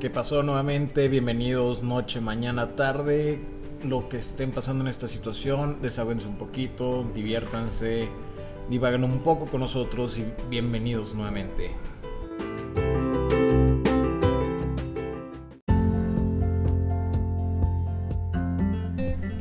¿Qué 0.00 0.10
pasó 0.10 0.42
nuevamente? 0.42 1.08
Bienvenidos 1.08 1.82
noche, 1.82 2.20
mañana, 2.20 2.76
tarde. 2.76 3.40
Lo 3.82 4.10
que 4.10 4.18
estén 4.18 4.50
pasando 4.50 4.84
en 4.84 4.88
esta 4.88 5.08
situación, 5.08 5.78
desahóguense 5.80 6.26
un 6.28 6.36
poquito, 6.36 7.10
diviértanse, 7.14 8.06
divaguen 8.68 9.04
un 9.04 9.20
poco 9.20 9.46
con 9.46 9.60
nosotros 9.60 10.18
y 10.18 10.26
bienvenidos 10.50 11.14
nuevamente. 11.14 11.70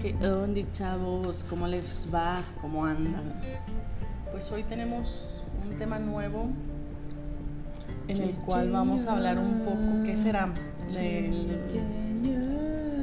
¿Qué 0.02 0.16
onda, 0.26 0.72
chavos? 0.72 1.44
¿Cómo 1.50 1.68
les 1.68 2.08
va? 2.14 2.42
¿Cómo 2.62 2.86
andan? 2.86 3.42
Pues 4.32 4.50
hoy 4.54 4.64
tenemos 4.64 5.44
un 5.70 5.78
tema 5.78 6.00
nuevo 6.00 6.48
en 8.08 8.18
el 8.22 8.32
cual 8.32 8.72
vamos 8.72 9.06
a 9.08 9.14
hablar 9.14 9.38
un 9.40 9.62
poco, 9.62 10.04
¿qué 10.06 10.16
será? 10.18 10.50
Del- 10.94 11.48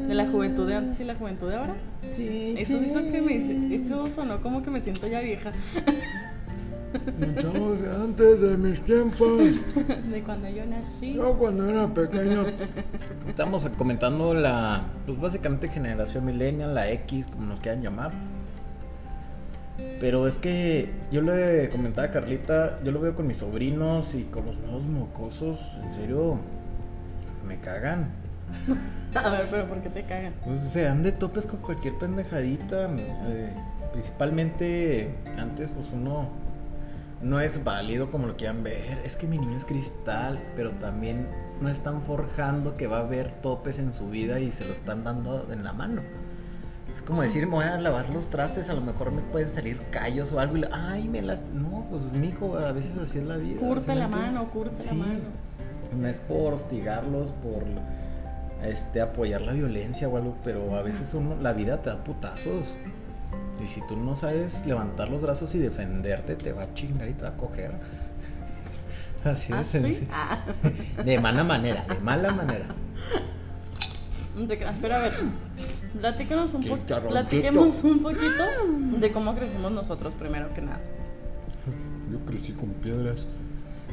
de 0.08 0.14
la 0.14 0.28
juventud 0.28 0.66
de 0.68 0.74
antes 0.74 1.00
y 1.00 1.04
la 1.04 1.14
juventud 1.14 1.48
de 1.48 1.56
ahora. 1.56 1.74
Eso 2.18 2.76
hizo 2.76 3.00
que 3.10 3.22
me 3.22 3.36
eso 3.74 4.10
sonó 4.10 4.40
como 4.42 4.62
que 4.62 4.70
me 4.70 4.80
siento 4.80 5.06
ya 5.08 5.20
vieja 5.20 5.52
Chavos, 7.40 7.78
antes 8.02 8.40
de 8.42 8.56
mis 8.58 8.82
tiempos, 8.84 9.38
de 10.10 10.22
cuando 10.22 10.46
yo 10.50 10.66
nací. 10.66 11.14
yo 11.14 11.32
cuando 11.38 11.66
era 11.70 11.86
pequeño. 11.88 12.42
Estamos 13.26 13.66
comentando 13.78 14.34
la, 14.34 14.82
pues 15.06 15.18
básicamente 15.18 15.70
generación 15.70 16.26
millennial, 16.26 16.74
la 16.74 16.90
X, 16.90 17.28
como 17.28 17.46
nos 17.46 17.60
quieran 17.60 17.80
llamar. 17.82 18.12
Pero 20.00 20.26
es 20.26 20.36
que 20.38 20.90
yo 21.12 21.22
le 21.22 21.68
comentaba 21.68 22.08
a 22.08 22.10
Carlita, 22.10 22.80
yo 22.82 22.90
lo 22.90 23.00
veo 23.00 23.14
con 23.14 23.26
mis 23.26 23.38
sobrinos 23.38 24.14
y 24.14 24.24
con 24.24 24.46
los 24.46 24.58
nuevos 24.58 24.82
mocosos, 24.84 25.60
en 25.82 25.92
serio, 25.92 26.38
me 27.46 27.60
cagan. 27.60 28.10
A 29.14 29.30
ver, 29.30 29.46
pero 29.50 29.68
¿por 29.68 29.80
qué 29.80 29.90
te 29.90 30.02
cagan? 30.04 30.34
Pues 30.44 30.70
se 30.70 30.82
dan 30.82 31.02
de 31.02 31.12
topes 31.12 31.46
con 31.46 31.60
cualquier 31.60 31.94
pendejadita. 31.98 32.88
eh, 32.96 33.52
principalmente 33.92 35.14
antes, 35.38 35.70
pues 35.70 35.86
uno 35.92 36.28
no 37.22 37.40
es 37.40 37.62
válido 37.62 38.10
como 38.10 38.26
lo 38.26 38.36
quieran 38.36 38.62
ver. 38.62 38.98
Es 39.04 39.16
que 39.16 39.26
mi 39.26 39.38
niño 39.38 39.56
es 39.56 39.64
cristal, 39.64 40.40
pero 40.56 40.70
también 40.72 41.28
no 41.60 41.68
están 41.68 42.02
forjando 42.02 42.76
que 42.76 42.88
va 42.88 42.98
a 42.98 43.00
haber 43.02 43.30
topes 43.30 43.78
en 43.78 43.92
su 43.92 44.08
vida 44.08 44.40
y 44.40 44.50
se 44.50 44.64
lo 44.64 44.72
están 44.72 45.04
dando 45.04 45.46
en 45.52 45.62
la 45.62 45.72
mano. 45.72 46.02
Es 46.94 47.00
como 47.00 47.22
decir, 47.22 47.46
me 47.46 47.54
voy 47.54 47.64
a 47.64 47.78
lavar 47.78 48.10
los 48.10 48.28
trastes, 48.28 48.68
a 48.68 48.74
lo 48.74 48.82
mejor 48.82 49.12
me 49.12 49.22
pueden 49.22 49.48
salir 49.48 49.80
callos 49.90 50.30
o 50.32 50.40
algo 50.40 50.58
y, 50.58 50.64
ay, 50.70 51.08
me 51.08 51.22
las... 51.22 51.40
No, 51.40 51.86
pues 51.88 52.02
mi 52.12 52.28
hijo, 52.28 52.56
a 52.58 52.72
veces 52.72 52.98
así 52.98 53.18
es 53.18 53.26
la 53.26 53.36
vida. 53.36 53.60
Curte 53.60 53.92
¿sí 53.92 53.98
la 53.98 54.08
mano, 54.08 54.50
curte 54.50 54.84
la 54.84 54.94
mano. 54.94 55.20
No 55.98 56.08
es 56.08 56.18
por 56.18 56.54
hostigarlos, 56.54 57.30
por 57.30 57.64
este 58.62 59.00
apoyar 59.00 59.40
la 59.42 59.52
violencia 59.52 60.08
o 60.08 60.16
algo, 60.16 60.36
pero 60.44 60.76
a 60.76 60.82
veces 60.82 61.14
uno, 61.14 61.36
la 61.40 61.52
vida 61.52 61.82
te 61.82 61.90
da 61.90 62.04
putazos. 62.04 62.76
Y 63.62 63.68
si 63.68 63.80
tú 63.86 63.96
no 63.96 64.16
sabes 64.16 64.64
levantar 64.66 65.08
los 65.08 65.22
brazos 65.22 65.54
y 65.54 65.58
defenderte, 65.58 66.36
te 66.36 66.52
va 66.52 66.64
a 66.64 66.74
chingar 66.74 67.08
y 67.08 67.14
te 67.14 67.22
va 67.24 67.30
a 67.30 67.36
coger. 67.36 67.72
Así 69.24 69.52
de 69.52 69.58
¿Ah, 69.58 69.64
sí? 69.64 69.80
sencillo. 69.80 70.08
Ah. 70.12 70.44
De 71.04 71.20
mala 71.20 71.44
manera, 71.44 71.84
de 71.86 71.98
mala 72.00 72.32
manera. 72.32 72.66
No 74.36 74.46
te 74.48 74.56
creas, 74.56 74.76
pero 74.80 74.94
a 74.94 74.98
ver, 74.98 75.12
platícanos 76.00 76.54
un 76.54 76.62
Chicharroncito. 76.62 77.08
platiquemos 77.10 77.84
un 77.84 78.02
poquito 78.02 78.44
de 78.98 79.12
cómo 79.12 79.34
crecimos 79.34 79.70
nosotros 79.72 80.14
primero 80.14 80.52
que 80.54 80.62
nada. 80.62 80.80
Yo 82.10 82.18
crecí 82.26 82.52
con 82.52 82.70
piedras, 82.70 83.26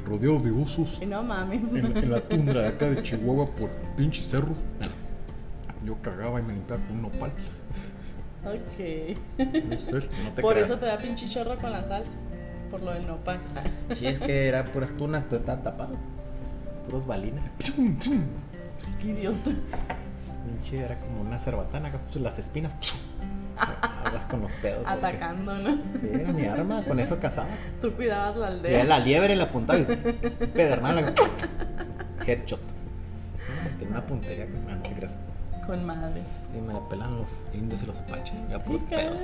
rodeado 0.06 0.40
de 0.40 0.52
osos, 0.52 1.00
Y 1.02 1.06
no 1.06 1.24
mames. 1.24 1.74
en, 1.74 1.96
en 1.98 2.10
la 2.12 2.22
tundra 2.22 2.62
de 2.62 2.68
acá 2.70 2.90
de 2.90 3.04
Chihuahua 3.04 3.48
por 3.48 3.70
pinche 3.98 4.22
cerro. 4.22 4.56
Yo 5.86 5.96
cagaba 6.02 6.40
y 6.40 6.44
me 6.44 6.54
limpiaba 6.54 6.82
con 6.86 6.96
un 6.98 7.02
nopal. 7.04 7.32
Ok. 8.46 9.18
No 9.70 9.78
sé, 9.78 9.94
no 9.96 10.32
te 10.36 10.42
Por 10.42 10.54
creas. 10.54 10.70
eso 10.70 10.80
te 10.80 10.86
da 10.86 10.98
pinche 10.98 11.26
chorro 11.28 11.58
con 11.58 11.72
la 11.72 11.84
salsa. 11.84 12.12
Por 12.72 12.82
lo 12.82 12.94
del 12.94 13.06
nopal. 13.08 13.40
Sí, 13.98 14.06
es 14.08 14.20
que 14.20 14.48
era 14.48 14.64
puras 14.66 14.94
tunas, 14.94 15.26
todo 15.28 15.40
estaba 15.40 15.62
tapado. 15.64 15.96
Puros 16.86 17.06
balines. 17.06 17.44
Qué 19.02 19.08
idiota. 19.10 19.52
Pinche, 20.50 20.80
era 20.84 20.96
como 20.96 21.22
una 21.22 21.40
cerbatana, 21.40 21.92
puso 21.92 22.20
las 22.20 22.40
espinas. 22.40 22.74
Hablas 24.06 24.26
con 24.26 24.42
los 24.42 24.52
pedos. 24.54 24.88
Atacando, 24.88 25.54
¿no? 25.58 25.76
Sí, 26.00 26.10
era 26.14 26.32
mi 26.32 26.46
arma, 26.46 26.82
con 26.84 27.00
eso 27.00 27.20
cazaba. 27.20 27.50
Tú 27.82 27.92
cuidabas 27.94 28.36
la 28.38 28.48
Era 28.48 28.56
aldea. 28.56 28.84
la 28.86 29.00
liebre 29.00 29.36
la 29.36 29.44
apuntaba 29.44 29.80
y 29.80 29.84
pedernal. 29.86 31.14
Headshot. 32.26 32.60
Tenía 33.78 33.92
una 33.92 34.06
puntería 34.06 34.46
me 34.46 34.76
no 34.76 34.82
te 34.82 34.94
creas. 34.94 35.18
Con 35.66 35.86
madres. 35.86 36.50
Sí, 36.54 36.62
me 36.62 36.74
la 36.74 36.80
pelan 36.88 37.18
los 37.18 37.42
indios 37.54 37.84
y 37.84 37.86
los 37.88 37.98
apaches. 37.98 38.40
Ya 38.50 38.64
puros 38.64 38.82
pedos. 38.84 39.22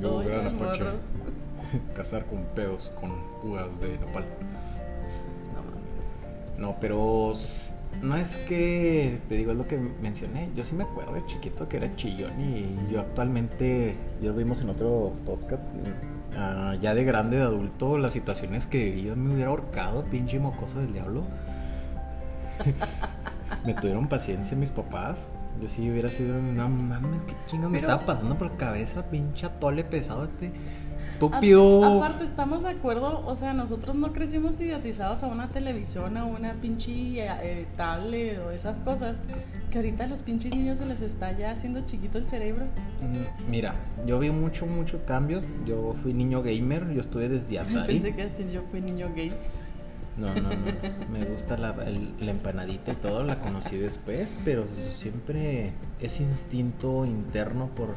Yo, 0.00 0.18
gran 0.18 0.46
apache. 0.54 0.84
Cazar 1.96 2.26
con 2.26 2.44
pedos, 2.54 2.92
con 3.00 3.12
púas 3.40 3.80
de 3.80 3.96
nopal. 3.98 4.24
No 5.54 5.62
mames. 5.62 6.58
No, 6.58 6.76
pero 6.80 7.32
no 8.02 8.16
es 8.16 8.36
que, 8.38 9.20
te 9.28 9.36
digo, 9.36 9.52
es 9.52 9.58
lo 9.58 9.66
que 9.66 9.76
mencioné. 9.76 10.48
Yo 10.56 10.64
sí 10.64 10.74
me 10.74 10.84
acuerdo 10.84 11.14
de 11.14 11.26
chiquito 11.26 11.68
que 11.68 11.76
era 11.76 11.94
chillón 11.96 12.40
y 12.40 12.92
yo 12.92 13.00
actualmente, 13.00 13.94
ya 14.22 14.28
lo 14.30 14.36
vimos 14.36 14.60
en 14.62 14.70
otro 14.70 15.12
podcast, 15.26 15.62
mm, 15.62 16.36
ah, 16.36 16.76
ya 16.80 16.94
de 16.94 17.04
grande, 17.04 17.36
de 17.36 17.42
adulto, 17.42 17.98
las 17.98 18.12
situaciones 18.12 18.66
que 18.66 18.84
viví, 18.84 19.02
yo 19.02 19.16
me 19.16 19.34
hubiera 19.34 19.50
ahorcado, 19.50 20.04
pinche 20.04 20.38
mocoso 20.38 20.80
del 20.80 20.92
diablo. 20.94 21.24
me 23.66 23.74
tuvieron 23.74 24.08
paciencia 24.08 24.56
mis 24.56 24.70
papás. 24.70 25.28
Yo 25.60 25.68
sí 25.68 25.90
hubiera 25.90 26.08
sido, 26.08 26.40
no 26.40 26.70
mames, 26.70 27.20
qué 27.26 27.34
chingas 27.46 27.70
me 27.70 27.80
estaba 27.80 28.06
pasando 28.06 28.34
por 28.36 28.50
la 28.50 28.56
cabeza, 28.56 29.10
pinche 29.10 29.44
atole 29.44 29.84
pesado 29.84 30.24
este 30.24 30.52
A- 31.26 31.28
estúpido. 31.28 31.84
Aparte, 31.98 32.24
estamos 32.24 32.62
de 32.62 32.70
acuerdo, 32.70 33.24
o 33.26 33.36
sea, 33.36 33.52
nosotros 33.54 33.94
no 33.96 34.12
crecimos 34.12 34.58
idiotizados 34.60 35.22
a 35.22 35.26
una 35.26 35.48
televisión, 35.48 36.16
a 36.16 36.24
una 36.24 36.54
pinche 36.54 36.90
eh, 37.18 37.66
tablet 37.76 38.38
o 38.40 38.50
esas 38.50 38.80
cosas, 38.80 39.22
que 39.70 39.78
ahorita 39.78 40.04
a 40.04 40.06
los 40.06 40.22
pinches 40.22 40.54
niños 40.54 40.78
se 40.78 40.86
les 40.86 41.00
está 41.02 41.32
ya 41.36 41.50
haciendo 41.50 41.80
chiquito 41.82 42.18
el 42.18 42.26
cerebro. 42.26 42.64
Mm, 43.00 43.50
Mira, 43.50 43.74
yo 44.06 44.18
vi 44.18 44.30
mucho, 44.30 44.66
mucho 44.66 45.04
cambios. 45.06 45.44
Yo 45.66 45.94
fui 46.02 46.12
niño 46.14 46.42
gamer, 46.42 46.90
yo 46.92 47.00
estuve 47.00 47.28
desde 47.28 47.58
Atari. 47.60 47.94
Pensé 47.94 48.14
que 48.14 48.24
decir 48.24 48.48
yo 48.50 48.62
fui 48.70 48.80
niño 48.80 49.10
gay. 49.14 49.32
No, 50.18 50.26
no, 50.34 50.42
no. 50.42 50.56
Me 51.12 51.24
gusta 51.24 51.56
la, 51.56 51.74
el- 51.86 52.12
la 52.20 52.30
empanadita 52.32 52.92
y 52.92 52.96
todo, 52.96 53.24
la 53.24 53.38
conocí 53.40 53.76
después, 53.76 54.36
pero 54.44 54.64
siempre 54.90 55.72
es 56.00 56.20
instinto 56.20 57.06
interno 57.06 57.68
por, 57.68 57.94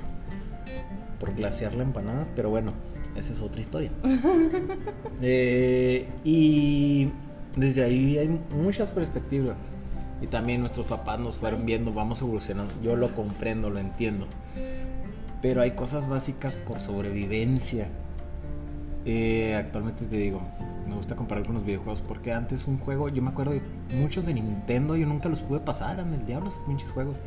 por 1.20 1.34
glasear 1.36 1.74
la 1.76 1.84
empanada. 1.84 2.26
Pero 2.36 2.50
bueno, 2.50 2.72
esa 3.16 3.34
es 3.34 3.42
otra 3.42 3.62
historia. 3.62 3.92
Eh, 5.26 6.10
y 6.26 7.08
desde 7.56 7.84
ahí 7.86 8.18
hay 8.18 8.28
muchas 8.52 8.92
perspectivas. 8.92 9.56
Y 10.22 10.28
también 10.28 10.60
nuestros 10.60 10.86
papás 10.86 11.18
nos 11.20 11.36
fueron 11.38 11.66
viendo, 11.66 11.94
vamos 11.94 12.22
evolucionando. 12.22 12.74
Yo 12.82 12.98
lo 12.98 13.16
comprendo, 13.16 13.70
lo 13.70 13.80
entiendo. 13.80 14.28
Pero 15.42 15.62
hay 15.62 15.72
cosas 15.72 16.10
básicas 16.10 16.58
por 16.58 16.82
sobrevivencia. 16.82 17.88
Eh, 19.06 19.56
actualmente 19.56 20.06
te 20.06 20.18
digo, 20.18 20.42
me 20.88 20.96
gusta 20.96 21.16
comparar 21.16 21.46
con 21.46 21.56
los 21.56 21.64
videojuegos 21.64 22.02
porque 22.02 22.34
antes 22.34 22.68
un 22.68 22.78
juego, 22.78 23.10
yo 23.10 23.22
me 23.22 23.30
acuerdo 23.30 23.54
de 23.54 23.62
muchos 23.96 24.26
de 24.26 24.34
Nintendo, 24.34 24.96
yo 24.96 25.06
nunca 25.06 25.30
los 25.30 25.42
pude 25.42 25.60
pasar, 25.60 25.96
eran 25.96 26.12
del 26.12 26.26
diablo 26.26 26.50
esos 26.50 26.62
pinches 26.62 26.92
juegos. 26.92 27.18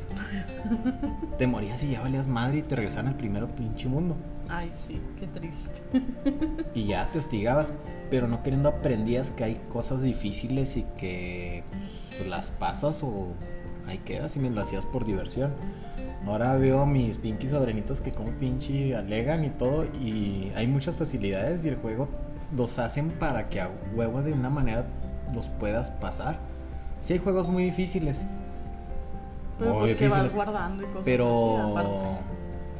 te 1.39 1.47
morías 1.47 1.83
y 1.83 1.93
ya 1.93 2.00
valías 2.00 2.27
madre 2.27 2.59
y 2.59 2.62
te 2.62 2.77
regresaban 2.77 3.09
al 3.09 3.16
primero 3.16 3.49
pinche 3.49 3.89
mundo. 3.89 4.16
Ay, 4.49 4.71
sí, 4.72 5.00
qué 5.19 5.27
triste. 5.27 5.83
Y 6.75 6.87
ya 6.87 7.11
te 7.11 7.19
hostigabas, 7.19 7.72
pero 8.11 8.28
no 8.28 8.42
queriendo 8.42 8.69
aprendías 8.69 9.30
que 9.30 9.45
hay 9.45 9.60
cosas 9.69 10.03
difíciles 10.03 10.77
y 10.77 10.84
que 10.98 11.65
pues, 12.16 12.28
las 12.28 12.51
pasas 12.51 13.03
o 13.03 13.28
ahí 13.86 13.98
quedas 13.98 14.36
y 14.36 14.41
me 14.41 14.51
lo 14.51 14.60
hacías 14.60 14.86
por 14.86 15.04
diversión. 15.04 15.53
Ahora 16.27 16.57
veo 16.57 16.80
a 16.80 16.86
mis 16.86 17.19
pinky 17.19 17.48
sobrenitos 17.48 18.01
que 18.01 18.10
como 18.10 18.30
pinche 18.33 18.97
alegan 18.97 19.45
y 19.45 19.51
todo 19.51 19.84
y 19.84 20.51
hay 20.57 20.66
muchas 20.66 20.97
facilidades 20.97 21.65
y 21.65 21.69
el 21.69 21.77
juego 21.77 22.09
los 22.54 22.78
hacen 22.78 23.10
para 23.10 23.48
que 23.48 23.60
a 23.60 23.71
huevo 23.95 24.22
de 24.22 24.33
una 24.33 24.51
manera 24.51 24.87
los 25.34 25.48
puedas 25.48 25.91
pasar. 25.91 26.39
Sí 27.01 27.15
hay 27.15 27.19
juegos 27.19 27.48
muy 27.48 27.65
difíciles, 27.65 28.25
Pero 29.59 29.75
Muy 29.75 29.81
pues 29.81 29.95
que 29.95 30.09
vas 30.09 30.34
guardando 30.34 30.83
y 30.83 30.87
cosas 30.87 31.04
pero 31.04 32.19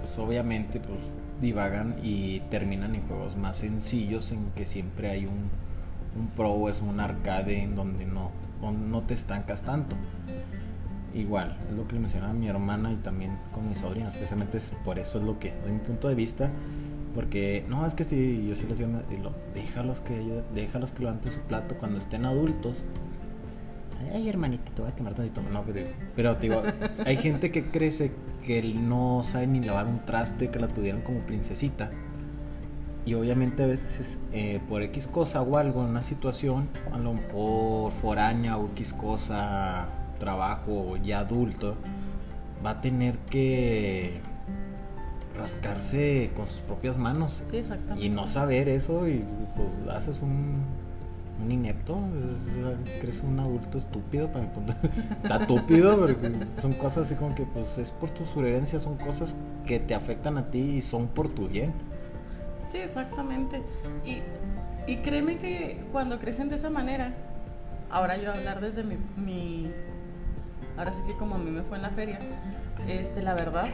pues 0.01 0.19
obviamente 0.19 0.81
pues 0.81 0.99
divagan 1.41 1.97
y 2.03 2.41
terminan 2.51 2.95
en 2.95 3.03
juegos 3.07 3.37
más 3.37 3.57
sencillos 3.57 4.33
en 4.33 4.51
que 4.55 4.65
siempre 4.65 5.11
hay 5.11 5.27
un, 5.27 5.51
un 6.19 6.29
pro 6.29 6.51
o 6.51 6.69
es 6.69 6.81
un 6.81 7.01
arcade 7.01 7.62
en 7.62 7.75
donde 7.75 8.07
no, 8.07 8.31
no, 8.61 8.73
no 8.73 9.03
te 9.03 9.15
estancas 9.15 9.62
tanto. 9.62 9.97
Igual, 11.15 11.57
es 11.71 11.77
lo 11.77 11.89
que 11.89 11.95
le 11.95 12.01
mencionaba 12.01 12.33
mi 12.35 12.47
hermana 12.47 12.93
y 12.93 12.97
también 12.97 13.39
con 13.53 13.69
mis 13.69 13.79
sobrinos, 13.79 14.11
precisamente 14.11 14.59
es 14.59 14.71
por 14.85 14.99
eso 14.99 15.19
es 15.19 15.25
lo 15.25 15.39
que 15.39 15.55
doy 15.62 15.73
mi 15.73 15.79
punto 15.79 16.09
de 16.09 16.15
vista, 16.15 16.51
porque 17.17 17.65
no, 17.67 17.87
es 17.87 17.95
que 17.95 18.05
si 18.05 18.47
yo 18.47 18.55
sí 18.55 18.67
les 18.69 18.79
digo, 18.79 19.33
déjalos 19.55 20.01
que 20.01 20.43
déjalos 20.55 20.93
que 20.93 21.01
levanten 21.01 21.33
su 21.33 21.41
plato 21.41 21.75
cuando 21.79 21.99
estén 21.99 22.27
adultos, 22.27 22.77
ay 24.13 24.29
hermanita, 24.29 24.71
te 24.75 24.83
voy 24.83 24.91
a 24.91 24.95
quemar 24.95 25.15
tantito. 25.15 25.41
No, 25.51 25.63
pero, 25.63 25.89
pero 26.15 26.35
digo, 26.35 26.63
hay 27.07 27.17
gente 27.17 27.51
que 27.51 27.65
crece 27.65 28.13
que 28.45 28.63
no 28.63 29.23
sabe 29.25 29.47
ni 29.47 29.63
lavar 29.63 29.87
un 29.87 30.05
traste, 30.05 30.51
que 30.51 30.59
la 30.59 30.69
tuvieron 30.69 31.01
como 31.01 31.21
princesita. 31.21 31.91
Y 33.07 33.15
obviamente 33.15 33.62
a 33.62 33.67
veces 33.67 34.19
eh, 34.33 34.61
por 34.69 34.83
X 34.83 35.07
cosa 35.07 35.41
o 35.41 35.57
algo, 35.57 35.83
en 35.85 35.91
una 35.91 36.03
situación, 36.03 36.69
a 36.93 36.99
lo 36.99 37.15
mejor 37.15 37.93
foránea 37.93 38.59
o 38.59 38.67
X 38.73 38.93
cosa, 38.93 39.89
trabajo 40.19 40.99
ya 40.99 41.21
adulto, 41.21 41.77
va 42.65 42.71
a 42.71 42.81
tener 42.83 43.17
que 43.31 44.21
rascarse 45.37 46.31
con 46.37 46.47
sus 46.49 46.61
propias 46.61 46.97
manos. 46.97 47.43
Sí, 47.47 47.59
exactamente. 47.59 48.05
Y 48.05 48.09
no 48.09 48.27
saber 48.27 48.69
eso 48.69 49.06
y 49.09 49.25
pues 49.55 49.94
haces 49.94 50.19
un, 50.21 50.62
un 51.44 51.53
inepto, 51.53 51.97
es- 51.97 53.00
crees 53.00 53.21
un 53.23 53.38
adulto 53.41 53.79
estúpido 53.79 54.29
para 54.29 54.44
mi 54.44 54.50
punto. 54.50 54.75
Está 55.23 55.37
estúpido, 55.37 56.06
pero 56.06 56.19
son 56.61 56.73
cosas 56.75 57.06
así 57.06 57.15
como 57.15 57.35
que 57.35 57.44
pues 57.44 57.79
es 57.79 57.91
por 57.91 58.11
tus 58.11 58.29
sugerencias, 58.29 58.83
son 58.83 58.97
cosas 58.97 59.37
que 59.67 59.79
te 59.81 59.94
afectan 59.94 60.38
a 60.38 60.50
ti 60.50 60.59
y 60.61 60.83
son 60.83 61.06
por 61.09 61.29
tu 61.29 61.49
bien. 61.49 61.73
Sí, 62.71 62.79
exactamente. 62.79 63.62
Y, 64.05 64.19
y 64.91 64.97
créeme 64.99 65.38
que 65.38 65.81
cuando 65.93 66.19
crecen 66.19 66.49
de 66.49 66.56
esa 66.56 66.71
manera, 66.71 67.15
ahora 67.91 68.17
yo 68.17 68.33
hablar 68.33 68.61
desde 68.61 68.83
mi, 68.85 68.97
mi- 69.17 69.71
ahora 70.77 70.93
sí 70.93 71.03
que 71.06 71.17
como 71.17 71.37
a 71.37 71.38
mí 71.38 71.50
me 71.50 71.62
fue 71.62 71.77
en 71.77 71.83
la 71.83 71.91
feria, 71.91 72.19
este, 72.88 73.23
la 73.23 73.35
verdad, 73.35 73.67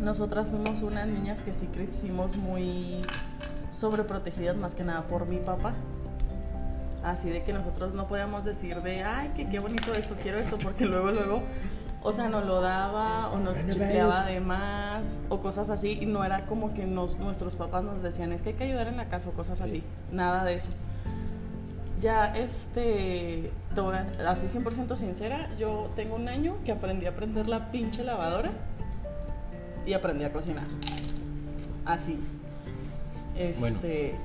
nosotras 0.00 0.48
fuimos 0.48 0.82
unas 0.82 1.06
niñas 1.06 1.42
que 1.42 1.52
sí 1.52 1.66
crecimos 1.66 2.36
muy 2.36 3.02
sobreprotegidas 3.70 4.56
más 4.56 4.74
que 4.74 4.82
nada 4.84 5.02
por 5.02 5.26
mi 5.26 5.38
papá. 5.38 5.74
Así 7.04 7.30
de 7.30 7.42
que 7.42 7.52
nosotros 7.52 7.94
no 7.94 8.08
podíamos 8.08 8.44
decir 8.44 8.82
de, 8.82 9.02
ay, 9.04 9.30
que 9.36 9.48
qué 9.48 9.58
bonito 9.58 9.94
esto, 9.94 10.14
quiero 10.22 10.38
esto, 10.38 10.58
porque 10.58 10.84
luego, 10.84 11.10
luego, 11.12 11.42
o 12.02 12.12
sea, 12.12 12.28
nos 12.28 12.44
lo 12.44 12.60
daba 12.60 13.30
o 13.30 13.38
nos 13.38 13.54
besos. 13.54 14.26
de 14.26 14.40
más 14.40 15.18
o 15.30 15.40
cosas 15.40 15.70
así. 15.70 15.98
Y 16.00 16.06
no 16.06 16.24
era 16.24 16.44
como 16.46 16.74
que 16.74 16.86
nos, 16.86 17.18
nuestros 17.18 17.56
papás 17.56 17.84
nos 17.84 18.02
decían, 18.02 18.32
es 18.32 18.42
que 18.42 18.50
hay 18.50 18.54
que 18.56 18.64
ayudar 18.64 18.86
en 18.88 18.96
la 18.98 19.06
casa 19.06 19.30
o 19.30 19.32
cosas 19.32 19.58
Sí. 19.58 19.64
así. 19.64 19.82
Nada 20.12 20.44
de 20.44 20.54
eso. 20.54 20.70
Ya, 22.02 22.34
este, 22.34 23.50
así 24.26 24.46
100% 24.48 24.96
sincera, 24.96 25.50
yo 25.58 25.90
tengo 25.96 26.16
un 26.16 26.28
año 26.28 26.56
que 26.64 26.72
aprendí 26.72 27.04
a 27.06 27.14
prender 27.14 27.46
la 27.46 27.70
pinche 27.70 28.02
lavadora 28.02 28.50
y 29.86 29.92
aprendí 29.92 30.24
a 30.24 30.32
cocinar. 30.32 30.64
Así. 31.84 32.18
Este, 33.36 33.60
Bueno, 33.60 33.78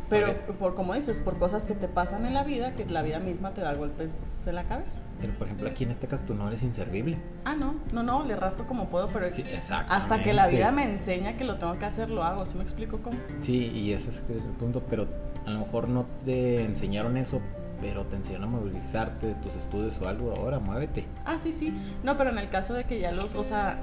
pero 0.09 0.33
por 0.59 0.75
como 0.75 0.93
dices, 0.93 1.19
por 1.19 1.37
cosas 1.37 1.63
que 1.63 1.73
te 1.73 1.87
pasan 1.87 2.25
en 2.25 2.33
la 2.33 2.43
vida, 2.43 2.73
que 2.73 2.85
la 2.85 3.01
vida 3.01 3.19
misma 3.19 3.51
te 3.51 3.61
da 3.61 3.73
golpes 3.73 4.11
en 4.45 4.55
la 4.55 4.65
cabeza. 4.65 5.03
Pero 5.21 5.33
por 5.35 5.47
ejemplo 5.47 5.69
aquí 5.69 5.85
en 5.85 5.91
este 5.91 6.07
caso 6.07 6.23
tú 6.27 6.33
no 6.33 6.47
eres 6.47 6.63
inservible. 6.63 7.17
Ah, 7.45 7.55
no, 7.55 7.75
no, 7.93 8.03
no, 8.03 8.25
le 8.25 8.35
rasco 8.35 8.65
como 8.65 8.89
puedo, 8.89 9.07
pero 9.07 9.31
Sí, 9.31 9.43
hasta 9.87 10.21
que 10.21 10.33
la 10.33 10.47
vida 10.47 10.71
me 10.71 10.83
enseña 10.83 11.37
que 11.37 11.45
lo 11.45 11.55
tengo 11.55 11.79
que 11.79 11.85
hacer, 11.85 12.09
lo 12.09 12.23
hago. 12.23 12.45
¿Sí 12.45 12.57
me 12.57 12.63
explico 12.63 12.99
cómo? 13.01 13.17
Sí, 13.39 13.71
y 13.73 13.93
ese 13.93 14.09
es 14.09 14.23
el 14.27 14.41
punto, 14.59 14.83
pero 14.89 15.07
a 15.45 15.49
lo 15.49 15.59
mejor 15.59 15.87
no 15.87 16.05
te 16.25 16.63
enseñaron 16.63 17.15
eso, 17.15 17.39
pero 17.79 18.03
te 18.05 18.17
enseñaron 18.17 18.49
a 18.49 18.51
movilizarte 18.51 19.27
de 19.27 19.35
tus 19.35 19.55
estudios 19.55 20.01
o 20.01 20.09
algo, 20.09 20.33
ahora 20.35 20.59
muévete. 20.59 21.05
Ah, 21.23 21.37
sí, 21.39 21.51
sí. 21.53 21.73
No, 22.03 22.17
pero 22.17 22.31
en 22.31 22.37
el 22.37 22.49
caso 22.49 22.73
de 22.73 22.83
que 22.83 22.99
ya 22.99 23.11
los, 23.11 23.35
o 23.35 23.43
sea, 23.43 23.79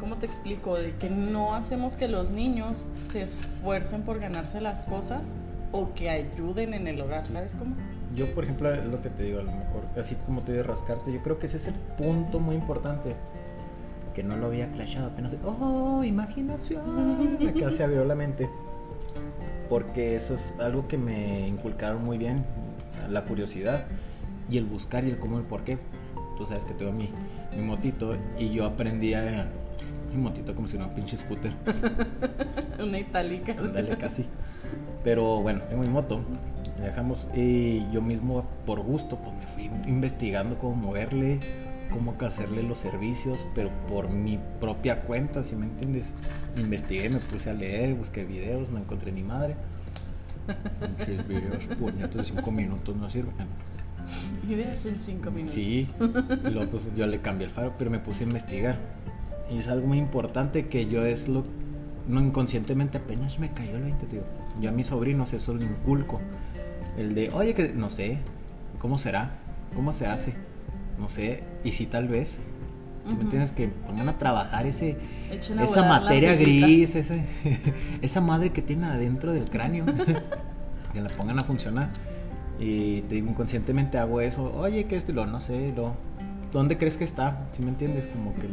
¿cómo 0.00 0.16
te 0.16 0.26
explico? 0.26 0.76
De 0.76 0.94
que 0.96 1.10
no 1.10 1.54
hacemos 1.54 1.96
que 1.96 2.08
los 2.08 2.30
niños 2.30 2.88
se 3.06 3.22
esfuercen 3.22 4.02
por 4.02 4.18
ganarse 4.18 4.60
las 4.60 4.82
cosas 4.82 5.34
o 5.72 5.92
que 5.94 6.10
ayuden 6.10 6.74
en 6.74 6.86
el 6.86 7.00
hogar, 7.00 7.26
¿sabes 7.26 7.54
cómo? 7.54 7.74
Yo, 8.14 8.32
por 8.32 8.44
ejemplo, 8.44 8.72
es 8.72 8.84
lo 8.84 9.02
que 9.02 9.10
te 9.10 9.24
digo, 9.24 9.40
a 9.40 9.42
lo 9.42 9.50
mejor, 9.50 9.82
así 9.98 10.14
como 10.26 10.42
te 10.42 10.52
digo, 10.52 10.64
rascarte, 10.64 11.12
yo 11.12 11.20
creo 11.22 11.38
que 11.38 11.46
ese 11.46 11.56
es 11.56 11.66
el 11.66 11.74
punto 11.74 12.38
muy 12.38 12.54
importante. 12.54 13.16
Que 14.14 14.22
no 14.22 14.36
lo 14.36 14.46
había 14.46 14.70
clashado 14.70 15.08
apenas. 15.08 15.34
¡Oh, 15.44 16.04
imaginación! 16.04 17.36
Quedé 17.38 17.72
se 17.72 17.82
abrió 17.82 18.04
la 18.04 18.14
mente. 18.14 18.48
Porque 19.68 20.14
eso 20.14 20.34
es 20.34 20.54
algo 20.60 20.86
que 20.86 20.96
me 20.96 21.48
inculcaron 21.48 22.04
muy 22.04 22.16
bien, 22.16 22.44
la 23.10 23.24
curiosidad 23.24 23.86
y 24.48 24.58
el 24.58 24.66
buscar 24.66 25.04
y 25.04 25.10
el 25.10 25.18
cómo 25.18 25.38
y 25.38 25.40
el 25.40 25.46
por 25.46 25.64
qué. 25.64 25.78
Tú 26.36 26.46
sabes 26.46 26.64
que 26.64 26.74
tengo 26.74 26.92
mi, 26.92 27.10
mi 27.56 27.62
motito 27.62 28.16
y 28.38 28.50
yo 28.50 28.66
aprendí 28.66 29.14
a... 29.14 29.48
Mi 30.14 30.22
motito 30.22 30.54
como 30.54 30.68
si 30.68 30.76
fuera 30.76 30.86
un 30.86 30.94
pinche 30.94 31.16
scooter. 31.16 31.52
Una 32.78 32.98
itálica. 32.98 33.52
Ándale, 33.58 33.96
casi. 33.96 34.24
Pero 35.02 35.42
bueno, 35.42 35.62
tengo 35.62 35.82
mi 35.82 35.88
moto. 35.88 36.20
la 36.78 36.86
dejamos. 36.86 37.26
Y 37.34 37.90
yo 37.90 38.00
mismo, 38.00 38.44
por 38.64 38.80
gusto, 38.80 39.18
pues 39.18 39.34
me 39.36 39.46
fui 39.46 39.64
investigando 39.88 40.58
cómo 40.58 40.76
moverle, 40.76 41.40
cómo 41.90 42.14
hacerle 42.20 42.62
los 42.62 42.78
servicios, 42.78 43.44
pero 43.54 43.70
por 43.88 44.08
mi 44.08 44.38
propia 44.60 45.02
cuenta, 45.02 45.42
si 45.42 45.56
me 45.56 45.66
entiendes. 45.66 46.12
Investigué, 46.56 47.10
me 47.10 47.18
puse 47.18 47.50
a 47.50 47.54
leer, 47.54 47.94
busqué 47.94 48.24
videos, 48.24 48.70
no 48.70 48.78
encontré 48.78 49.10
ni 49.10 49.22
madre. 49.22 49.56
Pinches 50.80 51.26
videos, 51.26 51.66
puñetos 51.78 52.14
de 52.14 52.24
5 52.24 52.50
minutos 52.52 52.94
no 52.96 53.10
sirven. 53.10 53.46
Ideas 54.48 54.84
en 54.86 54.98
cinco 54.98 55.30
minutos. 55.30 55.54
Sí, 55.54 55.86
y 56.46 56.50
luego 56.50 56.72
pues 56.72 56.88
yo 56.94 57.06
le 57.06 57.20
cambié 57.20 57.46
el 57.46 57.52
faro, 57.52 57.74
pero 57.78 57.90
me 57.90 57.98
puse 57.98 58.24
a 58.24 58.26
investigar. 58.26 58.76
Y 59.50 59.58
es 59.58 59.68
algo 59.68 59.86
muy 59.86 59.98
importante 59.98 60.68
que 60.68 60.86
yo 60.86 61.04
es 61.04 61.28
lo, 61.28 61.42
no 62.08 62.20
inconscientemente 62.20 62.98
apenas 62.98 63.38
me 63.38 63.52
cayó 63.52 63.76
el 63.76 63.82
20, 63.82 64.06
tío. 64.06 64.22
Yo 64.60 64.70
a 64.70 64.72
mis 64.72 64.88
sobrinos 64.88 65.32
eso 65.32 65.54
le 65.54 65.64
inculco. 65.64 66.20
El 66.96 67.14
de, 67.14 67.30
oye, 67.30 67.54
que 67.54 67.70
no 67.70 67.90
sé, 67.90 68.18
¿cómo 68.78 68.98
será? 68.98 69.38
¿Cómo 69.74 69.92
se 69.92 70.06
hace? 70.06 70.34
No 70.98 71.08
sé, 71.08 71.42
y 71.64 71.72
si 71.72 71.86
tal 71.86 72.06
vez, 72.06 72.38
si 73.08 73.14
me 73.14 73.22
entiendes, 73.22 73.50
que 73.50 73.68
pongan 73.68 74.08
a 74.08 74.18
trabajar 74.18 74.64
ese, 74.66 74.96
Echen 75.30 75.58
esa 75.58 75.82
materia 75.82 76.36
gris, 76.36 76.94
ese, 76.94 77.26
esa 78.02 78.20
madre 78.20 78.50
que 78.50 78.62
tiene 78.62 78.86
adentro 78.86 79.32
del 79.32 79.50
cráneo, 79.50 79.84
que 80.92 81.00
la 81.00 81.08
pongan 81.10 81.38
a 81.40 81.42
funcionar. 81.42 81.88
Y 82.60 83.00
te 83.02 83.16
digo, 83.16 83.30
inconscientemente 83.30 83.98
hago 83.98 84.20
eso. 84.20 84.54
Oye, 84.54 84.84
¿qué 84.84 84.96
es 84.96 85.08
lo? 85.08 85.26
No 85.26 85.40
sé, 85.40 85.72
lo. 85.74 85.96
¿Dónde 86.52 86.78
crees 86.78 86.96
que 86.96 87.02
está? 87.02 87.48
Si 87.50 87.62
me 87.62 87.70
entiendes? 87.70 88.06
Como 88.06 88.32
que 88.34 88.48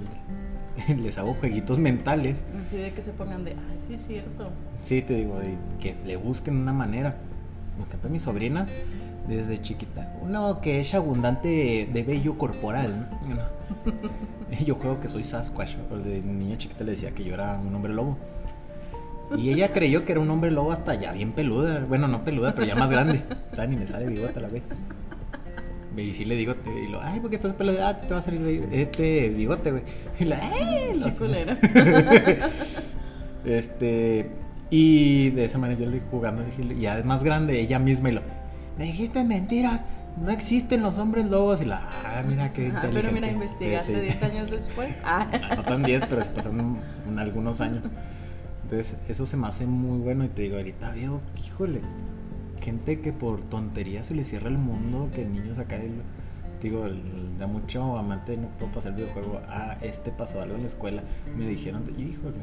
les 1.02 1.18
hago 1.18 1.34
jueguitos 1.36 1.80
mentales. 1.80 2.44
Así 2.66 2.78
de 2.78 2.92
que 2.94 3.02
se 3.02 3.12
pongan 3.12 3.44
de, 3.44 3.52
ay, 3.52 3.80
sí 3.86 3.94
es 3.96 4.02
cierto. 4.06 4.50
Sí, 4.84 5.02
te 5.02 5.16
digo, 5.16 5.40
y 5.42 5.82
que 5.82 5.96
le 6.06 6.18
busquen 6.18 6.58
una 6.58 6.74
manera. 6.74 7.16
Por 7.78 7.88
ejemplo, 7.88 8.10
mi 8.10 8.20
sobrina, 8.20 8.68
desde 9.28 9.62
chiquita, 9.62 10.14
uno 10.22 10.62
que 10.62 10.80
es 10.82 10.94
abundante 10.94 11.90
de 11.92 12.04
vello 12.04 12.38
corporal. 12.38 13.08
¿no? 13.28 14.62
Yo 14.66 14.76
juego 14.76 15.00
que 15.00 15.10
soy 15.10 15.24
Sasquatch. 15.24 15.76
De 15.76 16.22
niña 16.22 16.58
chiquita 16.58 16.84
le 16.84 16.92
decía 16.92 17.12
que 17.12 17.24
yo 17.24 17.34
era 17.34 17.58
un 17.58 17.74
hombre 17.74 17.94
lobo. 17.94 18.18
Y 19.38 19.50
ella 19.50 19.72
creyó 19.74 20.06
que 20.06 20.12
era 20.12 20.22
un 20.22 20.30
hombre 20.30 20.52
lobo 20.52 20.72
hasta 20.72 20.94
ya 20.96 21.14
bien 21.14 21.32
peluda. 21.32 21.86
Bueno, 21.88 22.08
no 22.08 22.24
peluda, 22.24 22.54
pero 22.54 22.68
ya 22.68 22.76
más 22.76 22.92
grande. 22.92 23.24
O 23.52 23.56
sea, 23.56 23.66
ni 23.66 23.78
me 23.78 23.88
sale 23.88 24.08
bigote 24.08 24.42
la 24.42 24.50
ve. 24.50 24.62
Y 25.98 26.14
sí 26.14 26.24
le 26.26 26.36
digo, 26.36 26.56
y 26.84 26.88
lo, 26.88 27.02
ay, 27.02 27.20
porque 27.20 27.36
estás 27.36 27.54
peluda, 27.54 27.90
ah, 27.90 27.98
te 27.98 28.14
va 28.14 28.20
a 28.20 28.24
salir 28.24 28.68
este 28.72 29.30
bigote, 29.30 29.72
güey. 29.72 29.84
Y 30.20 30.26
lo, 30.26 30.36
ay, 30.36 30.94
lo- 30.98 31.04
Chiculera. 31.06 31.58
este, 33.46 34.30
y 34.70 35.30
de 35.32 35.46
esa 35.46 35.58
manera 35.58 35.80
yo 35.80 35.86
le 35.88 35.94
dije 35.96 36.06
jugando, 36.10 36.44
le 36.44 36.50
dije, 36.50 36.80
ya 36.80 36.98
es 37.00 37.06
más 37.06 37.24
grande, 37.24 37.60
ella 37.60 37.80
misma, 37.80 38.10
y 38.10 38.14
lo, 38.14 38.22
me 38.78 38.86
dijiste 38.86 39.24
mentiras, 39.24 39.82
no 40.22 40.30
existen 40.32 40.82
los 40.82 40.98
hombres 40.98 41.26
lobos. 41.26 41.62
Y 41.62 41.66
la, 41.66 41.90
ah, 42.06 42.24
mira 42.28 42.52
qué 42.54 42.64
Ah, 42.64 42.66
inteligente. 42.68 43.02
pero 43.02 43.12
mira, 43.14 43.28
investigaste 43.30 43.94
Sí, 43.94 44.00
sí. 44.00 44.06
10 44.06 44.24
años 44.24 44.50
después. 44.52 44.98
Ah. 45.04 45.28
No 45.58 45.64
tan 45.64 45.84
10, 45.84 46.04
pero 46.10 46.26
pasaron 46.34 46.60
un- 46.60 46.80
un- 47.10 47.20
algunos 47.20 47.62
años. 47.62 47.86
Entonces, 48.64 48.96
eso 49.10 49.26
se 49.26 49.36
me 49.38 49.48
hace 49.48 49.66
muy 49.66 50.00
bueno. 50.00 50.24
Y 50.26 50.30
te 50.30 50.44
digo, 50.44 50.56
ahorita 50.58 50.92
veo, 50.92 51.20
híjole, 51.46 51.82
gente 52.62 53.02
que 53.02 53.12
por 53.12 53.42
tontería 53.42 54.04
se 54.04 54.14
le 54.16 54.24
cierra 54.24 54.50
el 54.50 54.58
mundo, 54.58 55.10
que 55.14 55.26
niños 55.26 55.58
acá, 55.58 55.78
el- 55.78 56.02
digo, 56.62 56.86
el- 56.86 57.38
da 57.40 57.48
mucho 57.48 57.98
amante, 57.98 58.38
no 58.38 58.48
puedo 58.60 58.72
pasar 58.72 58.92
el 58.92 58.98
videojuego. 58.98 59.42
Ah, 59.50 59.78
este 59.82 60.12
pasó 60.12 60.42
algo 60.42 60.56
en 60.56 60.62
la 60.64 60.68
escuela. 60.68 61.02
Me 61.36 61.46
dijeron, 61.48 61.84
híjole, 61.98 62.38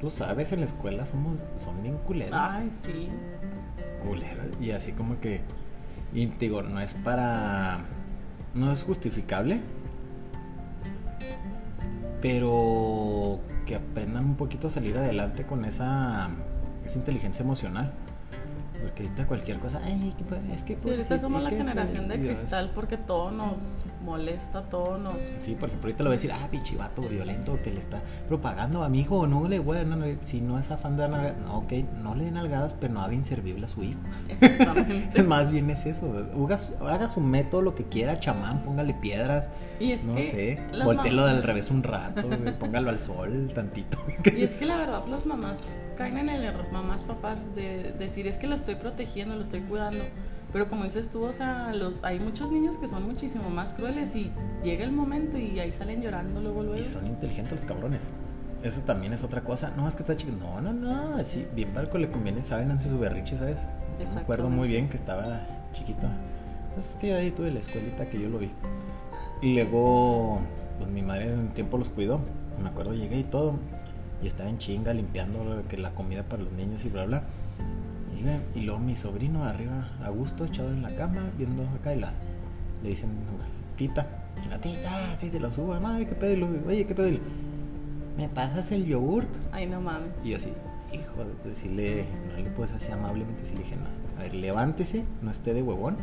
tú 0.00 0.10
sabes, 0.10 0.52
en 0.52 0.60
la 0.60 0.66
escuela 0.66 1.04
somos, 1.06 1.36
son 1.58 1.82
bien 1.82 1.96
culeros. 1.98 2.38
Ay, 2.40 2.68
sí. 2.70 3.08
culeros. 4.06 4.46
Y 4.60 4.70
así 4.70 4.92
como 4.92 5.18
que, 5.20 5.40
y 6.12 6.26
digo, 6.26 6.62
no 6.62 6.78
es 6.80 6.94
para, 6.94 7.78
no 8.54 8.70
es 8.70 8.82
justificable, 8.84 9.60
pero 12.20 13.40
que 13.66 13.74
aprendan 13.76 14.24
un 14.26 14.36
poquito 14.36 14.66
a 14.68 14.70
salir 14.70 14.96
adelante 14.96 15.44
con 15.44 15.64
esa, 15.64 16.28
esa 16.84 16.98
inteligencia 16.98 17.42
emocional. 17.42 17.92
Porque 18.84 19.04
ahorita 19.04 19.26
cualquier 19.26 19.58
cosa, 19.58 19.80
ay, 19.82 20.14
es 20.52 20.62
que... 20.62 20.78
Sí, 20.78 20.90
ahorita 20.90 21.18
somos 21.18 21.42
la 21.42 21.48
generación 21.48 22.06
de 22.06 22.20
cristal 22.20 22.70
porque 22.74 22.98
todo 22.98 23.30
nos 23.30 23.82
molesta, 24.04 24.62
todo 24.62 24.98
nos... 24.98 25.22
Sí, 25.40 25.54
por 25.54 25.70
ejemplo, 25.70 25.88
ahorita 25.88 26.04
lo 26.04 26.10
voy 26.10 26.14
a 26.14 26.18
decir, 26.18 26.32
ah, 26.32 26.48
pinche 26.50 26.76
vato 26.76 27.00
violento 27.00 27.58
que 27.62 27.70
le 27.70 27.80
está 27.80 28.02
propagando 28.28 28.84
a 28.84 28.90
mi 28.90 29.00
hijo, 29.00 29.26
no 29.26 29.48
le 29.48 29.58
voy 29.58 29.78
a 29.78 29.84
dar 29.84 30.16
si 30.24 30.42
no 30.42 30.58
es 30.58 30.70
afán 30.70 30.96
de 30.96 31.08
dar 31.08 31.34
no, 31.46 31.58
ok, 31.58 31.72
no 32.02 32.14
le 32.14 32.24
den 32.24 32.36
algadas, 32.36 32.74
pero 32.78 32.92
no 32.92 33.00
haga 33.00 33.14
inservible 33.14 33.64
a 33.64 33.68
su 33.68 33.82
hijo. 33.82 34.00
Exactamente. 34.28 35.22
Más 35.24 35.50
bien 35.50 35.70
es 35.70 35.86
eso, 35.86 36.14
haga, 36.86 37.08
su 37.08 37.20
método, 37.20 37.62
lo 37.62 37.74
que 37.74 37.84
quiera, 37.84 38.20
chamán, 38.20 38.62
póngale 38.62 38.92
piedras, 38.92 39.48
y 39.80 39.92
es 39.92 40.04
no 40.04 40.16
sé, 40.16 40.60
voltelo 40.84 41.26
del 41.26 41.42
revés 41.42 41.70
un 41.70 41.82
rato, 41.82 42.28
póngalo 42.58 42.90
al 42.90 43.00
sol 43.00 43.50
tantito. 43.54 43.98
y 44.36 44.42
es 44.42 44.54
que 44.54 44.66
la 44.66 44.76
verdad 44.76 45.06
las 45.08 45.24
mamás 45.24 45.62
caen 45.94 46.18
en 46.18 46.28
el 46.28 46.44
error, 46.44 46.66
mamás, 46.72 47.04
papás, 47.04 47.54
de 47.54 47.94
decir 47.98 48.26
es 48.26 48.38
que 48.38 48.46
lo 48.46 48.54
estoy 48.54 48.76
protegiendo, 48.76 49.36
lo 49.36 49.42
estoy 49.42 49.60
cuidando. 49.60 50.04
Pero 50.52 50.68
como 50.68 50.84
dices 50.84 51.10
tú, 51.10 51.24
o 51.24 51.32
sea, 51.32 51.74
los, 51.74 52.04
hay 52.04 52.20
muchos 52.20 52.50
niños 52.50 52.78
que 52.78 52.86
son 52.86 53.04
muchísimo 53.04 53.50
más 53.50 53.74
crueles 53.74 54.14
y 54.14 54.30
llega 54.62 54.84
el 54.84 54.92
momento 54.92 55.36
y 55.36 55.58
ahí 55.58 55.72
salen 55.72 56.00
llorando 56.00 56.40
luego, 56.40 56.62
luego. 56.62 56.78
Y 56.78 56.84
son 56.84 57.06
inteligentes 57.06 57.54
los 57.54 57.64
cabrones. 57.64 58.08
Eso 58.62 58.80
también 58.82 59.12
es 59.12 59.24
otra 59.24 59.42
cosa. 59.42 59.72
No, 59.76 59.88
es 59.88 59.96
que 59.96 60.02
está 60.02 60.16
chico. 60.16 60.32
No, 60.38 60.60
no, 60.60 60.72
no. 60.72 61.24
Sí, 61.24 61.46
bien 61.56 61.72
que 61.90 61.98
le 61.98 62.10
conviene, 62.10 62.42
saben, 62.42 62.70
hace 62.70 62.88
su 62.88 62.98
berrinche, 62.98 63.36
¿sabes? 63.36 63.66
Me 64.14 64.20
acuerdo 64.20 64.48
muy 64.48 64.68
bien 64.68 64.88
que 64.88 64.96
estaba 64.96 65.40
chiquito. 65.72 66.06
Pues 66.72 66.90
es 66.90 66.94
que 66.96 67.08
yo 67.08 67.16
ahí 67.16 67.30
tuve 67.32 67.50
la 67.50 67.58
escuelita 67.58 68.08
que 68.08 68.20
yo 68.20 68.28
lo 68.28 68.38
vi. 68.38 68.50
Y 69.42 69.54
luego, 69.54 70.40
pues 70.78 70.88
mi 70.88 71.02
madre 71.02 71.32
en 71.32 71.38
un 71.40 71.48
tiempo 71.48 71.78
los 71.78 71.88
cuidó. 71.88 72.20
Me 72.62 72.68
acuerdo, 72.68 72.94
llegué 72.94 73.18
y 73.18 73.24
todo 73.24 73.58
y 74.24 74.26
estaba 74.26 74.48
en 74.48 74.56
chinga 74.56 74.94
limpiando 74.94 75.62
que 75.68 75.76
la 75.76 75.90
comida 75.90 76.22
para 76.22 76.42
los 76.42 76.52
niños 76.52 76.82
y 76.84 76.88
bla 76.88 77.04
bla. 77.04 77.22
Y, 78.54 78.60
luego 78.60 78.80
mi 78.80 78.96
sobrino 78.96 79.44
arriba 79.44 79.90
a 80.02 80.08
gusto 80.08 80.46
echado 80.46 80.70
en 80.70 80.80
la 80.80 80.94
cama 80.94 81.30
viendo 81.36 81.62
acá 81.78 81.94
y 81.94 82.00
la 82.00 82.14
le 82.82 82.88
dicen 82.88 83.10
tita, 83.76 84.06
la 84.48 84.58
tita, 84.58 84.90
tita 85.20 85.38
lo 85.38 85.50
subo, 85.52 85.78
madre, 85.78 86.06
qué 86.06 86.14
pedo, 86.14 86.48
oye, 86.66 86.86
qué 86.86 86.94
pedo, 86.94 87.18
¿me 88.16 88.28
pasas 88.30 88.72
el 88.72 88.86
yogurt? 88.86 89.28
Ay, 89.52 89.66
no 89.66 89.82
mames. 89.82 90.08
Y 90.24 90.30
yo 90.30 90.36
así, 90.38 90.52
hijo 90.92 91.24
de 91.24 91.50
decirle, 91.50 92.06
no 92.30 92.42
le 92.42 92.48
puedes 92.50 92.72
así 92.72 92.90
amablemente, 92.92 93.44
si 93.44 93.52
le 93.52 93.60
dije, 93.60 93.76
no, 93.76 94.18
a 94.18 94.22
ver, 94.22 94.34
levántese, 94.34 95.04
no 95.20 95.30
esté 95.30 95.52
de 95.52 95.62
huevón. 95.62 95.96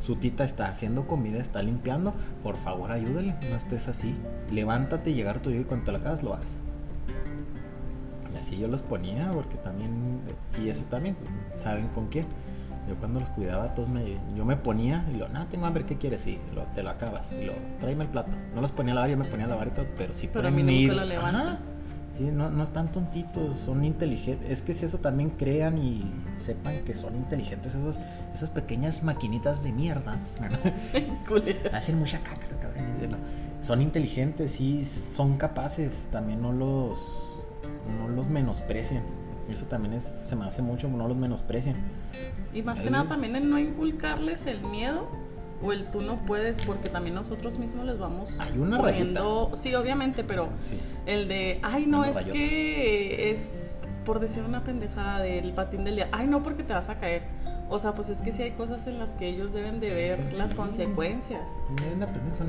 Su 0.00 0.16
tita 0.16 0.44
está 0.44 0.68
haciendo 0.68 1.06
comida, 1.06 1.38
está 1.38 1.62
limpiando. 1.62 2.14
Por 2.42 2.56
favor, 2.56 2.90
ayúdale, 2.90 3.34
no 3.50 3.56
estés 3.56 3.86
así. 3.86 4.16
Levántate, 4.50 5.12
llegar 5.12 5.40
tu 5.40 5.50
y 5.50 5.64
cuando 5.64 5.86
te 5.86 5.92
la 5.92 5.98
acabas 5.98 6.22
lo 6.22 6.34
hagas 6.34 6.58
así 8.42 8.58
yo 8.58 8.68
los 8.68 8.82
ponía, 8.82 9.30
porque 9.32 9.56
también, 9.56 10.20
y 10.62 10.68
eso 10.68 10.84
también, 10.84 11.16
saben 11.54 11.88
con 11.88 12.08
quién. 12.08 12.26
Yo 12.88 12.96
cuando 12.96 13.20
los 13.20 13.28
cuidaba, 13.30 13.74
todos 13.74 13.88
me, 13.88 14.18
yo 14.36 14.44
me 14.44 14.56
ponía 14.56 15.06
y 15.12 15.16
lo, 15.16 15.28
no, 15.28 15.46
tengo 15.46 15.66
hambre, 15.66 15.86
¿qué 15.86 15.96
quieres? 15.96 16.26
Y 16.26 16.40
lo, 16.52 16.62
te 16.62 16.82
lo 16.82 16.90
acabas. 16.90 17.30
Y 17.32 17.44
lo, 17.44 17.52
tráeme 17.80 18.04
el 18.04 18.10
plato. 18.10 18.32
No 18.54 18.60
los 18.60 18.72
ponía 18.72 18.92
a 18.92 18.96
lavar, 18.96 19.10
yo 19.10 19.16
me 19.16 19.24
ponía 19.24 19.46
a 19.46 19.48
lavar 19.48 19.68
y 19.68 19.70
todo, 19.70 19.86
pero 19.96 20.12
sí 20.12 20.28
pero 20.32 20.48
pueden 20.50 20.68
ir. 20.68 20.92
Lo 20.92 21.06
Sí, 22.16 22.24
no, 22.24 22.50
no 22.50 22.62
están 22.62 22.92
tontitos, 22.92 23.56
son 23.64 23.84
inteligentes. 23.84 24.50
Es 24.50 24.60
que 24.60 24.74
si 24.74 24.84
eso 24.84 24.98
también 24.98 25.30
crean 25.30 25.78
y 25.78 26.12
sepan 26.36 26.84
que 26.84 26.94
son 26.94 27.16
inteligentes, 27.16 27.74
esas, 27.74 27.98
esas 28.34 28.50
pequeñas 28.50 29.02
maquinitas 29.02 29.62
de 29.62 29.72
mierda. 29.72 30.18
Hacen 31.72 31.98
mucha 31.98 32.18
caca, 32.18 32.48
cabrón. 32.60 33.16
Son 33.62 33.80
inteligentes, 33.80 34.60
y 34.60 34.84
son 34.84 35.38
capaces. 35.38 36.06
También 36.10 36.42
no 36.42 36.52
los 36.52 37.31
no 37.98 38.08
los 38.08 38.28
menosprecien. 38.28 39.02
Eso 39.48 39.66
también 39.66 39.94
es, 39.94 40.04
se 40.04 40.36
me 40.36 40.44
hace 40.44 40.62
mucho, 40.62 40.88
no 40.88 41.08
los 41.08 41.16
menosprecien. 41.16 41.76
Y 42.54 42.62
más 42.62 42.80
que 42.80 42.90
nada 42.90 43.08
también 43.08 43.36
en 43.36 43.50
no 43.50 43.58
inculcarles 43.58 44.46
el 44.46 44.60
miedo 44.62 45.08
o 45.62 45.72
el 45.72 45.86
tú 45.90 46.00
no 46.00 46.16
puedes, 46.16 46.64
porque 46.64 46.88
también 46.88 47.14
nosotros 47.14 47.58
mismos 47.58 47.86
les 47.86 47.98
vamos 47.98 48.40
Hay 48.40 48.58
una 48.58 48.78
poniendo, 48.78 49.52
sí, 49.54 49.74
obviamente, 49.74 50.24
pero 50.24 50.48
el 51.06 51.28
de, 51.28 51.60
ay, 51.62 51.86
no, 51.86 52.04
es 52.04 52.18
que 52.18 53.30
es 53.30 53.82
por 54.04 54.18
decir 54.18 54.42
una 54.42 54.64
pendejada 54.64 55.20
del 55.20 55.52
patín 55.52 55.84
del 55.84 55.96
día, 55.96 56.08
ay, 56.12 56.26
no, 56.26 56.42
porque 56.42 56.64
te 56.64 56.72
vas 56.72 56.88
a 56.88 56.98
caer. 56.98 57.22
O 57.68 57.78
sea, 57.78 57.94
pues 57.94 58.10
es 58.10 58.20
que 58.20 58.32
sí 58.32 58.42
hay 58.42 58.50
cosas 58.50 58.86
en 58.86 58.98
las 58.98 59.14
que 59.14 59.28
ellos 59.28 59.52
deben 59.52 59.80
de 59.80 59.88
ver 59.88 60.34
las 60.36 60.54
consecuencias. 60.54 61.40
Deben 61.80 62.02
aprender, 62.02 62.34
son 62.34 62.48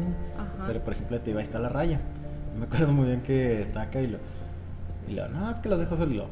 Pero 0.68 0.84
por 0.84 0.94
ejemplo, 0.94 1.22
te 1.22 1.32
iba 1.32 1.40
a 1.40 1.44
estar 1.44 1.62
la 1.62 1.70
raya. 1.70 2.00
Me 2.58 2.66
acuerdo 2.66 2.92
muy 2.92 3.06
bien 3.08 3.22
que 3.22 3.62
está 3.62 3.84
acá 3.84 4.02
y 4.02 4.08
lo 4.08 4.18
y 5.08 5.14
le 5.14 5.30
no, 5.30 5.52
es 5.52 5.60
que 5.60 5.70
los 5.70 5.80
dejo 5.80 5.98
solos. 5.98 6.14
Y 6.14 6.18
lo, 6.18 6.28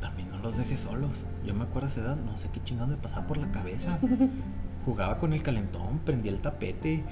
también 0.00 0.30
no 0.30 0.38
los 0.38 0.56
dejes 0.56 0.80
solos. 0.80 1.24
Yo 1.44 1.54
me 1.54 1.64
acuerdo 1.64 1.88
a 1.88 1.90
esa 1.90 2.00
edad, 2.00 2.16
no 2.16 2.36
sé 2.36 2.48
qué 2.52 2.62
chingado 2.62 2.88
me 2.88 2.96
pasaba 2.96 3.26
por 3.26 3.36
la 3.36 3.50
cabeza. 3.50 3.98
Jugaba 4.84 5.18
con 5.18 5.32
el 5.32 5.42
calentón, 5.42 6.00
prendía 6.04 6.30
el 6.30 6.40
tapete. 6.40 7.04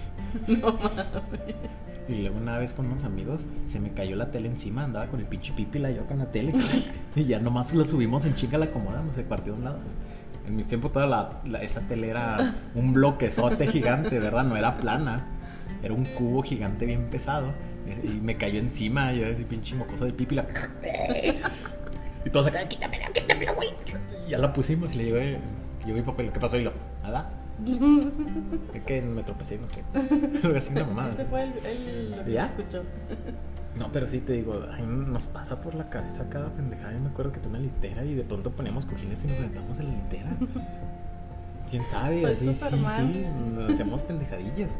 No 0.46 0.72
mames. 0.72 1.56
Y 2.08 2.14
luego 2.16 2.36
una 2.36 2.58
vez 2.58 2.72
con 2.72 2.86
unos 2.86 3.04
amigos 3.04 3.46
se 3.66 3.78
me 3.78 3.92
cayó 3.92 4.16
la 4.16 4.30
tele 4.30 4.48
encima, 4.48 4.84
andaba 4.84 5.06
con 5.06 5.20
el 5.20 5.26
pinche 5.26 5.52
pipila 5.52 5.90
yo 5.90 6.06
con 6.06 6.18
la 6.18 6.30
tele. 6.30 6.52
y 7.16 7.24
ya 7.24 7.38
nomás 7.38 7.72
la 7.74 7.84
subimos 7.84 8.24
en 8.24 8.34
chinga, 8.34 8.58
la 8.58 8.66
acomodamos, 8.66 9.14
se 9.14 9.24
partió 9.24 9.52
de 9.52 9.58
un 9.58 9.64
lado. 9.64 9.78
En 10.46 10.56
mi 10.56 10.64
tiempo 10.64 10.90
toda 10.90 11.06
la, 11.06 11.62
esa 11.62 11.82
tele 11.82 12.08
era 12.08 12.54
un 12.74 12.92
bloquezote 12.92 13.68
gigante, 13.68 14.18
¿verdad? 14.18 14.44
No 14.44 14.56
era 14.56 14.76
plana. 14.76 15.24
Era 15.82 15.94
un 15.94 16.04
cubo 16.04 16.42
gigante 16.42 16.86
bien 16.86 17.08
pesado. 17.10 17.52
Y 18.02 18.20
me 18.20 18.36
cayó 18.36 18.58
encima, 18.58 19.12
yo 19.12 19.26
ese 19.26 19.42
pinche 19.44 19.74
mocoso 19.74 20.04
del 20.04 20.14
pipi, 20.14 20.36
la... 20.36 20.46
y 22.24 22.30
todos 22.30 22.46
acá, 22.46 22.66
quítamela, 22.68 23.06
quítamela, 23.06 23.52
güey. 23.52 23.70
Ya 24.28 24.38
la 24.38 24.52
pusimos 24.52 24.94
y 24.94 24.98
le 24.98 25.04
llevé, 25.04 25.38
yo 25.86 25.94
mi 25.94 26.02
papá, 26.02 26.22
¿qué 26.22 26.40
pasó? 26.40 26.56
Y 26.56 26.64
lo, 26.64 26.72
nada. 27.02 27.30
es 28.74 28.84
que 28.84 29.02
me 29.02 29.22
tropecé, 29.22 29.58
no 29.58 29.66
sé. 29.68 29.82
Lo 30.48 30.56
así 30.56 30.70
una 30.70 30.84
mamada. 30.84 31.10
Ese 31.10 31.24
fue 31.26 31.44
el, 31.44 31.66
el 31.66 32.10
lo 32.10 32.24
que 32.24 32.36
escuchó. 32.36 32.82
No, 33.76 33.90
pero 33.90 34.06
sí 34.06 34.20
te 34.20 34.34
digo, 34.34 34.66
ay, 34.70 34.82
nos 34.82 35.26
pasa 35.26 35.60
por 35.60 35.74
la 35.74 35.88
cabeza 35.88 36.28
cada 36.28 36.50
pendejada. 36.50 36.92
Yo 36.92 37.00
me 37.00 37.08
acuerdo 37.08 37.32
que 37.32 37.40
tú 37.40 37.48
una 37.48 37.58
litera 37.58 38.04
y 38.04 38.14
de 38.14 38.24
pronto 38.24 38.50
poníamos 38.50 38.84
cojines 38.84 39.24
y 39.24 39.28
nos 39.28 39.38
aventamos 39.38 39.78
en 39.78 39.88
la 39.88 39.94
litera. 39.94 40.36
¿Quién 41.70 41.82
sabe? 41.84 42.20
Soy 42.20 42.32
así, 42.32 42.54
sí, 42.54 42.64
sí, 42.70 43.26
nos 43.54 43.70
hacíamos 43.70 44.02
pendejadillas. 44.02 44.70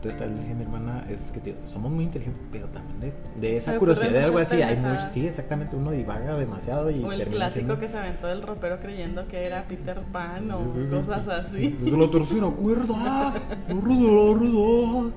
Entonces, 0.00 0.18
tal 0.18 0.32
vez 0.32 0.56
mi 0.56 0.62
hermana 0.62 1.04
es 1.10 1.30
que 1.30 1.54
somos 1.66 1.92
muy 1.92 2.04
inteligentes, 2.04 2.42
pero 2.50 2.68
también 2.68 3.00
de, 3.00 3.12
de 3.38 3.56
esa 3.56 3.76
curiosidad 3.76 4.12
de 4.12 4.20
algo 4.20 4.38
así, 4.38 4.62
hay 4.62 4.74
mucho, 4.78 5.02
sí, 5.10 5.26
exactamente, 5.26 5.76
uno 5.76 5.90
divaga 5.90 6.36
demasiado 6.36 6.90
y 6.90 7.04
O 7.04 7.12
el 7.12 7.26
clásico 7.26 7.78
que 7.78 7.86
se 7.86 7.98
aventó 7.98 8.26
del 8.26 8.40
ropero 8.40 8.80
creyendo 8.80 9.28
que 9.28 9.44
era 9.44 9.64
Peter 9.64 10.00
Pan 10.10 10.50
o 10.52 10.60
cosas 10.88 11.28
así. 11.28 11.76
Desde 11.80 11.98
la 11.98 12.10
tercera 12.10 12.46
cuerda, 12.48 13.34
rudo, 13.68 15.12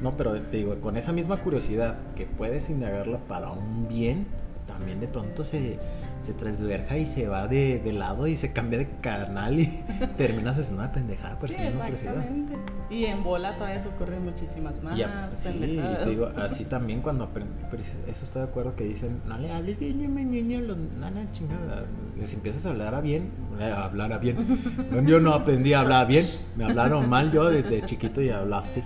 No, 0.00 0.16
pero 0.16 0.40
te 0.40 0.58
digo, 0.58 0.80
con 0.80 0.96
esa 0.96 1.10
misma 1.12 1.38
curiosidad 1.38 1.96
que 2.14 2.26
puedes 2.26 2.70
indagarla 2.70 3.18
para 3.18 3.50
un 3.50 3.88
bien, 3.88 4.24
también 4.68 5.00
de 5.00 5.08
pronto 5.08 5.42
se 5.42 5.80
se 6.22 6.34
transverja 6.34 6.98
y 6.98 7.06
se 7.06 7.28
va 7.28 7.46
de, 7.46 7.78
de, 7.78 7.92
lado 7.92 8.26
y 8.26 8.36
se 8.36 8.52
cambia 8.52 8.78
de 8.78 8.88
canal 9.00 9.60
y 9.60 9.66
terminas 10.16 10.58
haciendo 10.58 10.82
una 10.82 10.92
pendejada 10.92 11.38
sí, 11.46 11.54
exactamente. 11.54 12.54
Y 12.90 13.04
en 13.04 13.22
bola 13.22 13.54
todavía 13.54 13.80
se 13.80 13.88
ocurren 13.88 14.24
muchísimas 14.24 14.82
más 14.82 14.96
sí, 15.34 15.48
pendejadas. 15.48 16.04
te 16.04 16.10
digo, 16.10 16.30
así 16.36 16.64
también 16.64 17.00
cuando 17.02 17.24
aprendes, 17.24 17.56
eso 18.08 18.24
estoy 18.24 18.42
de 18.42 18.48
acuerdo 18.48 18.74
que 18.74 18.84
dicen, 18.84 19.20
no 19.26 19.38
le 19.38 19.52
hables 19.52 19.78
bien, 19.78 19.98
niño, 19.98 20.24
niño, 20.24 20.60
los 20.60 20.76
nana 20.98 21.30
chingada. 21.32 21.84
Les 22.18 22.32
empiezas 22.34 22.66
a 22.66 22.70
hablar 22.70 22.94
a 22.94 23.00
bien, 23.00 23.30
a 23.60 23.84
hablar 23.84 24.12
a 24.12 24.18
bien. 24.18 24.36
yo 25.06 25.20
no 25.20 25.34
aprendí 25.34 25.72
a 25.74 25.80
hablar 25.80 26.06
bien, 26.06 26.24
me 26.56 26.64
hablaron 26.64 27.08
mal 27.08 27.30
yo 27.30 27.48
desde 27.50 27.82
chiquito 27.82 28.22
y 28.22 28.30
hablaba 28.30 28.62
así. 28.62 28.82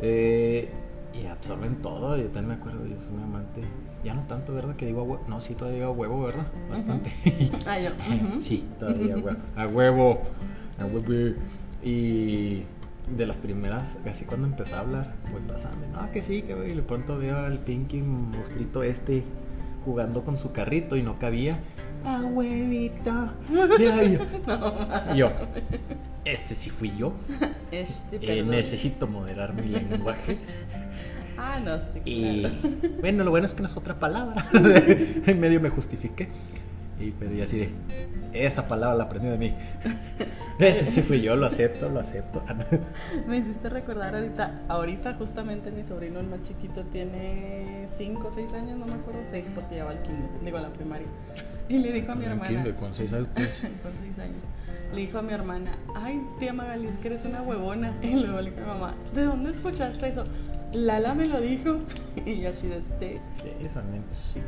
Eh, 0.00 0.68
y 1.12 1.26
absorben 1.26 1.76
todo. 1.76 2.16
Yo 2.16 2.28
también 2.28 2.48
me 2.48 2.54
acuerdo, 2.54 2.86
yo 2.86 2.96
soy 2.96 3.14
un 3.14 3.22
amante. 3.22 3.62
Ya 4.04 4.14
no 4.14 4.22
tanto, 4.22 4.54
¿verdad? 4.54 4.76
Que 4.76 4.86
digo 4.86 5.00
a 5.00 5.04
huevo. 5.04 5.24
No, 5.28 5.40
sí, 5.40 5.54
todavía 5.54 5.80
digo 5.80 5.92
a 5.92 5.94
huevo, 5.94 6.22
¿verdad? 6.22 6.46
Bastante. 6.70 7.12
ah, 7.66 7.78
yo. 7.78 7.90
Sí, 8.40 8.66
todavía 8.78 9.14
a 9.14 9.18
huevo. 9.18 9.38
A 9.56 9.66
huevo. 9.66 10.22
A 10.78 10.84
huevo. 10.86 11.34
Y 11.82 12.62
de 13.16 13.26
las 13.26 13.38
primeras, 13.38 13.98
así 14.08 14.24
cuando 14.24 14.46
empecé 14.46 14.74
a 14.74 14.80
hablar, 14.80 15.14
voy 15.32 15.42
pasando. 15.46 15.86
No, 15.88 16.10
que 16.12 16.22
sí, 16.22 16.42
que. 16.42 16.52
Y 16.52 16.74
de 16.74 16.82
pronto 16.82 17.18
veo 17.18 17.38
al 17.38 17.58
Pinky 17.58 17.98
monstruito 17.98 18.82
este 18.82 19.24
jugando 19.84 20.24
con 20.24 20.38
su 20.38 20.52
carrito 20.52 20.96
y 20.96 21.02
no 21.02 21.18
cabía. 21.18 21.58
¡A 22.04 22.20
huevito! 22.20 23.30
y 25.12 25.16
yo, 25.18 25.30
ese 26.24 26.54
sí 26.54 26.70
fui 26.70 26.92
yo. 26.96 27.12
Este, 27.70 28.38
eh, 28.38 28.42
necesito 28.42 29.06
moderar 29.06 29.54
mi 29.54 29.68
lenguaje. 29.68 30.38
Ah, 31.42 31.58
no, 31.58 31.74
estoy 31.74 32.02
Y 32.04 32.46
bueno, 33.00 33.24
lo 33.24 33.30
bueno 33.30 33.46
es 33.46 33.54
que 33.54 33.62
no 33.62 33.68
es 33.68 33.76
otra 33.76 33.98
palabra. 33.98 34.44
en 34.52 35.40
medio 35.40 35.60
me 35.60 35.70
justifiqué. 35.70 36.28
Y, 37.00 37.12
pero 37.12 37.32
ya 37.32 37.44
así 37.44 37.58
de, 37.58 37.70
esa 38.34 38.68
palabra 38.68 38.94
la 38.94 39.04
aprendí 39.04 39.28
de 39.28 39.38
mí. 39.38 39.54
Ese 40.58 40.84
sí 40.84 41.00
fui 41.00 41.22
yo, 41.22 41.36
lo 41.36 41.46
acepto, 41.46 41.88
lo 41.88 42.00
acepto. 42.00 42.42
me 43.26 43.38
hiciste 43.38 43.70
recordar 43.70 44.14
ahorita, 44.14 44.60
ahorita 44.68 45.14
justamente 45.14 45.70
mi 45.70 45.82
sobrino, 45.82 46.20
el 46.20 46.26
más 46.26 46.42
chiquito, 46.42 46.82
tiene 46.92 47.86
5 47.88 48.28
o 48.28 48.30
6 48.30 48.52
años, 48.52 48.78
no 48.78 48.84
me 48.84 48.92
acuerdo, 48.92 49.20
6 49.24 49.52
porque 49.54 49.76
ya 49.76 49.84
va 49.84 49.92
al 49.92 50.02
kinder, 50.02 50.28
digo 50.44 50.58
a 50.58 50.60
la 50.60 50.68
primaria. 50.68 51.06
Y 51.70 51.78
le 51.78 51.92
dijo 51.92 52.12
a 52.12 52.14
mi 52.16 52.26
hermana. 52.26 52.48
kinder, 52.48 52.74
con 52.74 52.92
seis 52.92 53.12
años. 53.12 53.28
pues. 53.32 53.48
con 53.80 53.92
seis 54.02 54.18
años. 54.18 54.42
Le 54.92 55.02
dijo 55.02 55.18
a 55.18 55.22
mi 55.22 55.32
hermana, 55.32 55.70
ay, 55.94 56.20
tía 56.40 56.52
Magali, 56.52 56.88
es 56.88 56.98
que 56.98 57.08
eres 57.08 57.24
una 57.24 57.42
huevona. 57.42 57.94
Y 58.02 58.16
luego 58.16 58.40
le 58.40 58.50
dijo 58.50 58.62
a 58.62 58.74
mi 58.74 58.80
mamá, 58.80 58.94
¿de 59.14 59.22
dónde 59.22 59.50
escuchaste 59.52 60.08
eso? 60.08 60.24
Lala 60.72 61.14
me 61.14 61.26
lo 61.26 61.40
dijo. 61.40 61.78
Y 62.26 62.40
yo 62.40 62.50
así 62.50 62.66
de 62.66 62.78
este. 62.78 63.20
Sí, 63.42 63.68
son. 63.72 63.84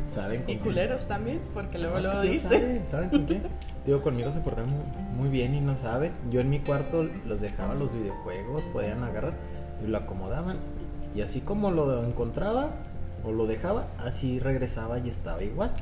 ¿Saben 0.09 0.43
con 0.43 0.51
Y 0.51 0.57
culeros 0.59 1.07
también, 1.07 1.41
porque 1.55 1.79
luego 1.79 2.01
No, 2.01 2.15
lo 2.15 2.21
que 2.21 2.29
dice. 2.29 2.49
Saben, 2.49 2.89
¿saben 2.89 3.09
con 3.09 3.25
quién? 3.25 3.43
Digo, 3.87 4.03
conmigo 4.03 4.31
se 4.33 4.41
portaron 4.41 4.71
muy, 4.71 4.83
muy 5.17 5.29
bien 5.29 5.55
y 5.55 5.61
no 5.61 5.77
saben. 5.77 6.13
Yo 6.31 6.41
en 6.41 6.51
mi 6.51 6.59
cuarto 6.59 7.09
los 7.27 7.41
dejaba 7.41 7.75
los 7.75 7.95
videojuegos, 7.95 8.63
podían 8.73 9.03
agarrar 9.05 9.35
y 9.83 9.89
lo 9.89 9.97
acomodaban. 9.97 10.59
Y 11.15 11.23
así 11.23 11.41
como 11.41 11.71
lo 11.71 12.05
encontraba 12.05 12.71
o 13.25 13.33
lo 13.33 13.47
dejaba, 13.47 13.87
así 13.99 14.39
regresaba 14.39 14.99
y 14.99 15.09
estaba 15.09 15.43
igual. 15.43 15.73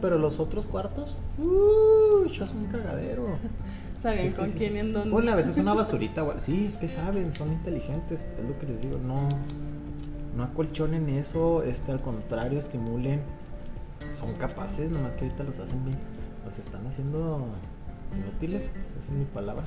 Pero 0.00 0.18
los 0.18 0.38
otros 0.40 0.64
cuartos, 0.66 1.16
uh, 1.38 2.24
eso 2.24 2.44
es 2.44 2.50
un 2.50 2.66
cagadero. 2.66 3.24
Sabían 4.00 4.26
Es 4.26 4.34
que 4.34 4.40
con 4.40 4.48
sí, 4.50 4.58
quién 4.58 4.76
en 4.76 4.92
dónde. 4.92 5.10
Ponle 5.10 5.32
a 5.32 5.34
veces 5.34 5.56
una 5.56 5.74
basurita, 5.74 6.22
güey. 6.22 6.40
Sí, 6.40 6.66
es 6.66 6.76
que 6.76 6.88
saben, 6.88 7.34
son 7.34 7.52
inteligentes, 7.52 8.24
es 8.38 8.48
lo 8.48 8.58
que 8.58 8.66
les 8.66 8.80
digo, 8.80 8.98
no, 8.98 9.28
no 10.36 10.44
acolchonen 10.44 11.08
eso, 11.08 11.62
este 11.62 11.92
al 11.92 12.00
contrario, 12.00 12.58
estimulen, 12.58 13.20
son 14.12 14.34
capaces, 14.34 14.90
nomás 14.90 15.14
que 15.14 15.24
ahorita 15.24 15.42
los 15.44 15.58
hacen 15.58 15.84
bien, 15.84 15.98
los 16.44 16.58
están 16.58 16.86
haciendo 16.86 17.46
inútiles, 18.16 18.64
esa 18.64 19.12
es 19.12 19.18
mi 19.18 19.24
palabra. 19.24 19.64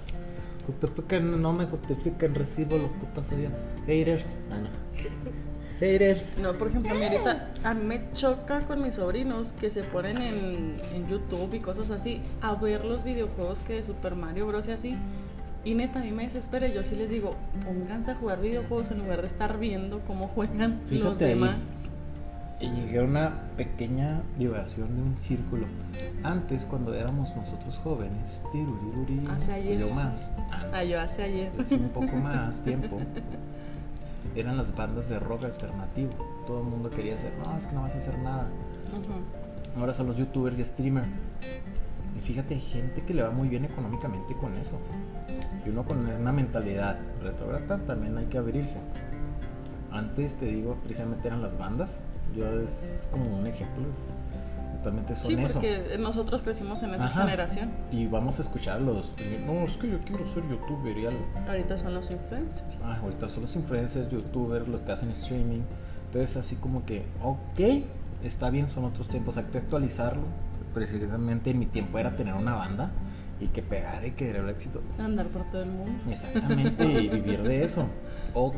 Justifican, 0.65 1.41
no 1.41 1.53
me 1.53 1.65
justifican, 1.65 2.33
recibo 2.35 2.77
los 2.77 2.93
putas 2.93 3.31
allá. 3.31 3.49
Haters, 3.85 4.35
ah 4.51 4.59
no. 4.59 5.50
Haters. 5.81 6.37
No, 6.37 6.53
por 6.53 6.67
ejemplo, 6.69 6.91
a 6.91 6.95
mí 6.95 7.03
ahorita, 7.03 7.49
a 7.63 7.73
mí 7.73 7.83
me 7.83 8.01
choca 8.13 8.61
con 8.61 8.81
mis 8.81 8.95
sobrinos 8.95 9.51
que 9.59 9.69
se 9.69 9.83
ponen 9.83 10.17
en, 10.21 10.81
en 10.93 11.07
YouTube 11.07 11.53
y 11.53 11.59
cosas 11.59 11.89
así 11.91 12.21
a 12.41 12.53
ver 12.55 12.85
los 12.85 13.03
videojuegos 13.03 13.61
que 13.63 13.73
de 13.73 13.83
Super 13.83 14.15
Mario 14.15 14.47
Bros. 14.47 14.67
y 14.67 14.71
así. 14.71 14.95
Y 15.63 15.75
neta, 15.75 15.99
a 15.99 16.03
mí 16.03 16.11
me 16.11 16.23
desespera. 16.23 16.67
Yo 16.67 16.83
sí 16.83 16.95
les 16.95 17.09
digo, 17.09 17.35
pónganse 17.65 18.11
a 18.11 18.15
jugar 18.15 18.41
videojuegos 18.41 18.91
en 18.91 18.99
lugar 18.99 19.21
de 19.21 19.27
estar 19.27 19.59
viendo 19.59 19.99
cómo 20.07 20.27
juegan 20.27 20.79
los 20.89 20.99
Fíjate 21.01 21.25
ahí. 21.25 21.33
demás. 21.33 21.55
Y 22.59 22.69
llegué 22.69 22.99
a 22.99 23.03
una 23.03 23.41
pequeña 23.57 24.21
divagación 24.37 24.95
de 24.95 25.01
un 25.01 25.17
círculo. 25.19 25.65
Antes, 26.23 26.63
cuando 26.65 26.93
éramos 26.93 27.35
nosotros 27.35 27.79
jóvenes, 27.83 28.43
tiruriruri, 28.51 29.23
Hace 29.31 29.53
ayer. 29.53 29.79
yo 29.79 29.89
más, 29.89 30.29
ah, 30.51 30.65
Ah, 30.71 30.83
yo 30.83 30.99
hace 31.01 31.23
ayer. 31.23 31.51
hace 31.59 31.73
un 31.75 31.89
poco 31.89 32.15
más 32.17 32.63
tiempo, 32.63 32.99
eran 34.35 34.57
las 34.57 34.75
bandas 34.75 35.09
de 35.09 35.19
rock 35.19 35.45
alternativo. 35.45 36.11
Todo 36.47 36.59
el 36.61 36.67
mundo 36.67 36.89
quería 36.89 37.15
hacer, 37.15 37.33
no, 37.43 37.57
es 37.57 37.65
que 37.65 37.73
no 37.73 37.81
vas 37.81 37.95
a 37.95 37.97
hacer 37.97 38.17
nada. 38.19 38.47
Ahora 39.77 39.93
son 39.93 40.07
los 40.07 40.17
youtubers 40.17 40.57
y 40.59 40.65
streamers. 40.65 41.07
Y 42.17 42.19
fíjate, 42.19 42.55
hay 42.55 42.61
gente 42.61 43.03
que 43.03 43.13
le 43.13 43.23
va 43.23 43.31
muy 43.31 43.47
bien 43.47 43.65
económicamente 43.65 44.35
con 44.35 44.55
eso. 44.57 44.77
Y 45.65 45.69
uno 45.69 45.85
con 45.85 46.05
una 46.05 46.31
mentalidad 46.31 46.99
retrógrada 47.21 47.77
también 47.79 48.17
hay 48.17 48.25
que 48.25 48.37
abrirse. 48.37 48.79
Antes 49.91 50.35
te 50.35 50.45
digo, 50.45 50.75
precisamente 50.83 51.27
eran 51.27 51.41
las 51.41 51.57
bandas. 51.57 51.99
Yo 52.35 52.45
es 52.61 53.07
como 53.11 53.37
un 53.37 53.47
ejemplo. 53.47 53.85
Actualmente 54.81 55.13
son 55.15 55.25
Sí, 55.27 55.33
eso. 55.35 55.53
porque 55.53 55.97
nosotros 55.99 56.41
crecimos 56.41 56.81
en 56.81 56.95
esa 56.95 57.05
Ajá. 57.05 57.21
generación. 57.21 57.69
Y 57.91 58.07
vamos 58.07 58.39
a 58.39 58.41
escucharlos. 58.41 59.13
No, 59.45 59.63
es 59.63 59.77
que 59.77 59.91
yo 59.91 59.99
quiero 59.99 60.25
ser 60.27 60.43
youtuber 60.49 60.97
y 60.97 61.05
algo. 61.05 61.23
Ahorita 61.47 61.77
son 61.77 61.93
los 61.93 62.09
influencers. 62.09 62.81
Ah, 62.83 62.97
ahorita 63.03 63.29
son 63.29 63.43
los 63.43 63.55
influencers, 63.55 64.09
youtubers, 64.09 64.67
los 64.67 64.81
que 64.81 64.91
hacen 64.91 65.11
streaming. 65.11 65.61
Entonces, 66.07 66.35
así 66.35 66.55
como 66.55 66.83
que, 66.83 67.03
ok, 67.23 67.83
está 68.23 68.49
bien, 68.49 68.71
son 68.71 68.85
otros 68.85 69.07
tiempos, 69.07 69.37
hay 69.37 69.43
que 69.45 69.59
actualizarlo. 69.59 70.23
Precisamente 70.73 71.51
en 71.51 71.59
mi 71.59 71.67
tiempo 71.67 71.99
era 71.99 72.15
tener 72.15 72.33
una 72.33 72.55
banda 72.55 72.89
y 73.39 73.47
que 73.49 73.61
pegara 73.61 74.07
y 74.07 74.11
que 74.11 74.25
diera 74.25 74.39
el 74.39 74.49
éxito. 74.49 74.81
Andar 74.97 75.27
por 75.27 75.43
todo 75.51 75.61
el 75.61 75.69
mundo. 75.69 75.91
Exactamente, 76.09 76.85
y 76.85 77.07
vivir 77.07 77.43
de 77.43 77.65
eso. 77.65 77.85
Ok, 78.33 78.55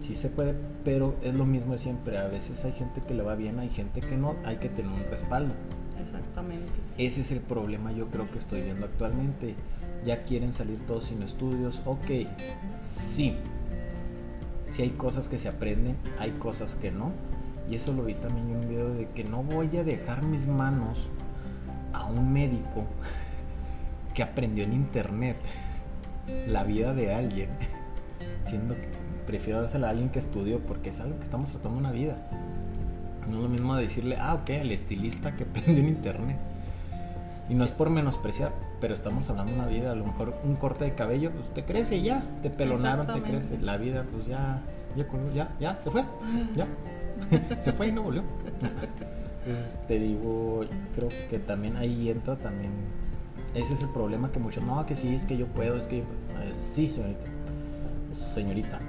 sí 0.00 0.14
se 0.14 0.28
puede, 0.28 0.54
pero 0.84 1.16
es 1.22 1.34
lo 1.34 1.44
mismo 1.44 1.72
de 1.72 1.78
siempre. 1.78 2.18
A 2.18 2.28
veces 2.28 2.64
hay 2.64 2.72
gente 2.72 3.00
que 3.00 3.14
le 3.14 3.22
va 3.22 3.34
bien, 3.34 3.58
hay 3.58 3.68
gente 3.68 4.00
que 4.00 4.16
no, 4.16 4.36
hay 4.44 4.56
que 4.56 4.68
tener 4.68 4.90
un 4.90 5.04
respaldo. 5.10 5.54
Exactamente. 6.00 6.72
Ese 6.98 7.22
es 7.22 7.32
el 7.32 7.40
problema 7.40 7.92
yo 7.92 8.08
creo 8.08 8.30
que 8.30 8.38
estoy 8.38 8.62
viendo 8.62 8.86
actualmente. 8.86 9.54
Ya 10.04 10.20
quieren 10.20 10.52
salir 10.52 10.78
todos 10.86 11.06
sin 11.06 11.22
estudios. 11.22 11.82
Ok, 11.84 12.06
sí. 12.76 13.36
Sí 14.68 14.82
hay 14.82 14.90
cosas 14.90 15.28
que 15.28 15.38
se 15.38 15.48
aprenden, 15.48 15.96
hay 16.18 16.32
cosas 16.32 16.74
que 16.74 16.90
no. 16.90 17.12
Y 17.68 17.74
eso 17.74 17.92
lo 17.92 18.04
vi 18.04 18.14
también 18.14 18.50
en 18.50 18.56
un 18.56 18.68
video 18.68 18.94
de 18.94 19.06
que 19.08 19.24
no 19.24 19.42
voy 19.42 19.76
a 19.76 19.84
dejar 19.84 20.22
mis 20.22 20.46
manos 20.46 21.08
a 21.92 22.04
un 22.04 22.32
médico 22.32 22.84
que 24.14 24.22
aprendió 24.22 24.64
en 24.64 24.72
internet 24.72 25.36
la 26.46 26.64
vida 26.64 26.94
de 26.94 27.14
alguien. 27.14 27.50
Siendo 28.44 28.74
que 28.74 28.95
prefiero 29.26 29.60
dársela 29.60 29.88
a 29.88 29.90
alguien 29.90 30.08
que 30.08 30.18
estudió 30.18 30.60
porque 30.60 30.90
es 30.90 31.00
algo 31.00 31.16
que 31.18 31.24
estamos 31.24 31.50
tratando 31.50 31.78
una 31.78 31.90
vida. 31.90 32.16
No 33.28 33.36
es 33.36 33.42
lo 33.42 33.48
mismo 33.48 33.74
decirle, 33.74 34.16
ah, 34.18 34.34
ok, 34.34 34.50
al 34.60 34.70
estilista 34.70 35.36
que 35.36 35.44
aprendió 35.50 35.82
en 35.82 35.88
internet. 35.88 36.38
Y 37.48 37.54
no 37.54 37.64
es 37.64 37.70
por 37.70 37.90
menospreciar, 37.90 38.52
pero 38.80 38.94
estamos 38.94 39.28
hablando 39.30 39.52
de 39.52 39.58
una 39.58 39.68
vida. 39.68 39.92
A 39.92 39.94
lo 39.94 40.04
mejor 40.04 40.34
un 40.44 40.56
corte 40.56 40.84
de 40.84 40.94
cabello, 40.94 41.30
pues 41.30 41.54
te 41.54 41.64
crece 41.64 41.96
y 41.96 42.02
ya. 42.04 42.24
Te 42.42 42.50
pelonaron, 42.50 43.06
te 43.06 43.22
crece. 43.22 43.58
La 43.58 43.76
vida, 43.76 44.04
pues 44.10 44.26
ya, 44.26 44.62
ya, 44.96 45.06
ya, 45.34 45.54
ya, 45.60 45.80
se 45.80 45.90
fue. 45.90 46.04
Ya. 46.54 46.66
se 47.60 47.72
fue 47.72 47.88
y 47.88 47.92
no 47.92 48.02
volvió. 48.02 48.22
Entonces, 49.46 49.78
te 49.86 49.98
digo, 50.00 50.64
creo 50.96 51.08
que 51.30 51.38
también 51.38 51.76
ahí 51.76 52.10
entra 52.10 52.36
también. 52.36 52.72
Ese 53.54 53.74
es 53.74 53.82
el 53.82 53.88
problema 53.90 54.32
que 54.32 54.40
muchos, 54.40 54.64
no, 54.64 54.84
que 54.84 54.96
sí, 54.96 55.14
es 55.14 55.24
que 55.24 55.36
yo 55.36 55.46
puedo, 55.46 55.76
es 55.76 55.86
que 55.86 55.98
yo 55.98 56.04
puedo". 56.04 56.50
Eh, 56.50 56.52
sí, 56.52 56.90
señorita. 56.90 57.26
Señorita. 58.12 58.80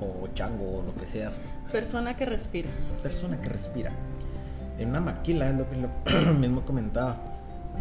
O 0.00 0.26
chango, 0.34 0.78
o 0.78 0.82
lo 0.82 0.94
que 0.94 1.06
seas 1.06 1.40
Persona 1.70 2.16
que 2.16 2.26
respira. 2.26 2.70
persona 3.02 3.40
que 3.40 3.48
respira. 3.48 3.92
En 4.78 4.88
una 4.90 5.00
maquila, 5.00 5.48
es 5.50 5.56
lo 5.56 5.68
que 5.70 5.76
lo 5.76 6.34
mismo 6.38 6.62
comentaba. 6.62 7.16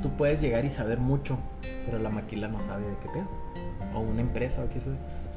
Tú 0.02 0.10
puedes 0.12 0.42
llegar 0.42 0.64
y 0.66 0.70
saber 0.70 1.00
mucho, 1.00 1.38
pero 1.86 2.00
la 2.00 2.10
maquila 2.10 2.48
no 2.48 2.60
sabe 2.60 2.86
de 2.88 2.96
qué 2.98 3.10
pedo. 3.10 3.28
O 3.96 4.00
una 4.00 4.22
empresa 4.22 4.64
o 4.64 4.70
qué 4.70 4.80
sé. 4.80 4.92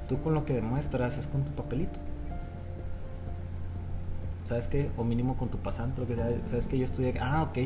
Tú 0.09 0.21
con 0.23 0.35
lo 0.35 0.45
que 0.45 0.53
demuestras 0.55 1.19
es 1.19 1.27
con 1.27 1.45
tu 1.45 1.53
papelito. 1.53 1.99
¿Sabes 4.47 4.69
qué? 4.69 4.91
O 4.97 5.05
mínimo 5.05 5.37
con 5.37 5.49
tu 5.49 5.59
pasante, 5.59 6.01
lo 6.01 6.07
que 6.07 6.15
sea. 6.15 6.29
¿Sabes 6.47 6.67
que 6.67 6.79
Yo 6.79 6.85
estudié. 6.85 7.15
Ah, 7.21 7.43
ok. 7.43 7.59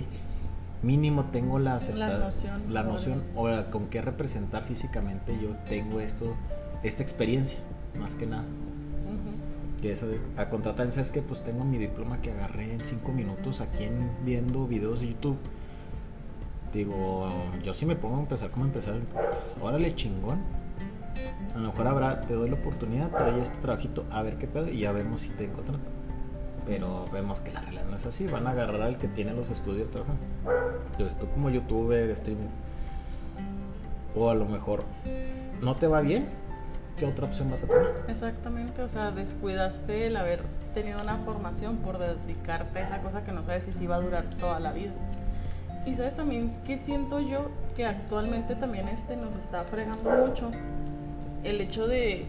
Mínimo 0.82 1.24
tengo 1.26 1.58
la 1.58 1.74
aceptada- 1.76 2.18
noción. 2.18 2.72
La 2.72 2.82
noción. 2.82 3.22
O 3.36 3.48
la- 3.48 3.68
con 3.70 3.88
qué 3.88 4.00
representar 4.00 4.64
físicamente 4.64 5.36
yo 5.40 5.50
tengo 5.68 6.00
esto, 6.00 6.34
esta 6.82 7.02
experiencia, 7.02 7.58
más 7.98 8.14
que 8.14 8.26
nada. 8.26 8.44
Que 9.80 9.92
eso 9.92 10.06
de, 10.06 10.20
a 10.36 10.48
contratar, 10.50 10.90
¿sabes 10.92 11.10
que 11.10 11.22
Pues 11.22 11.42
tengo 11.42 11.64
mi 11.64 11.78
diploma 11.78 12.20
que 12.20 12.30
agarré 12.30 12.72
en 12.72 12.80
5 12.80 13.12
minutos 13.12 13.60
aquí 13.60 13.84
en, 13.84 14.10
viendo 14.24 14.66
videos 14.66 15.00
de 15.00 15.08
YouTube. 15.08 15.38
Digo, 16.72 17.28
yo 17.64 17.74
sí 17.74 17.86
me 17.86 17.96
pongo 17.96 18.16
a 18.16 18.20
empezar 18.20 18.50
como 18.50 18.64
empezar. 18.64 18.94
Órale, 19.60 19.94
chingón. 19.94 20.40
A 21.54 21.58
lo 21.58 21.68
mejor 21.68 21.86
habrá, 21.88 22.20
te 22.20 22.34
doy 22.34 22.48
la 22.48 22.56
oportunidad, 22.56 23.10
trae 23.10 23.40
este 23.40 23.56
trabajito, 23.58 24.04
a 24.10 24.22
ver 24.22 24.36
qué 24.36 24.46
pedo 24.46 24.68
y 24.68 24.78
ya 24.78 24.92
vemos 24.92 25.22
si 25.22 25.30
te 25.30 25.44
encuentran. 25.44 25.80
Pero 26.66 27.08
vemos 27.12 27.40
que 27.40 27.52
la 27.52 27.60
realidad 27.60 27.86
no 27.90 27.96
es 27.96 28.06
así. 28.06 28.26
Van 28.26 28.46
a 28.46 28.50
agarrar 28.50 28.82
al 28.82 28.98
que 28.98 29.08
tiene 29.08 29.32
los 29.32 29.50
estudios 29.50 29.90
trabajando. 29.90 30.22
Entonces 30.92 31.18
tú 31.18 31.26
como 31.30 31.50
youtuber, 31.50 32.14
streamer, 32.14 32.48
o 34.14 34.30
a 34.30 34.34
lo 34.34 34.44
mejor 34.44 34.84
no 35.62 35.76
te 35.76 35.86
va 35.86 36.00
bien, 36.00 36.28
¿qué 37.00 37.06
otra 37.06 37.26
opción 37.26 37.50
vas 37.50 37.64
a 37.64 37.66
tener? 37.66 37.92
Exactamente, 38.08 38.82
o 38.82 38.88
sea, 38.88 39.10
descuidaste 39.10 40.06
el 40.06 40.16
haber 40.16 40.42
tenido 40.74 41.00
una 41.02 41.16
formación 41.18 41.78
por 41.78 41.98
dedicarte 41.98 42.78
a 42.78 42.82
esa 42.82 42.98
cosa 43.00 43.24
que 43.24 43.32
no 43.32 43.42
sabes 43.42 43.64
si 43.64 43.72
sí 43.72 43.86
va 43.86 43.96
a 43.96 44.00
durar 44.00 44.24
toda 44.38 44.60
la 44.60 44.70
vida. 44.72 44.92
Y 45.86 45.94
sabes 45.94 46.14
también 46.14 46.54
que 46.66 46.76
siento 46.78 47.18
yo 47.20 47.50
que 47.74 47.86
actualmente 47.86 48.54
también 48.54 48.86
este 48.88 49.16
nos 49.16 49.34
está 49.34 49.64
fregando 49.64 50.10
mucho 50.10 50.50
el 51.42 51.60
hecho 51.62 51.86
de 51.88 52.26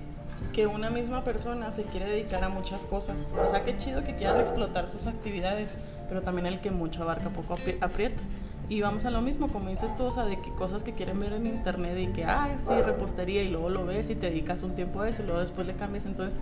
que 0.54 0.68
una 0.68 0.90
misma 0.90 1.24
persona 1.24 1.72
se 1.74 1.84
quiere 1.84 2.06
dedicar 2.10 2.44
a 2.46 2.50
muchas 2.50 2.86
cosas. 2.86 3.28
O 3.44 3.48
sea, 3.48 3.64
qué 3.64 3.78
chido 3.78 4.04
que 4.04 4.16
quieran 4.16 4.40
explotar 4.40 4.88
sus 4.90 5.06
actividades, 5.06 5.76
pero 6.08 6.22
también 6.22 6.48
el 6.48 6.62
que 6.62 6.72
mucho 6.72 7.04
abarca 7.04 7.30
poco 7.30 7.56
apri- 7.56 7.78
aprieta. 7.82 8.24
Y 8.72 8.80
vamos 8.80 9.04
a 9.04 9.12
lo 9.12 9.22
mismo, 9.22 9.50
como 9.50 9.68
dices 9.68 9.94
tú, 9.98 10.06
o 10.06 10.12
sea, 10.12 10.24
de 10.24 10.40
que 10.40 10.50
cosas 10.54 10.82
que 10.82 10.94
quieren 10.94 11.20
ver 11.20 11.34
en 11.34 11.46
internet 11.46 11.98
y 12.00 12.08
que, 12.08 12.24
ah, 12.24 12.56
sí, 12.58 12.74
repostería, 12.82 13.44
y 13.44 13.50
luego 13.50 13.68
lo 13.68 13.86
ves 13.86 14.10
y 14.10 14.16
te 14.16 14.28
dedicas 14.28 14.64
un 14.64 14.76
tiempo 14.76 15.02
a 15.02 15.10
eso 15.10 15.24
y 15.24 15.26
luego 15.26 15.42
después 15.42 15.68
le 15.68 15.74
cambias. 15.74 16.06
Entonces, 16.06 16.40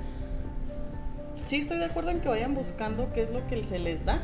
sí 1.46 1.56
estoy 1.56 1.80
de 1.80 1.86
acuerdo 1.86 2.12
en 2.12 2.22
que 2.22 2.30
vayan 2.30 2.54
buscando 2.54 3.12
qué 3.16 3.24
es 3.24 3.32
lo 3.32 3.48
que 3.48 3.64
se 3.64 3.80
les 3.80 4.06
da, 4.06 4.22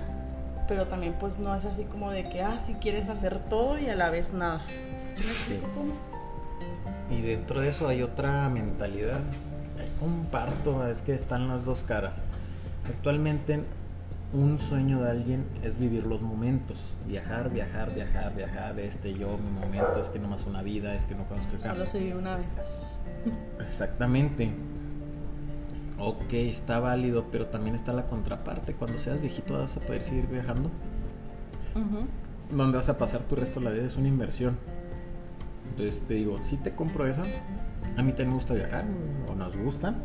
pero 0.67 0.85
también 0.85 1.15
pues 1.19 1.39
no 1.39 1.55
es 1.55 1.65
así 1.65 1.85
como 1.85 2.11
de 2.11 2.29
que, 2.29 2.43
ah, 2.43 2.59
sí 2.59 2.75
quieres 2.75 3.09
hacer 3.09 3.39
todo 3.49 3.79
y 3.79 3.89
a 3.89 3.95
la 3.95 4.11
vez 4.11 4.33
nada. 4.33 4.67
¿Sí 5.15 5.23
me 5.23 5.31
explico 5.31 5.67
cómo? 5.73 5.93
Y 7.09 7.23
dentro 7.23 7.61
de 7.61 7.69
eso 7.69 7.87
hay 7.87 8.03
otra 8.03 8.47
mentalidad. 8.51 9.21
Comparto, 9.99 10.87
es 10.87 11.01
que 11.01 11.15
están 11.15 11.47
las 11.47 11.65
dos 11.65 11.81
caras. 11.81 12.21
Actualmente 12.87 13.63
un 14.35 14.59
sueño 14.59 15.01
de 15.01 15.09
alguien 15.09 15.45
es 15.63 15.79
vivir 15.79 16.05
los 16.05 16.21
momentos, 16.21 16.93
viajar, 17.07 17.49
viajar, 17.51 17.93
viajar, 17.95 18.35
viajar, 18.35 18.77
este 18.79 19.13
yo, 19.13 19.37
mi 19.37 19.49
momento, 19.49 19.97
es 19.99 20.09
que 20.09 20.19
no 20.19 20.27
más 20.27 20.45
una 20.45 20.61
vida, 20.61 20.93
es 20.93 21.05
que 21.05 21.15
no 21.15 21.25
conozco 21.25 21.53
el 21.53 21.59
Solo 21.59 21.85
se 21.85 21.99
vive 21.99 22.17
una 22.17 22.37
vez. 22.37 22.99
Exactamente. 23.61 24.51
Ok, 25.97 26.33
está 26.33 26.79
válido, 26.79 27.27
pero 27.31 27.47
también 27.47 27.75
está 27.75 27.93
la 27.93 28.07
contraparte. 28.07 28.73
Cuando 28.73 28.99
seas 28.99 29.21
viejito 29.21 29.57
vas 29.57 29.77
a 29.77 29.79
poder 29.79 30.03
seguir 30.03 30.27
viajando. 30.27 30.69
¿Dónde 32.51 32.77
vas 32.77 32.89
a 32.89 32.97
pasar 32.97 33.23
tu 33.23 33.35
resto 33.37 33.61
de 33.61 33.65
la 33.65 33.71
vida? 33.71 33.85
Es 33.85 33.95
una 33.95 34.09
inversión. 34.09 34.57
Entonces 35.69 36.01
te 36.05 36.15
digo, 36.15 36.39
si 36.43 36.57
te 36.57 36.75
compro 36.75 37.07
esa, 37.07 37.23
a 37.23 38.03
mí 38.03 38.11
también 38.11 38.29
me 38.29 38.35
gusta 38.35 38.53
viajar, 38.53 38.85
o 39.29 39.35
nos 39.35 39.55
gusta, 39.55 39.95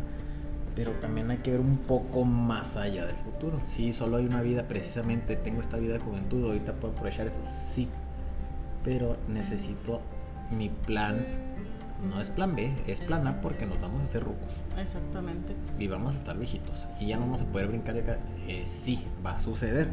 pero 0.80 0.92
también 0.92 1.30
hay 1.30 1.36
que 1.36 1.50
ver 1.50 1.60
un 1.60 1.76
poco 1.76 2.24
más 2.24 2.74
allá 2.76 3.04
del 3.04 3.16
futuro. 3.16 3.60
Si 3.66 3.92
solo 3.92 4.16
hay 4.16 4.24
una 4.24 4.40
vida, 4.40 4.66
precisamente 4.66 5.36
tengo 5.36 5.60
esta 5.60 5.76
vida 5.76 5.92
de 5.92 5.98
juventud, 5.98 6.42
ahorita 6.42 6.72
puedo 6.72 6.94
aprovechar 6.94 7.26
esto, 7.26 7.38
sí, 7.44 7.86
pero 8.82 9.18
necesito 9.28 10.00
mi 10.50 10.70
plan, 10.70 11.22
no 12.08 12.18
es 12.18 12.30
plan 12.30 12.56
B, 12.56 12.72
es 12.86 12.98
plan 13.00 13.26
A 13.26 13.42
porque 13.42 13.66
nos 13.66 13.78
vamos 13.78 14.00
a 14.00 14.04
hacer 14.04 14.24
rucos. 14.24 14.48
Exactamente. 14.78 15.54
Y 15.78 15.86
vamos 15.86 16.14
a 16.14 16.16
estar 16.16 16.38
viejitos. 16.38 16.88
Y 16.98 17.08
ya 17.08 17.16
no 17.16 17.26
vamos 17.26 17.42
a 17.42 17.44
poder 17.44 17.68
brincar 17.68 17.98
acá. 17.98 18.16
Eh, 18.48 18.64
sí, 18.64 19.04
va 19.24 19.32
a 19.32 19.42
suceder. 19.42 19.86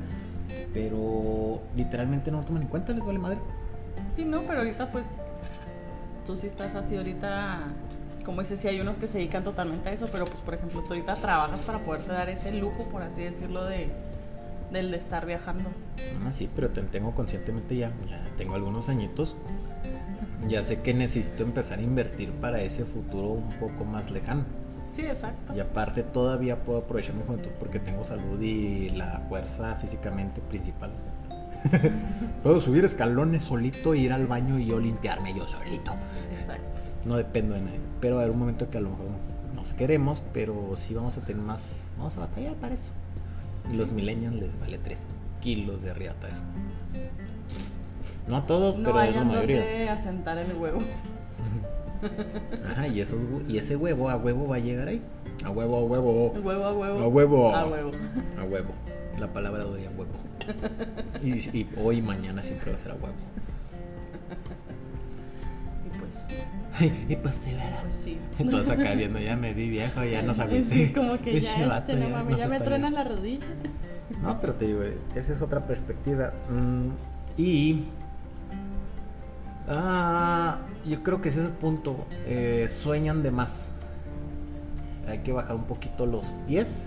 Pero 0.73 1.63
literalmente 1.75 2.31
no 2.31 2.37
lo 2.37 2.45
toman 2.45 2.61
en 2.61 2.69
cuenta, 2.69 2.93
les 2.93 3.05
vale 3.05 3.19
madre. 3.19 3.39
Sí, 4.15 4.23
no, 4.23 4.43
pero 4.43 4.59
ahorita 4.59 4.89
pues 4.93 5.09
tú 6.25 6.37
sí 6.37 6.47
estás 6.47 6.75
así 6.75 6.95
ahorita 6.95 7.73
como 8.27 8.41
dices, 8.41 8.59
sí 8.59 8.67
hay 8.67 8.81
unos 8.81 8.97
que 8.97 9.07
se 9.07 9.19
dedican 9.19 9.41
totalmente 9.45 9.87
a 9.87 9.93
eso, 9.93 10.05
pero 10.11 10.25
pues 10.25 10.41
por 10.41 10.53
ejemplo 10.53 10.81
tú 10.81 10.89
ahorita 10.89 11.15
trabajas 11.15 11.63
para 11.63 11.79
poderte 11.79 12.11
dar 12.11 12.27
ese 12.27 12.51
lujo, 12.51 12.83
por 12.89 13.01
así 13.01 13.23
decirlo, 13.23 13.63
de, 13.63 13.89
del 14.69 14.91
de 14.91 14.97
estar 14.97 15.25
viajando. 15.25 15.69
Ah, 16.25 16.33
sí, 16.33 16.49
pero 16.53 16.69
te 16.69 16.81
tengo 16.81 17.15
conscientemente 17.15 17.77
ya, 17.77 17.93
ya 18.05 18.21
tengo 18.35 18.55
algunos 18.55 18.89
añitos, 18.89 19.37
ya 20.45 20.61
sé 20.61 20.81
que 20.81 20.93
necesito 20.93 21.43
empezar 21.43 21.79
a 21.79 21.81
invertir 21.81 22.33
para 22.33 22.61
ese 22.61 22.83
futuro 22.83 23.29
un 23.29 23.49
poco 23.59 23.85
más 23.85 24.11
lejano. 24.11 24.43
Sí, 24.89 25.03
exacto. 25.03 25.55
Y 25.55 25.61
aparte 25.61 26.03
todavía 26.03 26.61
puedo 26.65 26.79
aprovechar 26.79 27.15
mi 27.15 27.23
juventud 27.23 27.51
porque 27.57 27.79
tengo 27.79 28.03
salud 28.03 28.41
y 28.41 28.89
la 28.89 29.21
fuerza 29.29 29.73
físicamente 29.75 30.41
principal. 30.41 30.91
puedo 32.43 32.59
subir 32.59 32.83
escalones 32.83 33.43
solito, 33.43 33.95
ir 33.95 34.11
al 34.11 34.27
baño 34.27 34.59
y 34.59 34.65
yo 34.65 34.79
limpiarme 34.79 35.33
yo 35.33 35.47
solito. 35.47 35.93
Exacto 36.29 36.77
no 37.07 37.15
dependo 37.17 37.55
de 37.55 37.61
nadie. 37.61 37.79
Pero 38.01 38.19
hay 38.19 38.29
un 38.29 38.37
momento 38.37 38.69
que 38.69 38.77
a 38.77 38.81
lo 38.81 38.89
mejor 38.89 39.05
nos 39.55 39.73
queremos, 39.73 40.21
pero 40.33 40.75
sí 40.75 40.93
vamos 40.93 41.17
a 41.17 41.21
tener 41.21 41.41
más, 41.41 41.81
vamos 41.97 42.17
a 42.17 42.21
batallar 42.21 42.53
para 42.55 42.75
eso. 42.75 42.91
Y 43.71 43.75
los 43.75 43.91
millennials 43.91 44.35
les 44.35 44.59
vale 44.59 44.77
3 44.77 45.05
kilos 45.41 45.81
de 45.81 45.93
riata 45.93 46.29
eso. 46.29 46.43
No 48.27 48.37
a 48.37 48.45
todos, 48.45 48.75
pero 48.75 49.01
es 49.01 49.15
la 49.15 49.23
mayoría. 49.23 49.61
De 49.61 49.89
asentar 49.89 50.37
el 50.37 50.53
huevo. 50.53 50.79
Ajá, 52.71 52.87
y, 52.87 53.01
esos, 53.01 53.19
y 53.47 53.57
ese 53.57 53.75
huevo 53.75 54.09
a 54.09 54.17
huevo 54.17 54.47
va 54.47 54.57
a 54.57 54.59
llegar 54.59 54.89
ahí. 54.89 55.01
A 55.43 55.49
huevo, 55.49 55.77
a 55.77 55.83
huevo. 55.83 56.31
Huevo 56.31 56.65
a 56.65 56.73
huevo. 56.73 56.99
A 56.99 57.07
huevo. 57.07 57.55
A 57.55 57.65
huevo. 57.65 57.91
A 58.37 58.43
huevo. 58.43 58.69
La 59.19 59.27
palabra 59.27 59.63
doy 59.63 59.85
a 59.85 59.89
huevo. 59.89 60.11
Y, 61.23 61.31
y 61.57 61.69
hoy 61.77 61.97
y 61.97 62.01
mañana 62.01 62.43
siempre 62.43 62.71
va 62.71 62.77
a 62.77 62.81
ser 62.81 62.91
a 62.91 62.95
huevo. 62.95 63.15
y 67.09 67.15
pues 67.15 67.35
sí, 67.35 67.51
¿verdad? 67.53 67.79
Pues 67.81 67.93
sí. 67.93 68.17
Entonces 68.39 68.71
acá 68.71 68.93
viendo, 68.95 69.19
ya 69.19 69.35
me 69.35 69.53
vi 69.53 69.69
viejo, 69.69 70.03
ya 70.03 70.21
no 70.21 70.33
sabía. 70.33 70.63
Sí, 70.63 70.91
como 70.93 71.19
que 71.19 71.39
ya 71.39 71.77
este, 71.77 71.95
no 71.95 72.37
ya, 72.37 72.47
me 72.47 72.59
truena 72.59 72.89
la 72.89 73.03
rodilla. 73.03 73.45
No, 74.21 74.39
pero 74.39 74.53
te 74.53 74.67
digo, 74.67 74.81
esa 75.15 75.33
es 75.33 75.41
otra 75.41 75.65
perspectiva. 75.65 76.33
Mm, 76.49 76.89
y 77.39 77.85
ah, 79.67 80.59
yo 80.85 81.03
creo 81.03 81.21
que 81.21 81.29
ese 81.29 81.39
es 81.39 81.45
el 81.45 81.51
punto. 81.51 82.05
Eh, 82.25 82.67
sueñan 82.69 83.23
de 83.23 83.31
más. 83.31 83.65
Hay 85.07 85.19
que 85.19 85.31
bajar 85.31 85.55
un 85.55 85.65
poquito 85.65 86.05
los 86.05 86.25
pies. 86.47 86.83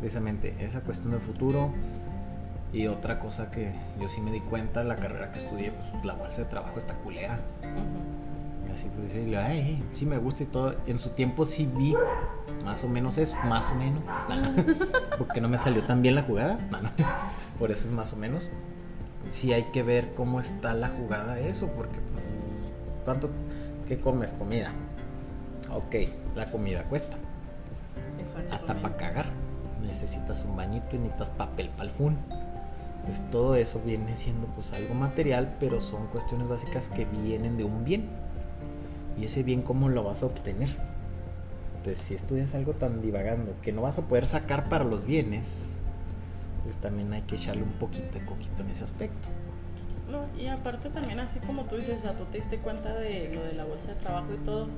Precisamente 0.00 0.54
esa 0.60 0.80
cuestión 0.80 1.12
del 1.12 1.20
futuro. 1.20 1.72
Y 2.74 2.88
otra 2.88 3.18
cosa 3.18 3.50
que 3.50 3.72
yo 3.98 4.08
sí 4.08 4.20
me 4.20 4.32
di 4.32 4.40
cuenta, 4.40 4.84
la 4.84 4.96
carrera 4.96 5.30
que 5.30 5.38
estudié, 5.38 5.70
pues, 5.70 6.04
la 6.04 6.14
bolsa 6.14 6.42
de 6.42 6.48
trabajo 6.48 6.78
está 6.78 6.94
culera 6.94 7.40
así 8.74 8.88
pues 8.94 9.12
decirle, 9.12 9.38
ay, 9.38 9.82
sí 9.92 10.04
me 10.04 10.18
gusta 10.18 10.42
y 10.42 10.46
todo. 10.46 10.74
En 10.86 10.98
su 10.98 11.10
tiempo 11.10 11.46
sí 11.46 11.68
vi 11.74 11.94
más 12.64 12.84
o 12.84 12.88
menos 12.88 13.18
eso, 13.18 13.36
más 13.44 13.70
o 13.70 13.74
menos. 13.76 14.02
Porque 15.18 15.40
no 15.40 15.48
me 15.48 15.58
salió 15.58 15.82
tan 15.84 16.02
bien 16.02 16.14
la 16.14 16.22
jugada. 16.22 16.58
Por 17.58 17.70
eso 17.70 17.86
es 17.86 17.92
más 17.92 18.12
o 18.12 18.16
menos. 18.16 18.48
Sí 19.30 19.52
hay 19.52 19.64
que 19.72 19.82
ver 19.82 20.12
cómo 20.14 20.38
está 20.38 20.74
la 20.74 20.88
jugada 20.88 21.40
eso, 21.40 21.66
porque 21.68 21.98
pues, 21.98 22.24
¿cuánto 23.04 23.30
qué 23.88 23.98
comes? 23.98 24.32
Comida. 24.34 24.70
Ok, 25.72 25.94
la 26.36 26.50
comida 26.50 26.82
cuesta. 26.84 27.16
Hasta 28.50 28.74
para 28.74 28.96
cagar. 28.96 29.26
Necesitas 29.82 30.44
un 30.44 30.56
bañito 30.56 30.94
y 30.94 30.98
necesitas 30.98 31.30
papel 31.30 31.70
para 31.70 31.84
el 31.84 31.90
fun 31.90 32.18
pues 33.04 33.28
todo 33.30 33.56
eso 33.56 33.80
viene 33.84 34.16
siendo 34.16 34.46
pues 34.48 34.72
algo 34.72 34.94
material, 34.94 35.56
pero 35.60 35.80
son 35.80 36.06
cuestiones 36.08 36.48
básicas 36.48 36.88
que 36.88 37.04
vienen 37.04 37.56
de 37.56 37.64
un 37.64 37.84
bien 37.84 38.08
y 39.18 39.24
ese 39.24 39.42
bien 39.42 39.62
cómo 39.62 39.88
lo 39.88 40.04
vas 40.04 40.22
a 40.22 40.26
obtener. 40.26 40.68
Entonces, 41.76 42.02
si 42.02 42.14
estudias 42.14 42.54
algo 42.54 42.72
tan 42.72 43.02
divagando 43.02 43.54
que 43.60 43.72
no 43.72 43.82
vas 43.82 43.98
a 43.98 44.02
poder 44.02 44.26
sacar 44.26 44.68
para 44.68 44.84
los 44.84 45.04
bienes, 45.04 45.64
pues 46.62 46.76
también 46.76 47.12
hay 47.12 47.22
que 47.22 47.36
echarle 47.36 47.62
un 47.62 47.72
poquito 47.72 48.18
de 48.18 48.24
coquito 48.24 48.62
en 48.62 48.70
ese 48.70 48.84
aspecto. 48.84 49.28
No, 50.10 50.26
y 50.40 50.46
aparte 50.46 50.90
también 50.90 51.20
así 51.20 51.40
como 51.40 51.64
tú 51.64 51.76
dices, 51.76 51.98
o 51.98 52.02
sea, 52.02 52.16
tú 52.16 52.24
te 52.24 52.38
diste 52.38 52.58
cuenta 52.58 52.94
de 52.94 53.30
lo 53.34 53.42
de 53.42 53.52
la 53.52 53.64
bolsa 53.64 53.88
de 53.88 53.94
trabajo 53.96 54.28
y 54.32 54.44
todo, 54.44 54.68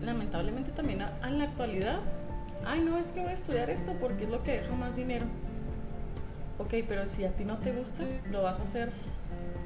lamentablemente 0.00 0.72
también 0.72 1.04
en 1.24 1.38
la 1.38 1.44
actualidad, 1.44 2.00
ay 2.64 2.80
no, 2.80 2.98
es 2.98 3.12
que 3.12 3.20
voy 3.20 3.30
a 3.30 3.34
estudiar 3.34 3.70
esto 3.70 3.92
porque 4.00 4.24
es 4.24 4.30
lo 4.30 4.42
que 4.42 4.62
deja 4.62 4.74
más 4.74 4.96
dinero. 4.96 5.26
Ok, 6.58 6.74
pero 6.86 7.08
si 7.08 7.24
a 7.24 7.32
ti 7.32 7.44
no 7.44 7.58
te 7.58 7.72
gusta, 7.72 8.04
lo 8.30 8.42
vas 8.42 8.60
a 8.60 8.62
hacer. 8.62 8.92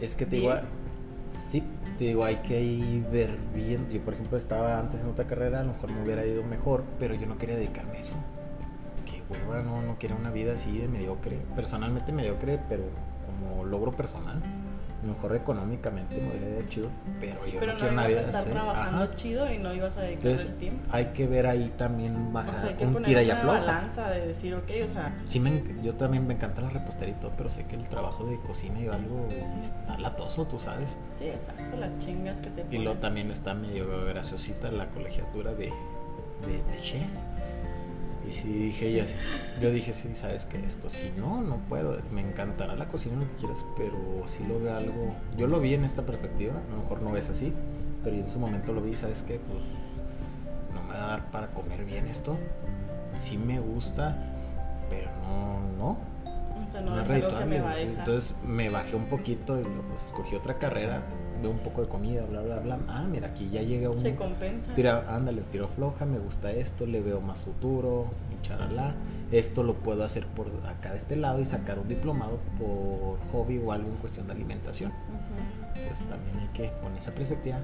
Es 0.01 0.15
que 0.15 0.27
te 0.27 0.37
digo, 0.37 0.53
Sí, 1.51 1.63
te 1.99 2.05
digo, 2.05 2.25
hay 2.25 2.37
que 2.37 3.03
ver 3.13 3.37
bien. 3.55 3.89
Yo, 3.91 4.01
por 4.01 4.15
ejemplo, 4.15 4.39
estaba 4.39 4.79
antes 4.79 5.03
en 5.03 5.09
otra 5.09 5.27
carrera, 5.27 5.61
a 5.61 5.65
lo 5.65 5.75
mejor 5.75 5.93
me 5.93 6.03
hubiera 6.03 6.25
ido 6.25 6.43
mejor, 6.43 6.83
pero 6.99 7.15
yo 7.15 7.27
no 7.27 7.37
quería 7.37 7.57
dedicarme 7.57 7.99
a 7.99 8.01
eso. 8.01 8.17
Qué 9.05 9.23
hueva, 9.31 9.63
no, 9.63 9.83
no 9.83 9.97
quiero 9.99 10.17
una 10.17 10.31
vida 10.31 10.55
así 10.55 10.79
de 10.79 10.89
mediocre. 10.89 11.39
Personalmente 11.55 12.13
mediocre, 12.13 12.59
pero 12.69 12.85
como 13.27 13.65
logro 13.65 13.93
personal 13.93 14.41
mejor 15.07 15.35
económicamente 15.37 16.17
me 16.17 16.31
hubiera 16.31 16.49
ido 16.49 16.69
chido, 16.69 16.91
pero 17.21 17.33
yo 17.47 17.61
pero 17.61 17.73
no, 17.73 17.79
quiero 17.79 17.93
una 17.93 18.07
vida 18.07 18.19
a 18.19 18.23
estar 18.23 18.45
trabajando 18.45 19.15
chido 19.15 19.53
y 19.53 19.59
no 19.59 19.75
ibas 19.75 19.97
a 19.97 20.03
dedicar 20.03 20.27
el 20.33 20.55
tiempo. 20.57 20.83
Hay 20.91 21.07
que 21.07 21.27
ver 21.27 21.47
ahí 21.47 21.73
también 21.77 22.35
o 22.35 22.55
sea, 22.55 22.69
hay 22.69 22.75
que 22.75 22.87
un 22.87 23.03
tira 23.03 23.23
y 23.23 23.31
afloja. 23.31 23.59
balanza 23.59 24.11
de 24.11 24.27
decir, 24.27 24.55
ok, 24.55 24.71
o 24.85 24.89
sea, 24.89 25.17
sí 25.25 25.41
me, 25.41 25.63
yo 25.83 25.95
también 25.95 26.27
me 26.27 26.35
encanta 26.35 26.61
la 26.61 26.71
repostería 26.71 27.15
y 27.15 27.21
todo, 27.21 27.33
pero 27.37 27.51
sé 27.51 27.65
que 27.65 27.77
el 27.77 27.89
trabajo 27.89 28.27
de 28.27 28.39
cocina 28.41 28.81
y 28.81 28.89
algo 28.89 29.27
está 29.63 29.99
latoso, 29.99 30.47
tú 30.47 30.59
sabes. 30.59 30.97
Sí, 31.11 31.29
exacto, 31.29 31.77
las 31.77 31.97
chingas 31.99 32.41
que 32.41 32.51
te 32.51 32.63
pones. 32.63 32.73
Y 32.73 32.83
luego 32.83 32.99
también 32.99 33.31
está 33.31 33.55
medio 33.55 33.87
graciosita 34.07 34.71
la 34.71 34.89
colegiatura 34.89 35.53
de, 35.55 35.67
de, 36.47 36.63
de 36.73 36.81
chef. 36.83 37.11
Y 38.29 38.33
sí 38.33 38.49
dije, 38.49 39.05
yo 39.61 39.71
dije, 39.71 39.95
sí, 39.95 40.15
sabes 40.15 40.47
que 40.47 40.59
esto, 40.65 40.91
si 40.91 41.13
no, 41.17 41.43
no 41.43 41.59
puedo. 41.69 41.97
Me 42.11 42.21
encantará 42.21 42.75
la 42.75 42.89
cocina, 42.89 43.17
lo 43.17 43.29
que 43.29 43.35
quieras, 43.37 43.65
pero 43.77 44.27
si 44.27 44.45
lo 44.45 44.59
veo 44.59 44.77
algo. 44.77 45.15
Yo 45.37 45.47
lo 45.47 45.61
vi 45.61 45.75
en 45.75 45.85
esta 45.85 46.03
perspectiva, 46.03 46.55
a 46.55 46.71
lo 46.71 46.83
mejor 46.83 47.03
no 47.03 47.13
ves 47.13 47.31
así, 47.31 47.53
pero 48.03 48.17
en 48.17 48.29
su 48.29 48.41
momento 48.41 48.73
lo 48.73 48.83
vi, 48.83 48.97
¿sabes 48.97 49.23
qué? 49.23 49.39
Pues 49.39 49.63
no 50.75 50.83
me 50.83 50.95
va 50.95 51.05
a 51.05 51.09
dar 51.09 51.31
para 51.31 51.49
comer 51.49 51.85
bien 51.85 52.07
esto. 52.07 52.37
Sí 53.21 53.39
me 53.39 53.61
gusta, 53.61 54.17
pero 54.91 55.11
no, 55.23 55.61
no. 55.79 56.16
O 56.77 56.85
sea, 56.85 56.95
no, 56.95 57.01
es 57.01 57.11
algo 57.11 57.39
que 57.39 57.45
me 57.45 57.61
va 57.61 57.71
a 57.71 57.81
Entonces 57.81 58.35
me 58.45 58.69
bajé 58.69 58.97
un 58.97 59.07
poquito 59.07 59.59
y 59.61 59.65
pues 59.65 60.05
escogí 60.05 60.37
otra 60.37 60.59
carrera 60.59 61.03
veo 61.41 61.51
un 61.51 61.59
poco 61.59 61.83
de 61.83 61.89
comida, 61.89 62.25
bla, 62.25 62.43
bla, 62.43 62.59
bla. 62.59 62.79
Ah, 62.89 63.07
mira, 63.09 63.29
aquí 63.29 63.51
ya 63.51 63.63
llega 63.63 63.91
un... 63.91 63.99
Se 63.99 64.15
compensa. 64.15 64.75
Tira, 64.75 65.05
ándale, 65.09 65.43
tiro 65.43 65.69
floja, 65.69 66.05
me 66.05 66.19
gusta 66.19 66.51
esto, 66.53 66.87
le 66.87 67.01
veo 67.01 67.21
más 67.21 67.41
futuro, 67.41 68.07
y 68.33 68.43
charalá. 68.43 68.95
Esto 69.33 69.63
lo 69.63 69.75
puedo 69.75 70.05
hacer 70.05 70.27
por 70.27 70.47
acá 70.67 70.93
de 70.93 70.99
este 70.99 71.17
lado 71.17 71.41
y 71.41 71.45
sacar 71.45 71.79
un 71.79 71.89
diplomado 71.89 72.39
por 72.59 73.19
hobby 73.33 73.59
o 73.59 73.73
algo 73.73 73.89
en 73.89 73.97
cuestión 73.97 74.27
de 74.27 74.35
alimentación. 74.35 74.93
Pues 75.87 76.01
también 76.09 76.39
hay 76.39 76.49
que 76.49 76.69
poner 76.81 76.99
esa 76.99 77.13
perspectiva. 77.13 77.59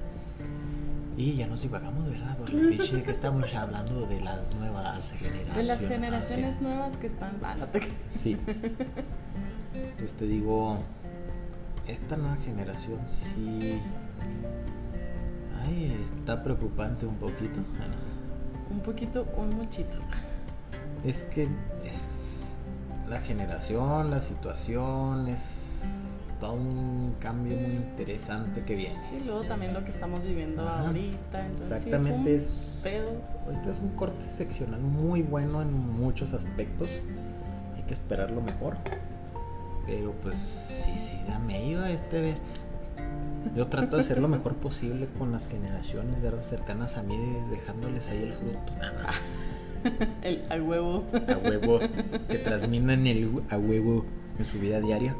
Y 1.16 1.34
ya 1.34 1.46
nos 1.46 1.62
divagamos, 1.62 2.08
¿verdad? 2.08 2.36
Porque 2.38 3.02
que 3.04 3.10
estamos 3.10 3.52
hablando 3.54 4.06
de 4.06 4.20
las 4.20 4.54
nuevas 4.54 5.12
generaciones. 5.12 5.56
De 5.56 5.62
las 5.64 5.78
generaciones 5.78 6.60
nuevas 6.60 6.96
que 6.96 7.06
están... 7.06 7.38
Ah, 7.42 7.54
no 7.54 7.66
te... 7.66 7.80
Sí. 8.22 8.38
Entonces 9.74 10.12
te 10.18 10.26
digo, 10.26 10.78
esta 11.86 12.16
nueva 12.16 12.36
generación 12.36 13.00
sí. 13.08 13.78
Ay, 15.64 15.96
está 16.00 16.42
preocupante 16.42 17.06
un 17.06 17.16
poquito. 17.16 17.60
Un 18.70 18.80
poquito, 18.80 19.26
un 19.36 19.54
muchito. 19.54 19.98
Es 21.04 21.22
que 21.24 21.48
la 23.08 23.20
generación, 23.20 24.10
la 24.10 24.20
situación, 24.20 25.28
es 25.28 25.61
todo 26.42 26.54
un 26.54 27.14
cambio 27.20 27.56
muy 27.56 27.76
interesante 27.76 28.64
que 28.64 28.74
viene. 28.74 28.96
Sí, 29.08 29.22
luego 29.24 29.42
también 29.42 29.72
lo 29.72 29.84
que 29.84 29.90
estamos 29.90 30.24
viviendo 30.24 30.68
Ajá. 30.68 30.88
ahorita. 30.88 31.46
Entonces 31.46 31.86
Exactamente, 31.86 32.30
sí 32.30 32.34
es 32.36 32.42
es, 32.42 32.74
un 32.76 32.82
pedo. 32.82 33.10
ahorita 33.46 33.70
es 33.70 33.78
un 33.78 33.90
corte 33.90 34.28
seccional 34.28 34.80
muy 34.80 35.22
bueno 35.22 35.62
en 35.62 35.72
muchos 35.72 36.34
aspectos. 36.34 36.88
Hay 37.76 37.82
que 37.84 37.94
esperar 37.94 38.32
lo 38.32 38.40
mejor. 38.40 38.76
Pero 39.86 40.10
pues 40.20 40.36
sí, 40.36 40.90
sí, 40.98 41.16
da 41.28 41.38
medio 41.38 41.80
a 41.80 41.90
este 41.92 42.20
ver. 42.20 42.36
Yo 43.54 43.68
trato 43.68 43.96
de 43.96 44.02
hacer 44.02 44.20
lo 44.20 44.26
mejor 44.26 44.54
posible 44.56 45.06
con 45.16 45.30
las 45.30 45.46
generaciones, 45.46 46.20
¿verdad? 46.20 46.42
Cercanas 46.42 46.96
a 46.96 47.04
mí, 47.04 47.16
dejándoles 47.50 48.10
ahí 48.10 48.22
el 48.22 48.32
fruto. 48.32 48.58
El 50.22 50.44
a 50.50 50.56
huevo. 50.62 51.04
A 51.28 51.38
huevo, 51.38 51.78
que 52.28 52.38
transminan 52.38 53.06
el 53.08 53.42
a 53.50 53.58
huevo 53.58 54.04
en 54.38 54.44
su 54.44 54.60
vida 54.60 54.80
diaria. 54.80 55.16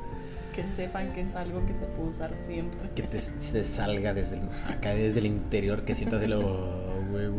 Que 0.55 0.65
sepan 0.65 1.13
que 1.13 1.23
es 1.23 1.35
algo 1.35 1.65
que 1.67 1.73
se 1.75 1.85
puede 1.87 2.11
usar 2.11 2.35
siempre. 2.35 2.91
Que 2.95 3.03
te, 3.03 3.21
se 3.21 3.65
salga 3.65 4.13
desde 4.13 4.37
el- 4.37 4.49
acá 4.71 4.91
desde 4.91 5.21
el 5.21 5.27
interior, 5.27 5.85
que 5.85 5.95
sientas 5.95 6.21
el 6.23 6.35
"Oh, 6.35 6.93
huevo, 7.13 7.39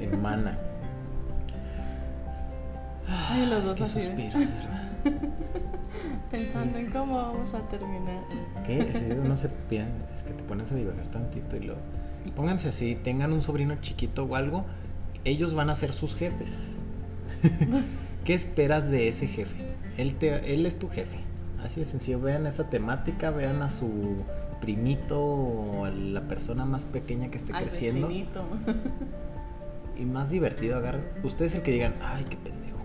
emana. 0.00 0.58
Ay, 3.08 3.46
los 3.46 3.64
dos 3.64 3.80
así 3.80 3.98
de- 4.00 4.04
suspiros, 4.06 4.34
¿verdad? 4.34 4.92
Pensando 6.30 6.78
en 6.78 6.90
cómo 6.90 7.16
vamos 7.16 7.54
a 7.54 7.60
terminar. 7.68 8.22
¿Qué? 8.66 8.80
Sí, 8.94 9.18
uno 9.22 9.36
se 9.36 9.48
piensa, 9.68 9.92
es 10.16 10.22
que 10.22 10.32
te 10.32 10.42
pones 10.44 10.72
a 10.72 10.74
divagar 10.74 11.04
tantito 11.10 11.56
y 11.56 11.60
lo. 11.60 11.76
Pónganse 12.36 12.68
así, 12.68 12.94
tengan 12.96 13.32
un 13.32 13.42
sobrino 13.42 13.76
chiquito 13.80 14.24
o 14.24 14.34
algo, 14.36 14.64
ellos 15.24 15.54
van 15.54 15.70
a 15.70 15.76
ser 15.76 15.92
sus 15.92 16.14
jefes. 16.14 16.56
¿Qué 18.24 18.34
esperas 18.34 18.90
de 18.90 19.08
ese 19.08 19.26
jefe? 19.26 19.56
Él, 19.98 20.14
te, 20.14 20.54
él 20.54 20.64
es 20.64 20.78
tu 20.78 20.88
jefe. 20.88 21.18
Así 21.64 21.80
de 21.80 21.86
sencillo. 21.86 22.20
Vean 22.20 22.46
esa 22.46 22.68
temática, 22.70 23.30
vean 23.30 23.62
a 23.62 23.70
su 23.70 24.16
primito 24.60 25.20
o 25.20 25.84
a 25.84 25.90
la 25.90 26.22
persona 26.22 26.64
más 26.64 26.84
pequeña 26.84 27.30
que 27.30 27.36
esté 27.38 27.52
Al 27.52 27.62
creciendo. 27.64 28.08
vecinito. 28.08 28.44
Y 29.98 30.04
más 30.04 30.30
divertido, 30.30 30.76
agarren. 30.76 31.02
Ustedes 31.22 31.54
el 31.54 31.62
que 31.62 31.70
digan, 31.72 31.94
ay, 32.02 32.24
qué 32.28 32.36
pendejo. 32.36 32.78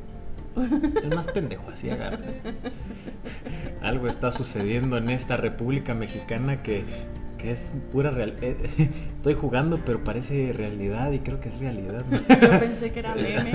El 1.04 1.16
más 1.16 1.28
pendejo, 1.28 1.64
así 1.72 1.90
agarren. 1.90 2.36
Algo 3.82 4.08
está 4.08 4.32
sucediendo 4.32 4.98
en 4.98 5.10
esta 5.10 5.38
República 5.38 5.94
Mexicana 5.94 6.62
que, 6.64 6.84
que 7.38 7.52
es 7.52 7.72
pura 7.92 8.12
real. 8.12 8.36
eh, 8.42 8.58
estoy 9.18 9.36
jugando, 9.36 9.80
pero 9.86 10.04
parece 10.04 10.52
realidad 10.54 11.12
y 11.12 11.20
creo 11.20 11.40
que 11.40 11.50
es 11.50 11.60
realidad. 11.60 12.04
¿no? 12.10 12.18
Yo 12.18 12.60
pensé 12.60 12.92
que 12.92 13.00
era 13.00 13.16
meme. 13.16 13.52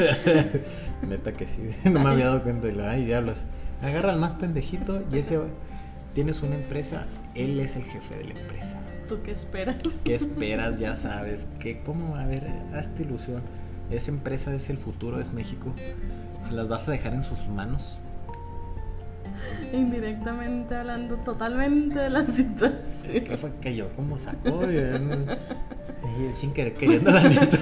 Neta 1.08 1.32
que 1.32 1.46
sí. 1.46 1.60
No 1.84 2.00
me 2.00 2.08
había 2.08 2.26
dado 2.26 2.42
cuenta 2.42 2.68
de 2.68 2.72
lo, 2.72 2.88
ay, 2.88 3.04
diablos. 3.04 3.44
Agarra 3.82 4.12
al 4.12 4.18
más 4.20 4.34
pendejito 4.34 5.02
y 5.12 5.18
ese. 5.18 5.40
Tienes 6.14 6.42
una 6.42 6.56
empresa, 6.56 7.06
él 7.34 7.58
es 7.58 7.74
el 7.76 7.84
jefe 7.84 8.16
de 8.16 8.24
la 8.24 8.40
empresa. 8.40 8.78
¿Tú 9.08 9.22
qué 9.24 9.32
esperas? 9.32 9.76
¿Qué 10.04 10.14
esperas? 10.14 10.78
Ya 10.78 10.94
sabes. 10.94 11.48
que 11.58 11.80
¿Cómo? 11.80 12.16
A 12.16 12.26
ver, 12.26 12.46
hazte 12.74 13.02
ilusión. 13.02 13.42
Esa 13.90 14.10
empresa 14.10 14.54
es 14.54 14.68
el 14.70 14.76
futuro, 14.78 15.20
es 15.20 15.32
México. 15.32 15.72
¿Se 16.46 16.52
las 16.52 16.68
vas 16.68 16.86
a 16.88 16.92
dejar 16.92 17.14
en 17.14 17.24
sus 17.24 17.48
manos? 17.48 17.98
Indirectamente 19.72 20.74
hablando 20.74 21.16
totalmente 21.16 21.98
de 21.98 22.10
la 22.10 22.26
situación. 22.26 23.24
¿Qué 23.24 23.36
fue 23.38 23.50
que 23.60 23.74
yo? 23.74 23.88
¿Cómo 23.96 24.18
sacó? 24.18 24.60
Sin 26.34 26.52
querer 26.52 26.74
queriendo, 26.74 27.10
la 27.10 27.22
neta. 27.28 27.58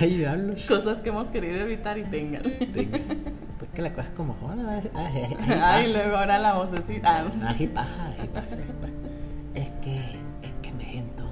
Ay, 0.00 0.16
diablos. 0.16 0.64
Cosas 0.66 0.98
que 1.00 1.10
hemos 1.10 1.30
querido 1.30 1.60
evitar 1.60 1.96
y 1.98 2.02
tengan. 2.04 2.42
Tenga. 2.42 2.98
¿Por 3.70 3.76
qué 3.76 3.82
la 3.82 3.92
coges 3.92 4.10
como 4.16 4.34
joda? 4.34 4.82
Ay, 5.62 5.92
luego 5.92 6.16
ahora 6.16 6.38
la 6.38 6.54
vocecita. 6.54 7.24
Ay, 7.46 7.68
paja, 7.68 8.12
ay, 8.18 8.26
paja. 8.26 8.46
Es 9.54 9.70
que, 9.80 9.96
es 10.42 10.52
que 10.60 10.72
me 10.72 10.82
siento 10.90 11.24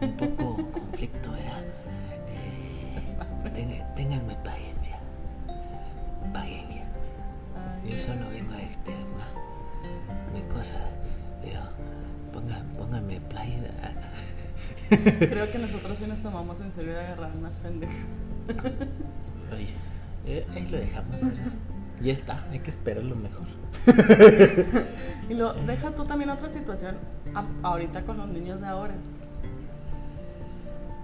un 0.00 0.16
poco 0.16 0.70
conflicto, 0.70 1.32
¿verdad? 1.32 1.64
Eh, 3.56 3.84
ténganme 3.96 4.36
paciencia. 4.44 5.00
Paciencia. 6.32 6.84
Yo 7.90 7.98
solo 7.98 8.28
vengo 8.28 8.54
a 8.54 8.62
externar 8.62 9.32
mis 10.32 10.44
cosas, 10.44 10.78
pero 11.42 11.60
ponga, 12.32 12.62
póngame 12.78 13.20
play. 13.20 13.68
Creo 15.18 15.50
que 15.50 15.58
nosotros 15.58 15.98
sí 15.98 16.06
nos 16.06 16.20
tomamos 16.20 16.60
en 16.60 16.70
serio 16.70 16.92
de 16.92 17.00
agarrar 17.00 17.34
más 17.34 17.58
pendejo. 17.58 17.92
Oye, 19.52 19.74
eh, 20.26 20.46
ahí 20.54 20.66
lo 20.66 20.78
dejamos, 20.78 21.12
¿verdad? 21.20 21.52
Ya 22.00 22.12
está, 22.12 22.44
hay 22.50 22.58
que 22.58 22.70
esperar 22.70 23.04
lo 23.04 23.16
mejor. 23.16 23.46
Y 25.28 25.34
lo 25.34 25.52
deja 25.54 25.92
tú 25.92 26.04
también 26.04 26.30
otra 26.30 26.48
situación 26.52 26.96
a- 27.34 27.44
ahorita 27.68 28.02
con 28.02 28.16
los 28.18 28.28
niños 28.28 28.60
de 28.60 28.66
ahora. 28.66 28.92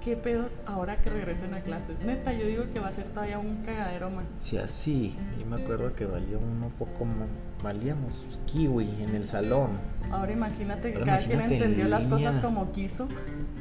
¿Qué 0.05 0.17
pedo 0.17 0.49
ahora 0.67 0.97
que 0.97 1.11
regresen 1.11 1.55
a 1.55 1.61
clases? 1.61 1.99
Neta, 2.05 2.33
yo 2.33 2.47
digo 2.47 2.65
que 2.73 2.79
va 2.81 2.89
a 2.89 2.93
ser 2.93 3.05
todavía 3.07 3.39
un 3.39 3.63
cagadero 3.65 4.11
más. 4.11 4.25
Si 4.41 4.57
así, 4.57 5.15
yo 5.39 5.45
me 5.47 5.57
acuerdo 5.63 5.95
que 5.95 6.07
valía 6.07 6.39
uno 6.39 6.71
poco 6.79 7.05
más, 7.05 7.29
valíamos 7.63 8.13
kiwi 8.47 8.89
en 9.03 9.15
el 9.15 9.27
salón. 9.27 9.71
Ahora 10.11 10.33
imagínate 10.33 10.93
que 10.93 10.99
Ahora 10.99 11.17
cada 11.17 11.27
quien 11.27 11.41
en 11.43 11.53
entendió 11.53 11.89
las 11.89 12.07
cosas 12.07 12.39
como 12.39 12.73
quiso. 12.73 13.09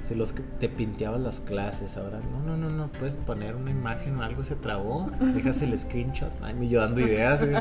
Se 0.08 0.15
los 0.15 0.32
que 0.32 0.41
te 0.41 0.70
pinteabas 0.70 1.20
las 1.20 1.41
clases, 1.41 1.98
ahora 1.98 2.20
no, 2.32 2.39
no, 2.41 2.56
no, 2.56 2.70
no, 2.70 2.88
puedes 2.93 3.15
poner 3.15 3.56
una 3.56 3.72
imagen 3.72 4.15
o 4.15 4.24
algo, 4.24 4.46
se 4.46 4.56
trabó, 4.56 5.12
dejas 5.20 5.62
el 5.62 5.78
screenshot, 5.78 6.32
ay, 6.41 6.54
me 6.54 6.70
yo 6.70 6.80
dando 6.82 7.02
ideas. 7.02 7.41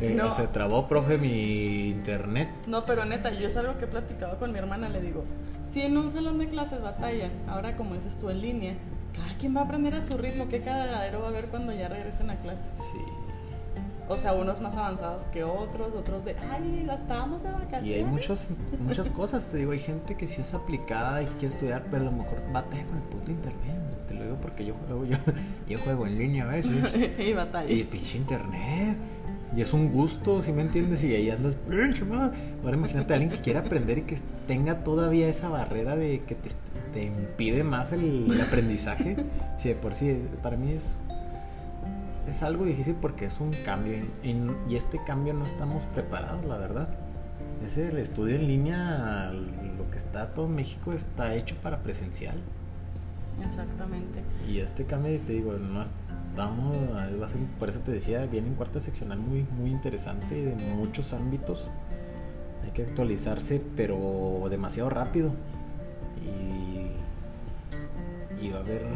Eh, 0.00 0.14
No. 0.14 0.32
Se 0.32 0.46
trabó, 0.46 0.88
profe, 0.88 1.18
mi 1.18 1.88
internet. 1.90 2.48
No, 2.66 2.86
pero 2.86 3.04
neta, 3.04 3.30
yo 3.32 3.46
es 3.46 3.56
algo 3.58 3.76
que 3.76 3.84
he 3.84 3.86
platicado 3.86 4.38
con 4.38 4.50
mi 4.50 4.58
hermana. 4.58 4.88
Le 4.88 4.98
digo, 4.98 5.24
si 5.70 5.82
en 5.82 5.98
un 5.98 6.10
salón 6.10 6.38
de 6.38 6.48
clases 6.48 6.80
batallan, 6.80 7.30
ahora 7.46 7.76
como 7.76 7.94
dices 7.96 8.16
tú 8.18 8.30
en 8.30 8.40
línea, 8.40 8.74
cada 9.14 9.36
quien 9.36 9.54
va 9.54 9.60
a 9.60 9.64
aprender 9.64 9.94
a 9.94 10.00
su 10.00 10.16
ritmo. 10.16 10.48
¿Qué 10.48 10.62
cagadero 10.62 11.20
va 11.20 11.26
a 11.26 11.28
haber 11.28 11.48
cuando 11.48 11.74
ya 11.74 11.88
regresen 11.88 12.30
a 12.30 12.36
clases? 12.36 12.82
Sí. 12.90 12.98
O 14.10 14.18
sea, 14.18 14.32
unos 14.32 14.60
más 14.60 14.76
avanzados 14.76 15.22
que 15.26 15.44
otros, 15.44 15.94
otros 15.94 16.24
de, 16.24 16.34
ay, 16.50 16.82
ya 16.84 16.94
estábamos 16.94 17.44
de 17.44 17.52
vacaciones. 17.52 17.86
Y 17.86 17.94
hay 17.94 18.04
muchos, 18.04 18.48
muchas 18.80 19.08
cosas, 19.08 19.46
te 19.46 19.58
digo, 19.58 19.70
hay 19.70 19.78
gente 19.78 20.16
que 20.16 20.26
sí 20.26 20.40
es 20.40 20.52
aplicada 20.52 21.22
y 21.22 21.26
quiere 21.38 21.54
estudiar, 21.54 21.84
pero 21.92 22.02
a 22.02 22.04
lo 22.06 22.12
mejor 22.12 22.42
batalla 22.52 22.84
con 22.86 22.96
el 22.96 23.04
puto 23.04 23.30
internet. 23.30 24.08
Te 24.08 24.14
lo 24.14 24.24
digo 24.24 24.36
porque 24.42 24.64
yo 24.64 24.74
juego, 24.74 25.04
yo, 25.04 25.16
yo 25.68 25.78
juego 25.78 26.08
en 26.08 26.18
línea 26.18 26.42
a 26.42 26.48
veces. 26.48 27.18
y 27.20 27.32
batalla. 27.32 27.70
Y 27.72 27.84
pinche 27.84 28.18
internet. 28.18 28.96
Y 29.56 29.60
es 29.62 29.72
un 29.72 29.92
gusto, 29.92 30.42
si 30.42 30.52
me 30.52 30.62
entiendes? 30.62 31.04
Y 31.04 31.14
ahí 31.14 31.30
andas. 31.30 31.54
"Pinche 31.54 32.04
madre". 32.04 32.36
Ahora 32.64 32.76
imagínate 32.76 33.12
a 33.12 33.16
alguien 33.16 33.30
que 33.30 33.38
quiera 33.40 33.60
aprender 33.60 33.98
y 33.98 34.02
que 34.02 34.16
tenga 34.48 34.82
todavía 34.82 35.28
esa 35.28 35.48
barrera 35.48 35.94
de 35.94 36.22
que 36.22 36.34
te, 36.34 36.50
te 36.92 37.04
impide 37.04 37.62
más 37.62 37.92
el, 37.92 38.26
el 38.28 38.40
aprendizaje. 38.40 39.16
Si 39.56 39.68
de 39.68 39.76
por 39.76 39.94
sí, 39.94 40.20
para 40.42 40.56
mí 40.56 40.72
es, 40.72 40.98
es 42.30 42.42
algo 42.42 42.64
difícil 42.64 42.94
porque 42.94 43.26
es 43.26 43.40
un 43.40 43.50
cambio. 43.64 43.98
Y, 44.22 44.76
este 44.76 45.02
cambio 45.04 45.34
no 45.34 45.44
estamos 45.44 45.84
preparados, 45.86 46.44
la 46.44 46.56
verdad. 46.56 46.88
Es 47.66 47.76
el 47.76 47.98
estudio 47.98 48.36
en 48.36 48.46
línea, 48.46 49.32
lo 49.32 49.90
que 49.90 49.98
está 49.98 50.28
todo 50.28 50.48
México 50.48 50.92
está 50.92 51.34
hecho 51.34 51.56
para 51.62 51.82
presencial. 51.82 52.36
Exactamente. 53.46 54.22
Y 54.48 54.60
este 54.60 54.84
cambio, 54.84 55.18
te 55.20 55.34
digo, 55.34 55.52
no 55.54 55.82
estamos, 56.30 56.76
va 57.20 57.26
a 57.26 57.28
ser, 57.28 57.40
por 57.58 57.68
eso 57.68 57.80
te 57.80 57.90
decía, 57.92 58.24
viene 58.26 58.48
un 58.48 58.54
cuarto 58.54 58.80
seccional 58.80 59.18
muy, 59.18 59.44
muy 59.58 59.70
interesante 59.70 60.34
de 60.34 60.54
muchos 60.76 61.12
ámbitos. 61.12 61.68
Hay 62.64 62.70
que 62.70 62.82
actualizarse, 62.82 63.62
pero 63.76 64.46
demasiado 64.48 64.88
rápido. 64.88 65.32
Y, 66.22 66.90
y 68.44 68.50
va 68.50 68.58
a 68.58 68.60
haber, 68.60 68.86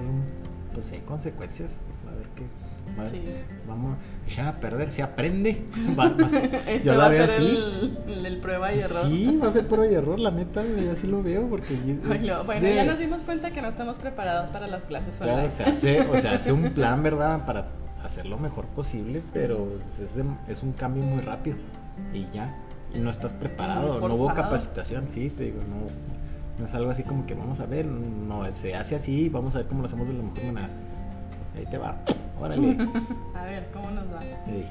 pues 0.73 0.92
hay 0.92 1.01
consecuencias. 1.01 1.77
A 2.98 3.03
a- 3.03 3.07
Sí. 3.07 3.20
vamos 3.66 3.96
a 3.96 4.29
echar 4.31 4.46
a 4.46 4.61
perder, 4.61 4.90
se 4.92 5.03
aprende. 5.03 5.64
Va- 5.98 6.11
va 6.11 6.27
a 6.27 6.77
yo 6.85 6.94
la 6.94 7.09
veo 7.09 7.24
así. 7.24 7.59
el, 8.24 8.38
prueba 8.38 8.72
y 8.72 8.79
error. 8.79 9.07
Sí, 9.09 9.38
va 9.42 9.48
a 9.48 9.50
ser 9.50 9.66
prueba 9.66 9.87
y 9.90 9.94
error, 9.94 10.20
la 10.20 10.31
neta, 10.31 10.62
yo 10.64 10.92
así 10.92 11.07
lo 11.07 11.22
veo 11.22 11.48
porque 11.48 11.74
Bueno, 12.46 12.61
de- 12.66 12.74
ya 12.74 12.85
nos 12.85 12.98
dimos 12.98 13.22
cuenta 13.24 13.50
que 13.50 13.62
no 13.62 13.68
estamos 13.68 13.98
preparados 13.98 14.50
para 14.50 14.66
las 14.68 14.85
clases 14.85 15.16
Claro, 15.16 15.33
online. 15.35 15.50
se 15.50 15.62
hace, 15.64 16.00
o 16.03 16.18
sea, 16.18 16.33
hace 16.33 16.53
un 16.53 16.62
plan, 16.74 17.03
¿verdad? 17.03 17.44
Para 17.46 17.68
hacer 18.05 18.27
lo 18.27 18.37
mejor 18.38 18.66
posible, 18.66 19.22
pero 19.33 19.66
es, 20.00 20.14
de- 20.14 20.24
es 20.48 20.62
un 20.62 20.72
cambio 20.72 21.03
muy 21.03 21.20
rápido 21.22 21.57
y 22.12 22.27
ya. 22.35 22.55
Y 22.94 22.98
no 22.98 23.11
estás 23.11 23.33
preparado, 23.33 23.98
no 24.07 24.14
hubo 24.14 24.33
capacitación, 24.35 25.07
sí, 25.09 25.31
te 25.31 25.44
digo, 25.44 25.59
no, 25.68 25.88
no 26.61 26.66
es 26.66 26.74
algo 26.74 26.90
así 26.90 27.03
como 27.03 27.27
que 27.27 27.35
vamos 27.35 27.59
a 27.59 27.66
ver, 27.66 27.87
no, 27.87 28.44
se 28.53 28.77
hace 28.77 28.94
así, 28.94 29.29
vamos 29.31 29.55
a 29.57 29.59
ver 29.59 29.66
cómo 29.66 29.81
lo 29.81 29.87
hacemos 29.87 30.07
de 30.07 30.14
la 30.14 30.22
mejor 30.22 30.44
manera. 30.44 30.68
Ahí 31.57 31.67
te 31.67 31.79
va, 31.79 31.97
órale. 32.40 32.77
A 33.35 33.45
ver, 33.45 33.69
¿cómo 33.73 33.90
nos 33.90 34.05
va? 34.05 34.21
Ey. 34.49 34.71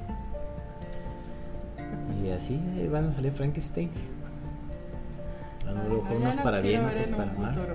Y 2.24 2.30
así 2.32 2.60
van 2.92 3.06
a 3.10 3.14
salir 3.14 3.32
Frankensteins. 3.32 4.08
A 5.68 5.72
lo 5.72 5.96
mejor 6.02 6.18
unos 6.18 6.36
para 6.38 6.60
bien, 6.60 6.84
otros 6.86 7.08
para 7.10 7.34
mal. 7.34 7.68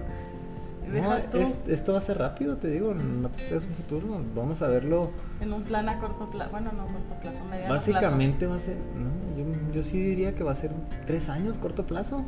No, 0.92 1.16
es- 1.38 1.56
esto 1.68 1.92
va 1.92 1.98
a 1.98 2.00
ser 2.00 2.16
rápido, 2.18 2.56
te 2.56 2.68
digo, 2.68 2.94
no 2.94 3.28
te 3.28 3.42
esperes 3.42 3.66
un 3.66 3.74
futuro, 3.74 4.22
vamos 4.34 4.62
a 4.62 4.68
verlo. 4.68 5.10
en 5.40 5.52
un 5.52 5.62
plan 5.62 5.86
a 5.88 5.98
corto 5.98 6.30
plazo, 6.30 6.50
bueno, 6.50 6.72
no 6.72 6.84
corto 6.86 7.14
plazo, 7.20 7.44
mediano 7.44 7.74
Básicamente 7.74 8.46
va 8.46 8.56
a 8.56 8.58
ser, 8.58 8.76
no, 8.96 9.36
yo, 9.36 9.72
yo 9.74 9.82
sí 9.82 10.00
diría 10.02 10.34
que 10.34 10.44
va 10.44 10.52
a 10.52 10.54
ser 10.54 10.70
tres 11.06 11.28
años, 11.28 11.58
corto 11.58 11.86
plazo. 11.86 12.24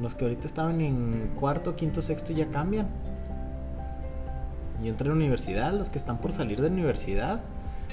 Los 0.00 0.14
que 0.14 0.24
ahorita 0.24 0.46
estaban 0.46 0.80
en 0.82 1.30
cuarto, 1.38 1.74
quinto, 1.76 2.02
sexto 2.02 2.32
ya 2.34 2.48
cambian. 2.50 2.86
Y 4.84 4.88
entran 4.88 5.10
a 5.10 5.14
la 5.14 5.16
universidad, 5.16 5.72
los 5.72 5.88
que 5.88 5.98
están 5.98 6.18
por 6.18 6.32
salir 6.32 6.60
de 6.60 6.68
la 6.68 6.74
universidad, 6.74 7.40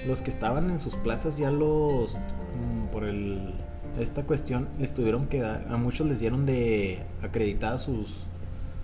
los 0.08 0.22
que 0.22 0.30
estaban 0.30 0.70
en 0.70 0.80
sus 0.80 0.96
plazas 0.96 1.38
ya 1.38 1.50
los, 1.52 2.16
mm, 2.16 2.92
por 2.92 3.06
el, 3.06 3.54
esta 4.00 4.24
cuestión, 4.24 4.68
les 4.80 4.94
tuvieron 4.94 5.28
que 5.28 5.40
dar, 5.42 5.66
a 5.70 5.78
muchos 5.78 6.08
les 6.08 6.20
dieron 6.20 6.46
de 6.46 7.04
acreditadas 7.22 7.84
sus, 7.84 8.24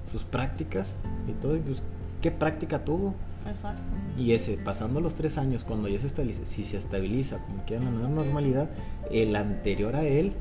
sus 0.09 0.23
prácticas 0.23 0.95
y 1.27 1.33
todo. 1.33 1.55
Y 1.55 1.59
pues, 1.59 1.83
¿qué 2.21 2.31
práctica 2.31 2.83
tuvo? 2.83 3.13
Exacto. 3.49 3.81
Y 4.17 4.33
ese, 4.33 4.57
pasando 4.57 4.99
los 4.99 5.15
tres 5.15 5.37
años, 5.37 5.63
cuando 5.63 5.87
ya 5.87 5.99
se 5.99 6.07
estabiliza, 6.07 6.45
si 6.45 6.63
se 6.63 6.77
estabiliza 6.77 7.39
como 7.39 7.65
queda 7.65 7.79
en 7.79 7.85
la 7.85 7.91
nueva 7.91 8.09
normalidad, 8.09 8.69
el 9.11 9.35
anterior 9.35 9.95
a 9.95 10.03
él 10.03 10.33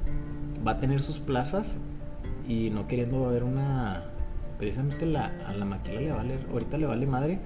va 0.67 0.73
a 0.73 0.81
tener 0.81 1.01
sus 1.01 1.19
plazas 1.19 1.77
y 2.49 2.71
no 2.71 2.87
queriendo 2.87 3.27
haber 3.27 3.45
una. 3.45 4.05
Precisamente 4.59 5.05
la, 5.05 5.33
a 5.47 5.53
la 5.53 5.67
maquila 5.67 6.01
le 6.01 6.13
vale, 6.13 6.39
ahorita 6.51 6.79
le 6.79 6.87
vale 6.87 7.07
madre. 7.07 7.39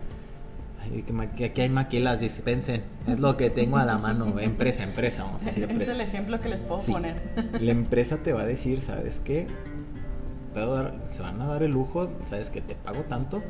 Aquí 1.44 1.60
hay 1.60 1.68
maquilas, 1.68 2.20
dispensen. 2.20 2.82
Es 3.06 3.20
lo 3.20 3.36
que 3.36 3.50
tengo 3.50 3.76
a 3.78 3.84
la 3.84 3.98
mano. 3.98 4.38
Empresa, 4.40 4.82
empresa, 4.84 5.24
vamos 5.24 5.42
a 5.42 5.46
decir 5.46 5.64
Es 5.64 5.70
empresa. 5.70 5.92
el 5.92 6.00
ejemplo 6.00 6.40
que 6.40 6.48
les 6.48 6.64
puedo 6.64 6.80
Sí. 6.80 6.92
poner. 6.92 7.16
La 7.60 7.70
empresa 7.72 8.18
te 8.18 8.32
va 8.32 8.42
a 8.42 8.46
decir, 8.46 8.80
¿sabes 8.82 9.20
qué? 9.24 9.46
Puedo 10.52 10.74
dar- 10.74 10.94
se 11.10 11.22
van 11.22 11.40
a 11.40 11.46
dar 11.46 11.62
el 11.62 11.70
lujo, 11.72 12.10
¿sabes 12.26 12.50
que 12.50 12.60
Te 12.60 12.74
pago 12.74 13.00
tanto. 13.02 13.42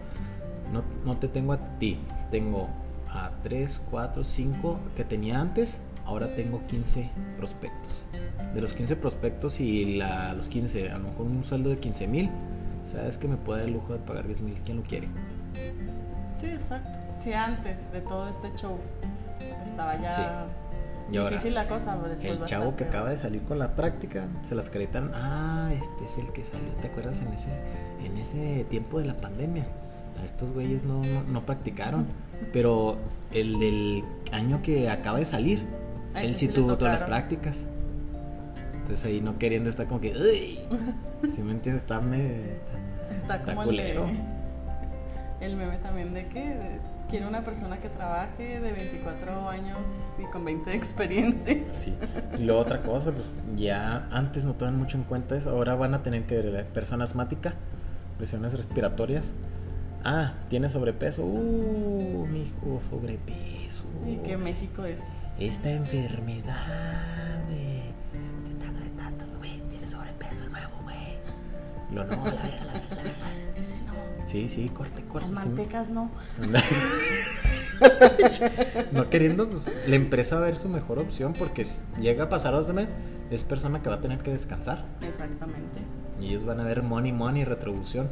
No, 0.73 0.83
no 1.05 1.17
te 1.19 1.29
tengo 1.29 1.53
a 1.53 1.79
ti. 1.79 1.99
Tengo 2.31 2.69
a 3.09 3.31
3, 3.43 3.83
4, 3.91 4.23
5 4.25 4.79
que 4.97 5.05
tenía 5.05 5.41
antes. 5.41 5.81
Ahora 6.05 6.35
tengo 6.35 6.67
15 6.67 7.09
prospectos. 7.37 8.05
De 8.55 8.61
los 8.61 8.73
15 8.73 8.97
prospectos 8.97 9.61
y 9.61 9.97
la, 9.97 10.33
los 10.35 10.49
15, 10.49 10.91
a 10.91 10.99
lo 10.99 11.05
mejor 11.09 11.27
un 11.27 11.45
sueldo 11.45 11.71
de 11.71 11.79
15 11.79 12.07
mil. 12.07 12.31
¿Sabes 12.91 13.17
que 13.19 13.29
me 13.29 13.37
puede 13.37 13.61
dar 13.61 13.69
el 13.69 13.75
lujo 13.75 13.93
de 13.93 13.99
pagar 14.01 14.27
10 14.27 14.41
mil? 14.41 14.55
¿Quién 14.65 14.79
lo 14.79 14.83
quiere? 14.83 15.09
Sí, 16.41 16.47
exacto. 16.47 16.99
Si 17.23 17.33
antes 17.33 17.91
de 17.93 18.01
todo 18.01 18.29
este 18.29 18.51
show 18.57 18.79
estaba 19.65 19.97
ya 20.01 20.41
ahora, 20.41 20.47
difícil 21.31 21.55
la 21.55 21.67
cosa, 21.69 21.97
después 21.97 22.23
El 22.41 22.45
chavo 22.47 22.71
que 22.77 22.85
peor. 22.85 22.89
acaba 22.89 23.11
de 23.11 23.19
salir 23.19 23.43
con 23.43 23.59
la 23.59 23.75
práctica, 23.77 24.25
se 24.49 24.55
las 24.55 24.69
acreditan. 24.69 25.11
Ah, 25.15 25.71
este 25.73 26.05
es 26.05 26.19
el 26.19 26.33
que 26.33 26.43
salió, 26.45 26.69
¿te 26.81 26.89
acuerdas? 26.89 27.21
En 27.23 27.29
ese, 27.33 27.51
en 28.05 28.17
ese 28.17 28.65
tiempo 28.65 28.99
de 29.01 29.07
la 29.07 29.17
pandemia. 29.17 29.65
A 30.21 30.25
estos 30.25 30.53
güeyes 30.53 30.83
no, 30.85 31.03
no, 31.03 31.23
no 31.25 31.43
practicaron. 31.47 32.07
Pero 32.53 32.97
el 33.33 33.59
del 33.59 34.05
año 34.33 34.61
que 34.63 34.89
acaba 34.91 35.19
de 35.19 35.25
salir, 35.25 35.65
A 36.15 36.23
él 36.23 36.31
sí 36.37 36.47
sí 36.47 36.49
tuvo 36.49 36.77
todas 36.79 37.01
las 37.01 37.09
prácticas. 37.09 37.65
Entonces 38.75 39.05
ahí 39.05 39.21
no 39.21 39.39
queriendo 39.39 39.69
estar 39.71 39.87
como 39.87 40.01
que. 40.01 40.17
"Uy". 40.17 40.59
Si 41.35 41.43
me 41.43 41.53
entiendes? 41.53 41.83
Está 41.83 42.01
me. 42.01 42.41
Está 43.17 43.37
Está 43.37 43.55
como 43.55 43.63
el, 43.65 43.77
de- 43.77 43.95
culero. 43.95 44.07
el 45.41 45.57
meme 45.57 45.77
también 45.79 46.13
de 46.15 46.27
que 46.29 46.79
quiere 47.11 47.27
una 47.27 47.45
persona 47.45 47.79
que 47.81 47.89
trabaje 47.89 48.61
de 48.61 48.73
24 48.73 49.49
años 49.49 50.15
y 50.19 50.23
con 50.31 50.45
20 50.45 50.71
de 50.71 50.77
experiencia. 50.77 51.57
Sí. 51.77 51.93
Y 52.39 52.45
luego 52.45 52.61
otra 52.61 52.83
cosa, 52.83 53.11
pues 53.11 53.27
ya 53.57 54.07
antes 54.13 54.45
no 54.45 54.55
toman 54.55 54.79
mucho 54.79 54.97
en 54.97 55.03
cuenta 55.03 55.37
eso. 55.37 55.51
Ahora 55.51 55.75
van 55.75 55.95
a 55.95 56.03
tener 56.03 56.25
que 56.25 56.41
ver 56.41 56.67
persona 56.67 57.05
asmática, 57.05 57.55
lesiones 58.21 58.55
respiratorias. 58.55 59.33
Ah, 60.05 60.35
tiene 60.49 60.71
sobrepeso. 60.71 61.25
Uh, 61.25 62.27
mijo, 62.27 62.81
sobrepeso. 62.89 63.85
Y 64.07 64.17
que 64.19 64.37
México 64.37 64.85
es... 64.85 65.37
Esta 65.39 65.71
enfermedad, 65.71 67.45
güey. 67.49 67.91
Te 68.61 68.83
de 68.83 68.91
tanto, 68.91 69.25
güey. 69.39 69.61
Tiene 69.69 69.87
sobrepeso 69.87 70.49
nuevo, 70.49 70.73
güey. 70.85 71.19
Lo 71.93 72.05
no, 72.05 72.25
la 72.25 72.31
verga, 72.31 72.65
la 72.65 72.73
verga, 72.73 72.97
la 72.97 73.03
verga. 73.03 73.50
Ese 73.61 73.77
no. 73.83 73.93
Sí, 74.27 74.49
sí, 74.49 74.69
corte, 74.71 75.05
corte. 75.05 75.29
Las 75.31 75.43
sí. 75.43 75.49
mantecas 75.49 75.91
no. 75.91 76.11
no 78.93 79.11
queriendo, 79.11 79.51
pues, 79.51 79.65
la 79.87 79.97
empresa 79.97 80.37
va 80.37 80.43
a 80.43 80.45
ver 80.47 80.57
su 80.57 80.69
mejor 80.69 80.99
opción 80.99 81.33
porque 81.33 81.67
llega 82.01 82.25
a 82.25 82.29
pasar 82.29 82.55
otro 82.55 82.73
mes, 82.73 82.95
es 83.31 83.45
persona 83.45 83.83
que 83.83 83.91
va 83.91 83.97
a 83.97 84.01
tener 84.01 84.21
que 84.21 84.31
descansar. 84.31 84.85
Exactamente. 85.03 85.81
Y 86.21 86.29
ellos 86.29 86.45
van 86.45 86.61
a 86.61 86.65
ver 86.65 86.83
money, 86.83 87.13
money, 87.13 87.45
retribución. 87.45 88.09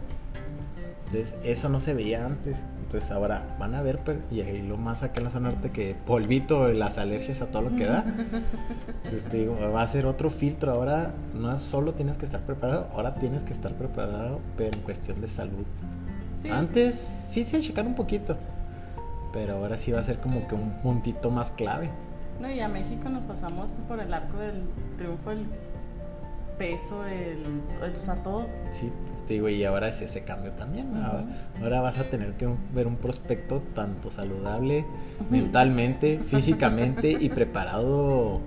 Entonces, 1.06 1.34
eso 1.42 1.68
no 1.68 1.80
se 1.80 1.94
veía 1.94 2.26
antes. 2.26 2.58
Entonces, 2.88 3.11
ahora 3.11 3.55
van 3.59 3.74
a 3.74 3.83
ver, 3.83 4.01
y 4.31 4.40
ahí 4.40 4.62
lo 4.62 4.79
más 4.79 5.03
acá 5.03 5.18
en 5.18 5.24
la 5.24 5.31
zona 5.31 5.51
norte 5.51 5.70
que 5.70 5.94
polvito, 6.07 6.68
las 6.68 6.96
alergias 6.96 7.42
a 7.42 7.48
todo 7.48 7.68
lo 7.68 7.77
que 7.77 7.85
da. 7.85 8.03
Entonces, 9.05 9.24
te 9.24 9.37
digo, 9.37 9.59
va 9.74 9.83
a 9.83 9.87
ser 9.87 10.07
otro 10.07 10.31
filtro. 10.31 10.72
Ahora 10.72 11.12
no 11.35 11.59
solo 11.59 11.92
tienes 11.92 12.16
que 12.16 12.24
estar 12.24 12.40
preparado, 12.40 12.88
ahora 12.94 13.16
tienes 13.16 13.42
que 13.42 13.53
estar 13.53 13.74
preparado, 13.74 14.40
pero 14.57 14.74
en 14.74 14.83
cuestión 14.85 15.20
de 15.20 15.29
salud. 15.29 15.66
Sí. 16.35 16.48
Antes 16.48 16.94
sí 16.94 17.44
se 17.44 17.61
checaron 17.61 17.88
un 17.88 17.94
poquito, 17.94 18.38
pero 19.35 19.57
ahora 19.59 19.77
sí 19.77 19.92
va 19.92 20.01
a 20.01 20.03
ser 20.03 20.18
como 20.18 20.48
que 20.48 20.55
un 20.55 20.70
puntito 20.81 21.31
más 21.31 21.51
clave. 21.51 21.90
No, 22.40 22.51
y 22.51 22.61
a 22.61 22.68
México 22.68 23.11
nos 23.11 23.24
pasamos 23.27 23.72
por 23.87 24.01
el 24.01 24.14
arco 24.14 24.38
del 24.38 24.62
triunfo, 24.96 25.31
el 25.31 25.44
peso, 26.57 27.05
el, 27.05 27.42
o 27.83 27.94
sea, 27.94 28.14
todo. 28.22 28.46
Sí, 28.70 28.90
digo, 29.35 29.49
y 29.49 29.64
ahora 29.64 29.88
es 29.88 30.01
ese 30.01 30.23
cambio 30.23 30.53
también. 30.53 30.93
¿no? 30.93 31.05
Ahora- 31.62 31.81
vas 31.81 31.99
a 31.99 32.05
tener 32.05 32.35
que 32.35 32.49
ver 32.75 32.87
un 32.87 32.97
prospecto 32.97 33.62
tanto 33.75 34.11
saludable, 34.11 34.85
mentalmente, 35.31 36.19
físicamente 36.27 37.11
y 37.12 37.29
preparado 37.29 38.41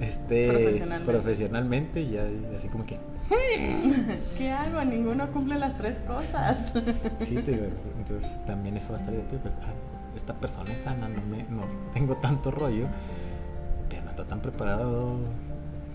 este 0.00 0.48
Profesionalmente. 0.48 1.12
profesionalmente, 1.12 2.00
y 2.02 2.16
así 2.56 2.68
como 2.68 2.84
que 2.84 2.98
¿Qué 4.36 4.50
hago? 4.50 4.84
Ninguno 4.84 5.28
cumple 5.32 5.58
las 5.58 5.78
tres 5.78 6.00
cosas. 6.00 6.72
sí, 7.20 7.36
te 7.36 7.52
digo, 7.52 7.66
entonces 7.98 8.30
también 8.46 8.76
eso 8.76 8.88
va 8.90 8.96
a 8.96 8.98
estar 8.98 9.12
divertido, 9.12 9.40
pues, 9.42 9.54
ah, 9.62 9.72
esta 10.14 10.34
persona 10.34 10.72
es 10.72 10.80
sana, 10.80 11.08
no 11.08 11.20
me 11.22 11.42
no 11.44 11.62
tengo 11.92 12.16
tanto 12.16 12.50
rollo, 12.50 12.86
pero 13.88 14.02
no 14.04 14.10
está 14.10 14.24
tan 14.24 14.40
preparado 14.40 15.18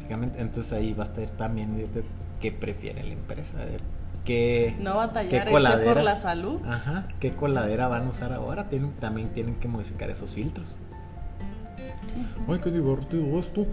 entonces 0.10 0.74
ahí 0.74 0.94
va 0.94 1.04
a 1.04 1.08
estar 1.08 1.30
también 1.38 1.76
divertido 1.76 2.04
qué 2.42 2.52
prefiere 2.52 3.04
la 3.04 3.14
empresa, 3.14 3.62
a 3.62 3.66
ver 3.66 3.82
qué 4.26 4.76
No 4.80 4.96
batallar, 4.98 5.46
¿Qué 5.46 5.52
coladera? 5.52 5.94
por 5.94 6.04
la 6.04 6.16
salud. 6.16 6.62
Ajá, 6.66 7.08
¿qué 7.20 7.34
coladera 7.36 7.88
van 7.88 8.08
a 8.08 8.10
usar 8.10 8.34
ahora? 8.34 8.70
Tienen, 8.70 8.92
también 8.94 9.30
tienen 9.30 9.56
que 9.56 9.68
modificar 9.68 10.10
esos 10.10 10.32
filtros. 10.32 10.76
Ay, 12.48 12.60
qué 12.60 12.72
divertido 12.72 13.40
esto. 13.40 13.66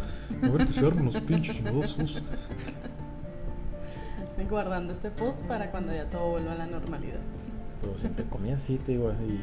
A 0.42 0.48
ver 0.48 0.66
que 0.66 0.72
se 0.72 0.86
armen 0.86 1.06
los 1.06 1.20
pinches 1.20 1.56
chingadosos. 1.56 2.22
Estoy 4.30 4.44
guardando 4.50 4.92
este 4.92 5.10
post 5.10 5.42
para 5.44 5.70
cuando 5.70 5.94
ya 5.94 6.04
todo 6.10 6.30
vuelva 6.32 6.52
a 6.52 6.56
la 6.56 6.66
normalidad. 6.66 7.20
Pero 7.80 7.94
si 8.00 8.08
te 8.08 8.24
comías, 8.24 8.60
sí, 8.60 8.78
te 8.78 8.92
digo, 8.92 9.12
y 9.12 9.40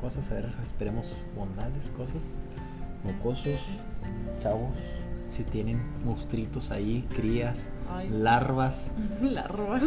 cosas, 0.00 0.30
a 0.30 0.34
ver, 0.34 0.52
esperemos 0.62 1.14
bondades, 1.36 1.90
cosas, 1.90 2.22
mocosos, 3.04 3.78
chavos, 4.42 4.70
si 5.30 5.42
tienen 5.44 5.80
monstruitos 6.04 6.70
ahí, 6.70 7.06
crías, 7.14 7.68
Ay, 7.90 8.08
larvas, 8.10 8.90
Larvas. 9.22 9.82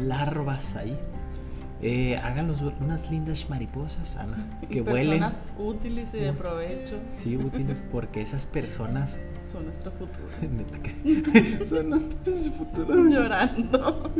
larvas 0.00 0.76
ahí. 0.76 0.96
Eh, 1.84 2.16
háganlos 2.18 2.62
unas 2.80 3.10
lindas 3.10 3.50
mariposas, 3.50 4.16
Ana, 4.16 4.36
Y 4.62 4.66
que 4.66 4.82
huelen. 4.82 5.18
personas 5.20 5.46
útiles 5.58 6.14
y 6.14 6.18
de 6.18 6.32
provecho 6.32 6.96
Sí, 7.12 7.36
útiles 7.36 7.82
porque 7.90 8.22
esas 8.22 8.46
personas 8.46 9.18
son 9.50 9.64
nuestro 9.66 9.90
futuro. 9.90 10.28
son 11.64 11.90
pinches 12.24 12.50
futuras. 12.50 12.96
Llorando. 13.12 14.10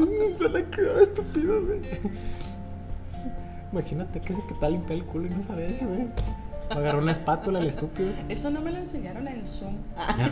Estúpido, 1.02 1.64
güey. 1.64 1.80
Imagínate 3.72 4.20
que, 4.20 4.34
que 4.34 4.54
tal 4.60 4.72
limpia 4.72 4.94
el 4.96 5.04
culo 5.04 5.26
y 5.26 5.30
no 5.30 5.42
sabe 5.44 5.74
eso, 5.74 5.86
güey. 5.86 6.06
Agarró 6.72 6.98
una 6.98 7.12
espátula 7.12 7.60
el 7.60 7.68
estúpido. 7.68 8.10
Eso 8.28 8.50
no 8.50 8.60
me 8.60 8.70
lo 8.72 8.78
enseñaron 8.78 9.28
en 9.28 9.46
Zoom. 9.46 9.76
Ah. 9.96 10.30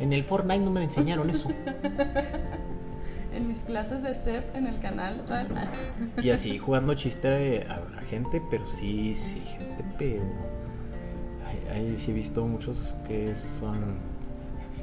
En 0.00 0.12
el 0.12 0.24
Fortnite 0.24 0.60
no 0.60 0.70
me 0.70 0.82
enseñaron 0.82 1.30
eso. 1.30 1.48
en 3.34 3.48
mis 3.48 3.62
clases 3.62 4.02
de 4.02 4.14
CEP 4.14 4.54
en 4.54 4.66
el 4.66 4.80
canal. 4.80 5.22
Y 6.22 6.30
así 6.30 6.58
jugando 6.58 6.94
chiste 6.94 7.66
habrá 7.68 8.02
gente, 8.02 8.42
pero 8.50 8.70
sí, 8.70 9.14
sí, 9.14 9.42
gente, 9.46 9.84
pero. 9.98 10.22
Ahí, 11.46 11.62
ahí 11.72 11.98
sí 11.98 12.10
he 12.10 12.14
visto 12.14 12.44
muchos 12.46 12.94
que 13.06 13.34
son. 13.60 13.98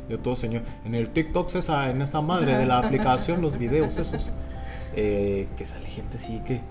Yo 0.09 0.19
todo 0.19 0.35
señor. 0.35 0.63
En 0.85 0.95
el 0.95 1.09
TikTok, 1.09 1.53
esa, 1.55 1.89
en 1.89 2.01
esa 2.01 2.21
madre 2.21 2.57
de 2.57 2.65
la 2.65 2.77
aplicación, 2.83 3.41
los 3.41 3.57
videos 3.57 3.97
esos. 3.97 4.33
eh, 4.95 5.47
que 5.57 5.65
sale 5.65 5.87
gente 5.87 6.17
así 6.17 6.39
que. 6.41 6.61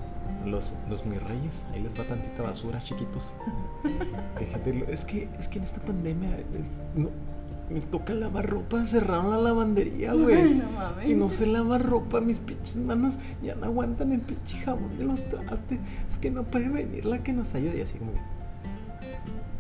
Los, 0.46 0.74
los 0.88 1.04
mis 1.04 1.22
reyes, 1.22 1.66
ahí 1.72 1.82
les 1.82 1.98
va 1.98 2.04
tantita 2.04 2.42
basura, 2.42 2.80
chiquitos. 2.80 3.34
Es 4.88 5.04
que, 5.04 5.28
es 5.38 5.48
que 5.48 5.58
en 5.58 5.64
esta 5.64 5.80
pandemia. 5.80 6.30
eh, 6.38 6.44
no- 6.96 7.10
me 7.70 7.80
toca 7.80 8.12
lavar 8.14 8.50
ropa, 8.50 8.84
cerraron 8.84 9.30
la 9.30 9.36
lavandería, 9.38 10.12
güey. 10.12 10.54
No 10.54 10.70
mames. 10.72 11.08
Y 11.08 11.14
no 11.14 11.28
se 11.28 11.46
lava 11.46 11.78
ropa, 11.78 12.20
mis 12.20 12.40
pinches 12.40 12.74
manos 12.74 13.16
ya 13.42 13.54
no 13.54 13.66
aguantan 13.66 14.10
el 14.10 14.20
pinche 14.22 14.58
jabón 14.58 14.98
de 14.98 15.04
los 15.04 15.22
trastes. 15.28 15.78
Es 16.10 16.18
que 16.18 16.32
no 16.32 16.42
puede 16.42 16.68
venir 16.68 17.04
la 17.04 17.22
que 17.22 17.32
nos 17.32 17.54
ayude. 17.54 17.78
Y 17.78 17.82
así 17.82 17.96
como. 17.98 18.10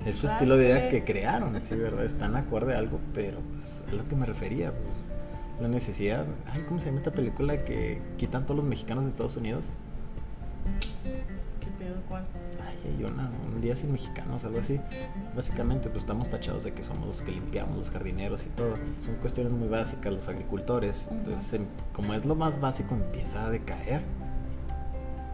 Es 0.04 0.16
su 0.16 0.26
estilo 0.26 0.56
de 0.56 0.66
vida 0.66 0.88
que 0.88 1.04
crearon, 1.04 1.60
sí, 1.62 1.76
¿verdad? 1.76 2.04
Están 2.04 2.34
acorde 2.34 2.74
a 2.74 2.78
algo, 2.78 2.98
pero 3.14 3.38
es 3.86 3.92
lo 3.92 4.08
que 4.08 4.16
me 4.16 4.26
refería. 4.26 4.72
Pues, 4.72 5.60
la 5.62 5.68
necesidad. 5.68 6.26
Ay, 6.52 6.64
¿cómo 6.66 6.80
se 6.80 6.86
llama 6.86 6.98
esta 6.98 7.12
película 7.12 7.64
que 7.64 8.02
quitan 8.16 8.44
todos 8.44 8.56
los 8.56 8.66
mexicanos 8.66 9.04
de 9.04 9.10
Estados 9.10 9.36
Unidos? 9.36 9.66
¿Qué 11.60 11.66
pedo 11.78 12.00
cuál? 12.08 12.24
Ay, 12.66 12.92
hay 12.96 13.04
una, 13.04 13.30
un 13.46 13.60
día 13.60 13.76
sin 13.76 13.92
mexicanos, 13.92 14.44
algo 14.44 14.60
así. 14.60 14.80
Básicamente, 15.34 15.88
pues 15.88 16.02
estamos 16.02 16.28
tachados 16.30 16.64
de 16.64 16.72
que 16.72 16.82
somos 16.82 17.06
los 17.06 17.22
que 17.22 17.32
limpiamos, 17.32 17.76
los 17.76 17.90
jardineros 17.90 18.44
y 18.44 18.48
todo. 18.50 18.76
Son 19.04 19.14
cuestiones 19.16 19.52
muy 19.52 19.68
básicas, 19.68 20.12
los 20.12 20.28
agricultores. 20.28 21.08
Entonces, 21.10 21.52
em- 21.54 21.66
como 21.92 22.14
es 22.14 22.24
lo 22.24 22.34
más 22.34 22.60
básico, 22.60 22.94
empieza 22.94 23.44
a 23.44 23.50
decaer. 23.50 24.02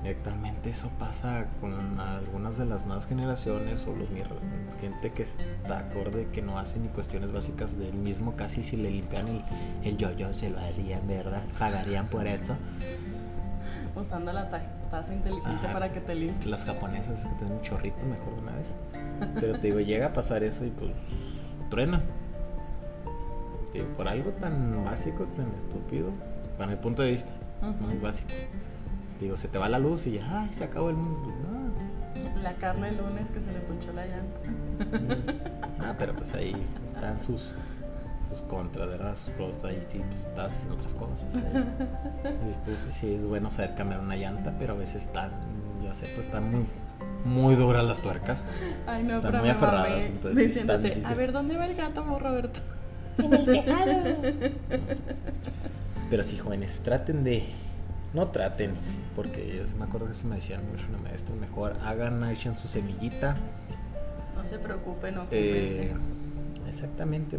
Y 0.05 0.09
actualmente 0.09 0.71
eso 0.71 0.89
pasa 1.01 1.47
con 1.61 1.99
algunas 1.99 2.59
de 2.59 2.65
las 2.65 2.87
nuevas 2.87 3.07
generaciones 3.07 3.85
o 3.89 3.97
los 3.97 4.09
gente 4.81 5.11
que 5.11 5.23
está 5.23 5.79
acorde 5.81 6.29
que 6.33 6.43
no 6.43 6.59
hace 6.59 6.79
ni 6.79 6.89
cuestiones 6.89 7.33
básicas 7.33 7.77
del 7.77 7.95
mismo 7.95 8.37
casi 8.37 8.63
si 8.63 8.77
le 8.77 8.91
limpian 8.91 9.27
el, 9.27 9.43
el 9.83 9.97
yo-yo 9.97 10.33
se 10.33 10.51
lo 10.51 10.61
harían, 10.61 11.09
¿verdad? 11.09 11.43
Pagarían 11.59 12.07
por 12.07 12.27
eso. 12.27 12.57
Usando 13.97 14.33
la 14.33 14.49
ta- 14.49 14.63
taza 14.91 15.15
inteligente 15.15 15.65
Ajá. 15.65 15.73
para 15.73 15.91
que 15.91 16.01
te 16.01 16.15
limpie. 16.15 16.51
Las 16.51 16.65
japonesas 16.65 17.25
que 17.25 17.35
tienen 17.37 17.57
un 17.57 17.63
chorrito 17.63 17.97
mejor 18.05 18.35
de 18.35 18.41
una 18.43 18.53
vez. 18.53 18.75
Pero 19.41 19.53
te 19.55 19.67
digo, 19.69 19.81
llega 19.81 20.07
a 20.07 20.13
pasar 20.13 20.43
eso 20.45 20.65
y 20.65 20.71
pues 20.71 20.93
truena. 21.71 22.03
Te 23.73 23.79
digo, 23.81 23.91
por 23.97 24.09
algo 24.09 24.31
tan 24.33 24.85
básico, 24.85 25.25
tan 25.37 25.47
estúpido, 25.59 26.11
para 26.59 26.71
mi 26.71 26.77
punto 26.77 27.03
de 27.03 27.11
vista, 27.11 27.33
muy 27.81 27.97
básico. 27.99 28.29
Te 29.19 29.25
digo, 29.25 29.37
se 29.37 29.49
te 29.49 29.59
va 29.59 29.69
la 29.69 29.79
luz 29.79 30.07
y 30.07 30.13
ya, 30.13 30.43
ay, 30.43 30.53
se 30.53 30.65
acabó 30.65 30.91
el 30.91 30.97
mundo. 30.97 31.33
No. 31.43 32.43
La 32.43 32.55
carne 32.55 32.89
el 32.91 32.99
lunes 32.99 33.29
que 33.31 33.41
se 33.41 33.51
le 33.53 33.61
punchó 33.61 33.93
la 33.93 34.05
llanta. 34.07 35.27
Ah, 35.81 35.95
pero 35.99 36.15
pues 36.15 36.33
ahí 36.35 36.55
están 36.95 37.21
sus, 37.23 37.53
sus 38.37 38.47
contras, 38.47 38.89
¿verdad? 38.89 39.15
Sus 39.17 39.31
pros, 39.31 39.55
ahí 39.65 39.83
sí, 39.91 40.03
pues 40.09 40.23
estás 40.23 40.53
haciendo 40.53 40.75
otras 40.75 40.95
cosas. 40.95 41.27
Y 42.25 42.65
pues 42.65 42.79
sí, 42.95 43.15
es 43.15 43.25
bueno 43.25 43.51
saber 43.51 43.75
cambiar 43.75 44.01
una 44.01 44.17
llanta, 44.17 44.55
pero 44.59 44.75
a 44.75 44.77
veces 44.77 45.05
están, 45.07 45.31
yo 45.83 45.95
sé, 45.95 46.07
pues 46.15 46.27
están 46.27 46.51
muy, 46.51 46.67
muy 47.25 47.55
duras 47.55 47.85
las 47.85 48.01
tuercas. 48.01 48.45
Ay, 48.87 49.03
no, 49.03 49.17
Están 49.17 49.31
pero 49.33 49.43
muy 49.43 49.51
aferradas, 49.51 50.07
entonces 50.07 50.53
sí 50.55 50.61
están 50.61 50.83
diciéndote, 50.83 50.89
difícil. 50.89 51.13
a 51.13 51.15
ver, 51.15 51.33
¿dónde 51.33 51.57
va 51.57 51.67
el 51.67 51.77
gato, 51.77 52.19
Roberto? 52.19 52.61
En 53.19 53.33
el 53.33 53.47
tejado. 53.47 53.95
Pero 56.11 56.23
sí, 56.23 56.37
jóvenes, 56.37 56.81
traten 56.81 57.25
de. 57.25 57.45
No 58.15 58.29
traten, 58.29 58.75
porque 59.15 59.57
yo 59.57 59.77
me 59.79 59.85
acuerdo 59.85 60.07
que 60.07 60.13
eso 60.13 60.27
me 60.27 60.37
decían 60.37 60.63
mucho 60.71 60.87
una 60.89 60.99
maestra, 60.99 61.35
mejor 61.35 61.77
hagan, 61.85 62.23
echen 62.31 62.57
su 62.57 62.69
semillita. 62.69 63.37
No 64.35 64.45
se 64.45 64.59
preocupe, 64.59 65.13
no 65.13 65.27
eh, 65.31 65.95
exactamente. 66.69 67.39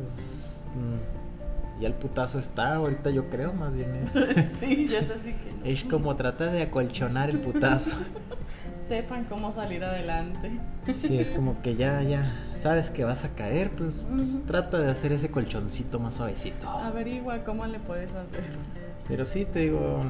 Mm, 0.75 1.81
Ya 1.81 1.87
el 1.87 1.93
putazo 1.93 2.39
está, 2.39 2.75
ahorita 2.75 3.09
yo 3.11 3.29
creo, 3.29 3.53
más 3.53 3.73
bien 3.73 3.95
es. 3.95 4.11
sí, 4.59 4.87
ya 4.87 4.99
es 4.99 5.09
así 5.09 5.33
que 5.33 5.53
no. 5.59 5.65
Es 5.65 5.83
como 5.83 6.15
tratas 6.15 6.51
de 6.51 6.63
acolchonar 6.63 7.29
el 7.29 7.39
putazo. 7.39 7.97
sepan 8.87 9.25
cómo 9.25 9.51
salir 9.51 9.83
adelante. 9.83 10.59
Sí, 10.95 11.19
es 11.19 11.31
como 11.31 11.61
que 11.61 11.75
ya, 11.75 12.01
ya, 12.01 12.31
sabes 12.55 12.89
que 12.89 13.03
vas 13.03 13.25
a 13.25 13.29
caer, 13.29 13.69
pues, 13.71 14.05
pues 14.09 14.45
trata 14.45 14.79
de 14.79 14.89
hacer 14.89 15.11
ese 15.11 15.29
colchoncito 15.29 15.99
más 15.99 16.15
suavecito. 16.15 16.69
Averigua 16.69 17.43
cómo 17.43 17.65
le 17.65 17.79
puedes 17.79 18.11
hacer. 18.11 18.45
Pero 19.07 19.25
sí, 19.25 19.45
te 19.45 19.59
digo, 19.59 20.03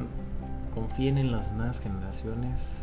confíen 0.74 1.18
en 1.18 1.32
las 1.32 1.52
nuevas 1.52 1.80
generaciones 1.80 2.78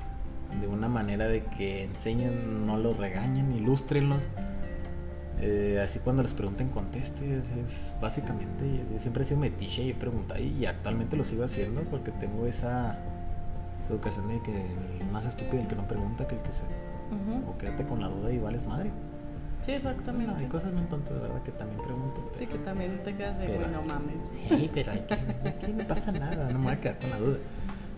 de 0.59 0.67
una 0.67 0.87
manera 0.87 1.27
de 1.27 1.43
que 1.43 1.83
enseñen, 1.83 2.65
no 2.65 2.77
los 2.77 2.97
regañen, 2.97 3.51
ilústrenlos. 3.51 4.21
Eh, 5.41 5.81
así 5.83 5.99
cuando 5.99 6.23
les 6.23 6.33
pregunten, 6.33 6.69
conteste. 6.69 7.25
es- 7.25 7.43
es- 7.43 7.99
básicamente, 8.01 8.63
yo 8.93 8.99
siempre 8.99 9.23
he 9.23 9.25
sido 9.25 9.39
metiche 9.39 9.83
y 9.83 9.89
he 9.91 9.93
preguntado 9.95 10.41
y 10.41 10.65
actualmente 10.65 11.15
lo 11.17 11.23
sigo 11.23 11.43
haciendo 11.43 11.81
porque 11.83 12.11
tengo 12.11 12.45
esa, 12.45 12.97
educación 13.89 14.27
de 14.29 14.41
que 14.41 14.65
el 14.99 15.07
más 15.11 15.25
estúpido 15.25 15.61
el 15.61 15.67
que 15.67 15.75
no 15.75 15.87
pregunta 15.87 16.27
que 16.27 16.35
el 16.35 16.41
que 16.41 16.51
se... 16.51 16.63
Ujú. 16.63 17.51
O 17.51 17.57
quédate 17.57 17.85
con 17.85 18.01
la 18.01 18.07
duda 18.07 18.31
y 18.31 18.39
vales 18.39 18.65
madre. 18.65 18.89
Sí, 19.61 19.71
exactamente. 19.73 20.33
Hay 20.37 20.45
cosas 20.47 20.73
muy 20.73 20.83
tontas, 20.85 21.19
verdad, 21.21 21.41
que 21.43 21.51
también 21.51 21.81
pregunto. 21.83 22.29
Sí, 22.37 22.47
que 22.47 22.57
también 22.59 22.99
te 23.03 23.15
quedas 23.15 23.37
de, 23.39 23.45
Pero 23.47 23.67
no 23.67 23.81
mames. 23.83 24.15
Sí, 24.49 24.69
pero 24.73 24.91
hay 24.91 24.99
que, 25.01 25.13
aquí 25.49 25.73
no 25.73 25.83
pasa 25.87 26.11
nada, 26.11 26.51
no 26.51 26.59
me 26.59 26.65
voy 26.65 26.73
a 26.73 26.79
quedar 26.79 26.97
con 26.99 27.09
la 27.11 27.17
duda. 27.19 27.37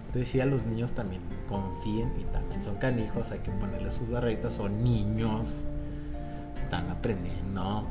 Entonces 0.07 0.27
sí, 0.29 0.39
a 0.41 0.45
los 0.45 0.65
niños 0.65 0.93
también 0.93 1.21
confíen 1.47 2.11
y 2.19 2.23
también 2.33 2.61
son 2.63 2.75
canijos, 2.75 3.31
hay 3.31 3.39
que 3.39 3.51
ponerles 3.51 3.93
sus 3.93 4.09
barritas, 4.09 4.53
son 4.53 4.83
niños, 4.83 5.63
están 6.67 6.89
aprendiendo. 6.89 7.87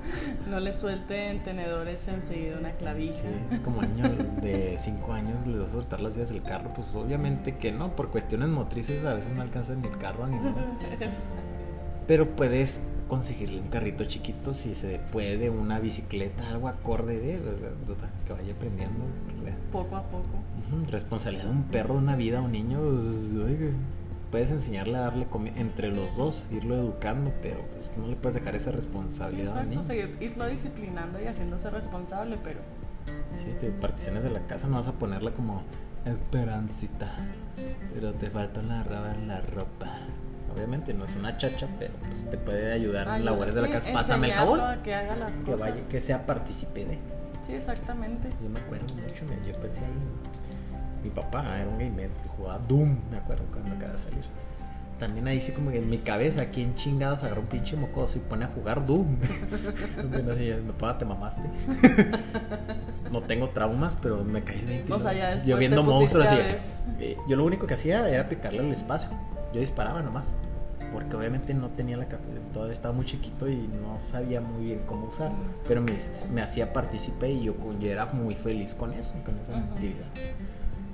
No 0.49 0.61
le 0.61 0.73
suelten 0.75 1.43
tenedores 1.43 2.07
enseguida 2.09 2.59
una 2.59 2.73
clavija. 2.73 3.23
Sí, 3.23 3.55
es 3.55 3.61
como 3.61 3.81
niño 3.81 4.05
de 4.43 4.77
5 4.79 5.13
años, 5.15 5.47
les 5.47 5.59
vas 5.59 5.71
a 5.71 5.73
soltar 5.73 6.01
las 6.01 6.15
vías 6.15 6.29
del 6.29 6.43
carro, 6.43 6.71
pues 6.77 6.87
obviamente 6.95 7.57
que 7.57 7.73
no, 7.73 7.97
por 7.97 8.11
cuestiones 8.11 8.51
motrices 8.51 9.03
a 9.05 9.15
veces 9.15 9.33
no 9.33 9.41
alcanzan 9.41 9.81
ni 9.81 9.89
el 9.89 9.97
carro 9.97 10.27
ni 10.27 10.37
nada. 10.37 10.77
Pero 12.07 12.37
puedes 12.37 12.83
conseguirle 13.09 13.61
un 13.61 13.69
carrito 13.69 14.05
chiquito 14.05 14.53
si 14.53 14.75
se 14.75 15.01
puede, 15.11 15.49
una 15.49 15.81
bicicleta, 15.81 16.49
algo 16.49 16.69
acorde 16.69 17.19
de, 17.19 17.39
sea, 17.39 18.11
que 18.27 18.33
vaya 18.33 18.53
aprendiendo. 18.53 19.05
Poco 19.73 19.97
a 19.97 20.03
poco. 20.03 20.29
Responsabilidad 20.91 21.45
de 21.47 21.51
un 21.51 21.65
perro, 21.65 21.95
de 21.95 22.01
una 22.01 22.15
vida, 22.15 22.43
un 22.43 22.53
niño. 22.53 22.79
pues, 22.81 23.73
puedes 24.31 24.51
enseñarle 24.51 24.99
a 24.99 25.01
darle 25.01 25.27
comida 25.27 25.55
entre 25.57 25.89
los 25.89 26.15
dos, 26.17 26.45
irlo 26.53 26.77
educando, 26.77 27.33
pero 27.43 27.61
no 27.99 28.07
le 28.09 28.17
puedes 28.17 28.35
dejar 28.35 28.55
esa 28.55 28.71
responsabilidad 28.71 29.49
Exacto, 29.53 29.71
niño. 29.71 29.83
seguir, 29.83 30.17
irlo 30.21 30.47
disciplinando 30.47 31.21
y 31.21 31.27
haciéndose 31.27 31.71
responsable, 31.71 32.39
pero 32.43 32.61
Sí, 33.37 33.55
te 33.61 33.71
particiones 33.71 34.25
de 34.25 34.31
la 34.31 34.41
casa, 34.47 34.67
no 34.67 34.77
vas 34.77 34.89
a 34.89 34.93
ponerla 34.93 35.31
como 35.33 35.63
esperancita, 36.05 37.13
pero 37.95 38.13
te 38.15 38.31
falta 38.31 38.63
lavar 38.63 39.17
la 39.19 39.41
ropa. 39.41 39.93
Obviamente 40.53 40.95
no 40.95 41.05
es 41.05 41.11
una 41.17 41.37
chacha, 41.37 41.69
pero 41.79 41.93
pues 42.09 42.29
te 42.31 42.39
puede 42.39 42.73
ayudar 42.73 43.07
en 43.09 43.13
ayuda, 43.15 43.31
labores 43.31 43.55
de 43.55 43.63
la 43.63 43.67
sí, 43.69 43.73
casa. 43.75 43.93
Pásame 43.93 44.29
el 44.29 44.33
jabón. 44.33 44.61
a 44.61 44.83
que 44.83 44.95
haga 44.95 45.17
las 45.17 45.41
Que 45.41 45.53
cosas. 45.53 45.71
vaya, 45.71 45.89
que 45.89 46.01
sea 46.01 46.25
partícipe 46.27 46.85
de. 46.85 46.99
Sí, 47.47 47.53
exactamente. 47.53 48.29
Yo 48.43 48.49
me 48.49 48.59
acuerdo 48.61 48.87
mucho, 48.95 49.25
me- 49.27 49.47
yo 49.47 49.55
pensé 49.61 49.85
ahí. 49.85 49.93
Mi 51.05 51.11
papá 51.11 51.59
era 51.61 51.69
un 51.69 51.79
gamer 51.79 52.09
que 52.23 52.29
jugaba 52.31 52.59
Doom, 52.67 52.97
me 53.11 53.19
acuerdo 53.19 53.45
cuando 53.53 53.73
acaba 53.75 53.93
de 53.93 53.99
salir. 53.99 54.25
También 54.99 55.29
ahí 55.29 55.41
sí 55.43 55.53
como 55.53 55.71
que 55.71 55.79
en 55.79 55.91
mi 55.91 55.99
cabeza, 55.99 56.47
¿quién 56.47 56.75
chingados 56.75 57.23
agarró 57.23 57.43
un 57.43 57.49
pinche 57.49 57.77
mocoso 57.77 58.17
y 58.17 58.23
pone 58.23 58.47
a 58.47 58.49
jugar 58.49 58.87
Doom? 58.87 59.17
Bueno, 60.11 60.33
así, 60.33 60.51
mi 60.65 60.73
papá, 60.73 60.97
te 60.99 61.05
mamaste. 61.05 61.43
no 63.13 63.23
tengo 63.23 63.51
traumas, 63.51 63.97
pero 64.01 64.25
me 64.25 64.43
caí 64.43 64.61
el 64.61 64.67
20. 64.67 64.93
O 64.93 65.01
sea, 65.01 65.13
ya 65.13 65.27
después 65.29 65.45
Yo 65.47 65.57
viendo 65.59 65.83
monstruos 65.83 66.27
así. 66.27 66.37
eh, 67.01 67.17
yo 67.29 67.37
lo 67.37 67.45
único 67.45 67.67
que 67.67 67.75
hacía 67.75 68.09
era 68.09 68.29
picarle 68.29 68.61
al 68.61 68.73
espacio. 68.73 69.11
Yo 69.53 69.61
disparaba 69.61 70.01
nomás. 70.03 70.33
Porque 70.93 71.15
obviamente 71.17 71.53
no 71.53 71.69
tenía 71.71 71.97
la 71.99 72.07
capacidad, 72.07 72.41
todavía 72.55 72.73
estaba 72.73 72.95
muy 72.95 73.05
chiquito 73.05 73.49
y 73.49 73.57
no 73.83 73.99
sabía 74.01 74.41
muy 74.41 74.65
bien 74.67 74.83
cómo 74.87 75.09
usar. 75.09 75.31
Pero 75.69 75.83
me, 75.83 75.93
me 76.33 76.41
hacía 76.41 76.73
partícipe 76.73 77.29
y 77.31 77.43
yo, 77.43 77.55
yo 77.81 77.91
era 77.91 78.07
muy 78.07 78.35
feliz 78.35 78.75
con 78.75 78.95
eso, 78.95 79.13
con 79.25 79.37
esa 79.37 79.51
Ujú. 79.51 79.73
actividad. 79.75 80.07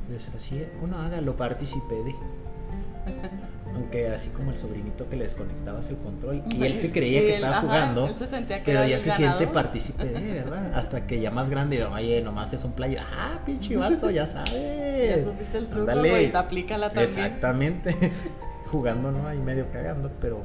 Pues 0.08 0.28
así, 0.36 0.64
uno 0.82 0.96
hágalo, 0.98 1.36
partícipe 1.36 1.94
de. 1.94 2.14
Aunque 3.82 4.08
así 4.10 4.28
como 4.28 4.52
el 4.52 4.56
sobrinito 4.56 5.08
que 5.08 5.16
le 5.16 5.24
desconectabas 5.24 5.90
el 5.90 5.96
control 5.96 6.44
y 6.54 6.64
él 6.64 6.80
se 6.80 6.92
creía 6.92 7.20
que 7.20 7.28
Él, 7.30 7.34
estaba 7.34 7.58
ajá, 7.58 7.60
jugando, 7.62 8.06
él 8.06 8.14
se 8.14 8.28
sentía 8.28 8.62
que 8.62 8.70
pero 8.70 8.86
ya 8.86 9.00
se 9.00 9.10
siente 9.10 9.48
partícipe 9.48 10.04
de, 10.04 10.34
¿verdad? 10.34 10.72
Hasta 10.76 11.04
que 11.04 11.20
ya 11.20 11.32
más 11.32 11.50
grande, 11.50 11.84
oye, 11.84 12.22
nomás 12.22 12.52
es 12.52 12.62
un 12.62 12.72
player. 12.72 13.00
Ah, 13.00 13.40
pinche 13.44 13.76
vato, 13.76 14.08
ya 14.08 14.28
sabes. 14.28 15.16
Ya 15.16 15.24
supiste 15.24 15.58
el 15.58 15.66
truco, 15.66 15.98
güey, 15.98 16.30
te 16.30 16.36
aplícala 16.36 16.90
también. 16.90 17.08
Exactamente. 17.08 17.96
Jugando, 18.70 19.10
¿no? 19.10 19.26
Ahí 19.26 19.38
medio 19.38 19.66
cagando, 19.72 20.12
pero 20.20 20.44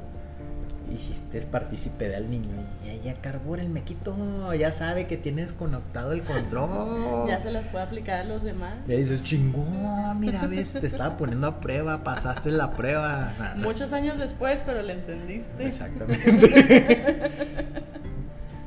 hiciste 0.94 1.42
partícipe 1.42 2.10
de 2.10 2.16
al 2.16 2.30
niño. 2.30 2.50
Y 2.84 2.88
ya, 2.88 3.14
ya 3.14 3.22
carbura 3.22 3.62
el 3.62 3.70
mequito, 3.70 4.54
ya 4.54 4.72
sabe 4.72 5.08
que 5.08 5.18
tienes 5.18 5.54
conectado 5.54 6.12
el 6.12 6.22
control. 6.22 7.28
Ya 7.28 7.40
se 7.40 7.52
las 7.52 7.66
puede 7.68 7.84
aplicar 7.84 8.20
a 8.22 8.24
los 8.24 8.44
demás. 8.44 8.74
Le 8.88 8.98
dices, 8.98 9.24
chingón, 9.24 10.20
mira, 10.20 10.48
ves, 10.48 10.74
te 10.74 10.88
estaba 10.88 11.18
poniendo 11.18 11.48
a 11.48 11.60
prueba, 11.60 12.04
pasaste 12.04 12.52
la 12.52 12.72
prueba. 12.72 13.34
Nah, 13.38 13.56
nah. 13.56 13.64
Muchos 13.64 13.92
años 13.94 14.18
después, 14.18 14.64
pero 14.66 14.82
le 14.82 14.94
entendiste. 14.94 15.68
Exactamente. 15.68 17.32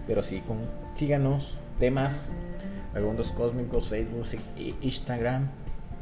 Pero 0.06 0.24
sí, 0.24 0.42
con, 0.44 0.58
síganos, 0.94 1.56
temas, 1.78 2.32
Vagabundos 2.92 3.30
Cósmicos, 3.30 3.88
Facebook, 3.88 4.26
Instagram. 4.80 5.48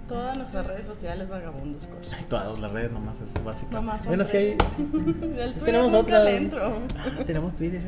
Todas 0.09 0.37
nuestras 0.39 0.67
redes 0.67 0.87
sociales, 0.87 1.29
vagabundos 1.29 1.87
cosas. 1.87 2.15
Ay, 2.19 2.25
Todas 2.29 2.59
las 2.59 2.73
redes 2.73 2.91
nomás 2.91 3.21
es 3.21 3.45
básico. 3.45 3.71
Nomás 3.73 4.03
son 4.03 4.11
bueno, 4.11 4.25
sí 4.25 4.37
hay. 4.39 4.57
tres. 4.57 4.71
El 4.79 5.53
Twitter 5.53 5.65
tenemos 5.65 5.93
otra. 5.95 6.25
Ah, 6.25 7.25
tenemos 7.27 7.55
Twitter. 7.55 7.83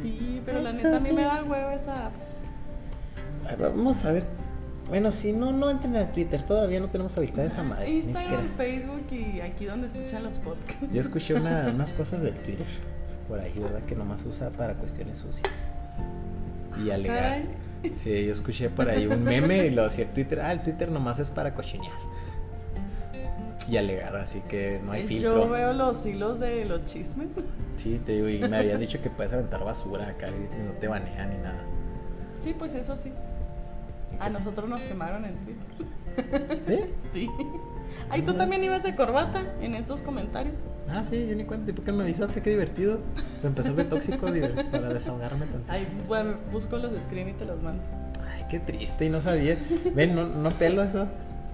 Sí, 0.00 0.40
pero 0.46 0.62
la 0.62 0.72
neta 0.72 0.96
a 0.96 1.00
mí 1.00 1.10
me 1.12 1.22
da 1.22 1.42
huevo 1.42 1.70
esa 1.70 2.06
app. 2.06 2.12
Ay, 3.48 3.56
Vamos 3.58 4.04
a 4.04 4.12
ver. 4.12 4.24
Bueno, 4.88 5.10
si 5.12 5.32
no, 5.32 5.50
no 5.50 5.70
entren 5.70 5.96
a 5.96 6.12
Twitter. 6.12 6.42
Todavía 6.42 6.78
no 6.78 6.88
tenemos 6.90 7.16
habilidad 7.16 7.46
esa 7.46 7.62
madre. 7.62 7.86
Ni 7.90 8.02
siquiera. 8.02 8.20
Instagram, 8.20 8.56
Facebook 8.56 9.06
y 9.12 9.40
aquí 9.40 9.64
donde 9.64 9.86
escuchan 9.88 10.22
los 10.22 10.38
podcasts. 10.38 10.86
Yo 10.92 11.00
escuché 11.00 11.34
una- 11.34 11.66
unas 11.74 11.92
cosas 11.94 12.20
del 12.22 12.34
Twitter. 12.34 12.66
Por 13.28 13.40
ahí, 13.40 13.52
¿verdad? 13.58 13.80
Que 13.86 13.94
nomás 13.96 14.24
usa 14.26 14.50
para 14.50 14.74
cuestiones 14.74 15.18
sucias. 15.18 15.48
Y 16.84 16.90
alegar. 16.90 17.18
Caray. 17.18 17.48
Sí, 18.02 18.24
yo 18.26 18.32
escuché 18.32 18.70
por 18.70 18.88
ahí 18.88 19.06
un 19.06 19.22
meme 19.24 19.66
y 19.66 19.70
lo 19.70 19.84
hacía 19.84 20.08
Twitter. 20.12 20.40
Ah, 20.40 20.52
el 20.52 20.62
Twitter 20.62 20.90
nomás 20.90 21.18
es 21.18 21.30
para 21.30 21.54
cochinear. 21.54 21.92
Y 23.68 23.76
alegar, 23.78 24.14
así 24.16 24.40
que 24.48 24.80
no 24.84 24.92
hay 24.92 25.02
Yo 25.02 25.08
filtro. 25.08 25.48
veo 25.48 25.72
los 25.72 26.04
hilos 26.04 26.38
de 26.38 26.64
los 26.66 26.84
chismes. 26.84 27.28
Sí, 27.76 28.00
te 28.04 28.12
digo, 28.12 28.28
y 28.28 28.38
me 28.48 28.56
habían 28.58 28.78
dicho 28.80 29.00
que 29.00 29.08
puedes 29.10 29.32
aventar 29.32 29.64
basura 29.64 30.08
acá 30.08 30.28
y 30.28 30.62
no 30.64 30.72
te 30.72 30.86
banean 30.88 31.30
ni 31.30 31.36
nada. 31.38 31.62
Sí, 32.40 32.54
pues 32.58 32.74
eso 32.74 32.96
sí. 32.96 33.10
A 34.20 34.28
nosotros 34.28 34.68
nos 34.68 34.84
quemaron 34.84 35.24
en 35.24 35.34
Twitter. 35.36 36.54
¿Sí? 36.66 36.80
Sí. 37.10 37.30
Ay, 38.10 38.22
tú 38.22 38.34
también 38.34 38.62
ibas 38.64 38.82
de 38.82 38.94
corbata 38.94 39.42
en 39.60 39.74
esos 39.74 40.02
comentarios. 40.02 40.66
Ah, 40.88 41.04
sí, 41.08 41.26
yo 41.28 41.34
ni 41.36 41.44
cuenta. 41.44 41.70
¿Y 41.70 41.74
por 41.74 41.84
qué 41.84 41.92
me 41.92 42.02
avisaste? 42.04 42.42
Qué 42.42 42.50
divertido. 42.50 42.98
Para 43.36 43.48
empezar 43.48 43.74
de 43.74 43.84
tóxico 43.84 44.26
para 44.70 44.92
desahogarme 44.92 45.46
tanto. 45.46 45.64
Ay, 45.72 45.88
bueno, 46.06 46.34
busco 46.52 46.76
los 46.78 46.92
screen 47.02 47.30
y 47.30 47.32
te 47.32 47.44
los 47.44 47.60
mando. 47.62 47.82
Ay, 48.32 48.44
qué 48.50 48.60
triste 48.60 49.06
y 49.06 49.10
no 49.10 49.20
sabía. 49.20 49.56
Ven, 49.94 50.14
no, 50.14 50.24
no 50.24 50.50
pelo 50.50 50.82
eso. 50.82 51.06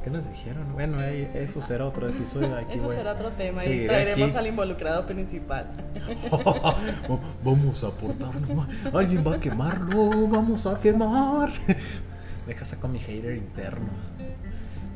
¿Qué 0.03 0.09
nos 0.09 0.26
dijeron? 0.26 0.72
Bueno, 0.72 0.99
ahí- 0.99 1.30
eso 1.34 1.61
será 1.61 1.84
otro 1.86 2.09
episodio. 2.09 2.57
Aquí 2.57 2.78
Eso 2.78 2.88
será 2.88 3.12
otro 3.12 3.30
tema 3.32 3.62
y 3.66 3.86
traeremos 3.86 4.30
aquí. 4.30 4.38
al 4.38 4.47
involucrado 4.47 5.05
principal. 5.07 5.66
Vamos 7.45 7.84
a 7.84 7.88
aportarnos 7.88 8.49
más. 8.49 8.66
Alguien 8.95 9.22
va 9.26 9.34
a 9.34 9.41
quemarlo. 9.41 10.26
Vamos 10.28 10.66
a 10.66 10.80
quemar. 10.80 11.51
Deja 12.47 12.64
saco 12.64 12.88
mi 12.88 12.99
hater 12.99 13.36
interno. 13.36 13.88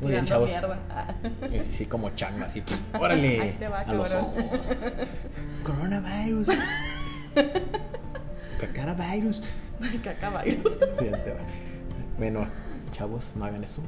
Muy 0.01 0.13
bien, 0.13 0.27
chavos. 0.27 0.53
Ah. 0.91 1.15
Sí, 1.65 1.87
como 1.87 2.11
changa, 2.11 2.47
así. 2.47 2.63
Órale. 2.99 3.41
Ahí 3.41 3.57
te 3.59 3.69
va, 3.69 3.81
a 3.81 3.95
los 3.95 4.13
ojos. 4.15 4.77
Coronavirus. 5.63 6.49
Cacaravirus. 8.61 9.43
Cacavirus. 10.03 10.73
Sí, 10.99 11.07
ahí 11.07 11.21
te 11.25 11.33
va. 11.33 11.41
Bueno, 12.19 12.47
chavos, 12.93 13.33
no 13.37 13.45
hagan 13.45 13.65
eso. 13.65 13.83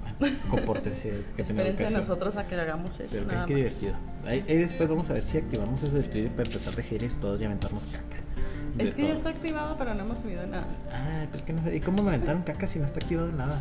Compórtense. 0.50 1.24
Que 1.36 1.42
Espérense 1.42 1.86
a 1.86 1.90
nosotros 1.90 2.36
a 2.36 2.46
que 2.46 2.54
hagamos 2.56 2.98
eso. 3.00 3.10
Pero 3.12 3.26
nada 3.26 3.46
qué 3.46 3.54
más. 3.54 3.80
divertido. 3.80 3.96
Ahí, 4.26 4.44
ahí 4.48 4.56
después 4.56 4.88
vamos 4.88 5.08
a 5.10 5.14
ver 5.14 5.24
si 5.24 5.38
activamos 5.38 5.82
ese 5.82 6.02
Twitter 6.02 6.30
para 6.30 6.44
empezar 6.44 6.74
de 6.74 6.82
haters 6.82 7.18
todos 7.18 7.40
y 7.40 7.44
aventarnos 7.44 7.86
caca. 7.86 8.16
Es 8.78 8.94
que 8.94 9.02
ya 9.02 9.08
todos. 9.08 9.18
está 9.18 9.30
activado, 9.30 9.76
pero 9.78 9.94
no 9.94 10.02
hemos 10.02 10.18
subido 10.20 10.46
nada. 10.46 10.66
Ah, 10.92 11.24
pues 11.30 11.42
que 11.42 11.52
no 11.52 11.62
sé. 11.62 11.76
¿Y 11.76 11.80
cómo 11.80 12.02
me 12.02 12.10
aventaron 12.10 12.42
caca 12.42 12.66
si 12.66 12.78
no 12.78 12.84
está 12.84 12.98
activado 12.98 13.30
nada? 13.32 13.60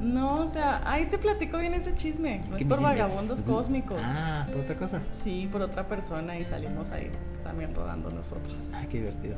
No, 0.00 0.36
o 0.40 0.48
sea, 0.48 0.82
ahí 0.90 1.06
te 1.06 1.18
platico 1.18 1.58
bien 1.58 1.72
ese 1.74 1.94
chisme. 1.94 2.42
No 2.50 2.56
es 2.56 2.64
por 2.64 2.78
me- 2.78 2.84
vagabundos 2.84 3.42
cósmicos. 3.42 4.00
Ah, 4.02 4.46
por 4.50 4.62
otra 4.62 4.74
cosa. 4.76 5.00
Sí, 5.10 5.48
por 5.50 5.62
otra 5.62 5.86
persona 5.86 6.38
y 6.38 6.44
salimos 6.44 6.90
ahí 6.90 7.10
también 7.42 7.74
rodando 7.74 8.10
nosotros. 8.10 8.70
Ah, 8.74 8.82
qué 8.90 8.98
divertido. 8.98 9.36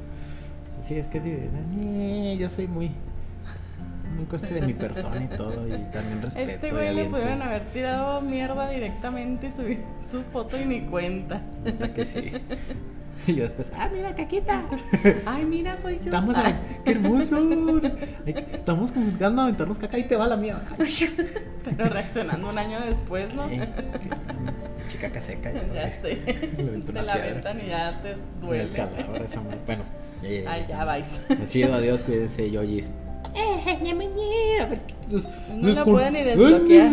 Sí, 0.82 0.94
es 0.94 1.08
que 1.08 1.20
sí. 1.20 1.30
eh, 1.32 2.36
Yo 2.38 2.48
soy 2.48 2.66
muy. 2.68 2.90
Muy 4.16 4.24
coste 4.24 4.54
de 4.54 4.62
mi 4.66 4.72
persona 4.72 5.22
y 5.22 5.28
todo. 5.28 5.66
Y 5.68 5.72
también 5.92 6.22
respeto. 6.22 6.50
Este 6.50 6.70
güey 6.70 6.94
le 6.94 7.04
pudieron 7.04 7.42
haber 7.42 7.62
tirado 7.66 8.20
mierda 8.22 8.68
directamente 8.70 9.48
y 9.48 9.52
subir 9.52 9.82
su 10.02 10.22
foto 10.22 10.58
y 10.60 10.64
ni 10.64 10.80
cuenta. 10.82 11.42
Que 11.94 12.06
sí. 12.06 12.32
Y 13.28 13.34
yo 13.34 13.42
después, 13.42 13.72
ah, 13.76 13.88
mira, 13.92 14.14
caquita. 14.14 14.62
Ay, 15.26 15.44
mira, 15.44 15.76
soy 15.76 15.96
yo. 15.98 16.04
Estamos, 16.04 16.36
Ah, 16.38 16.52
qué 16.84 16.92
hermoso. 16.92 17.38
Estamos 18.24 18.92
jugando 18.92 19.42
a 19.42 19.44
aventarnos 19.44 19.78
caca 19.78 19.98
y 19.98 20.04
te 20.04 20.14
va 20.16 20.26
la 20.28 20.36
mía. 20.36 20.62
Pero 21.64 21.88
reaccionando 21.90 22.48
un 22.50 22.58
año 22.58 22.80
después, 22.80 23.34
¿no? 23.34 23.48
Eh, 23.50 23.68
Chica 24.88 25.10
que 25.10 25.20
seca. 25.20 25.50
Ya 25.74 25.90
sé. 25.90 26.16
Te 26.16 26.92
la 26.92 27.12
aventan 27.14 27.60
y 27.60 27.68
ya 27.68 28.00
te 28.02 28.16
duele. 28.40 28.64
escaladora 28.64 29.24
esa 29.24 29.40
madre. 29.40 29.58
Bueno, 29.66 29.82
ya, 30.22 30.28
ya, 30.30 30.40
ya. 30.42 30.50
Ay, 30.52 30.64
ya 30.68 30.84
vais. 30.84 31.20
Chido, 31.48 31.74
adiós, 31.74 32.02
cuídense, 32.02 32.48
yoyis. 32.50 32.92
A 33.34 34.66
ver, 34.66 34.80
qué- 34.86 34.94
No 35.54 35.68
la 35.68 35.84
puede 35.84 36.10
ni 36.12 36.22
desbloquear. 36.22 36.90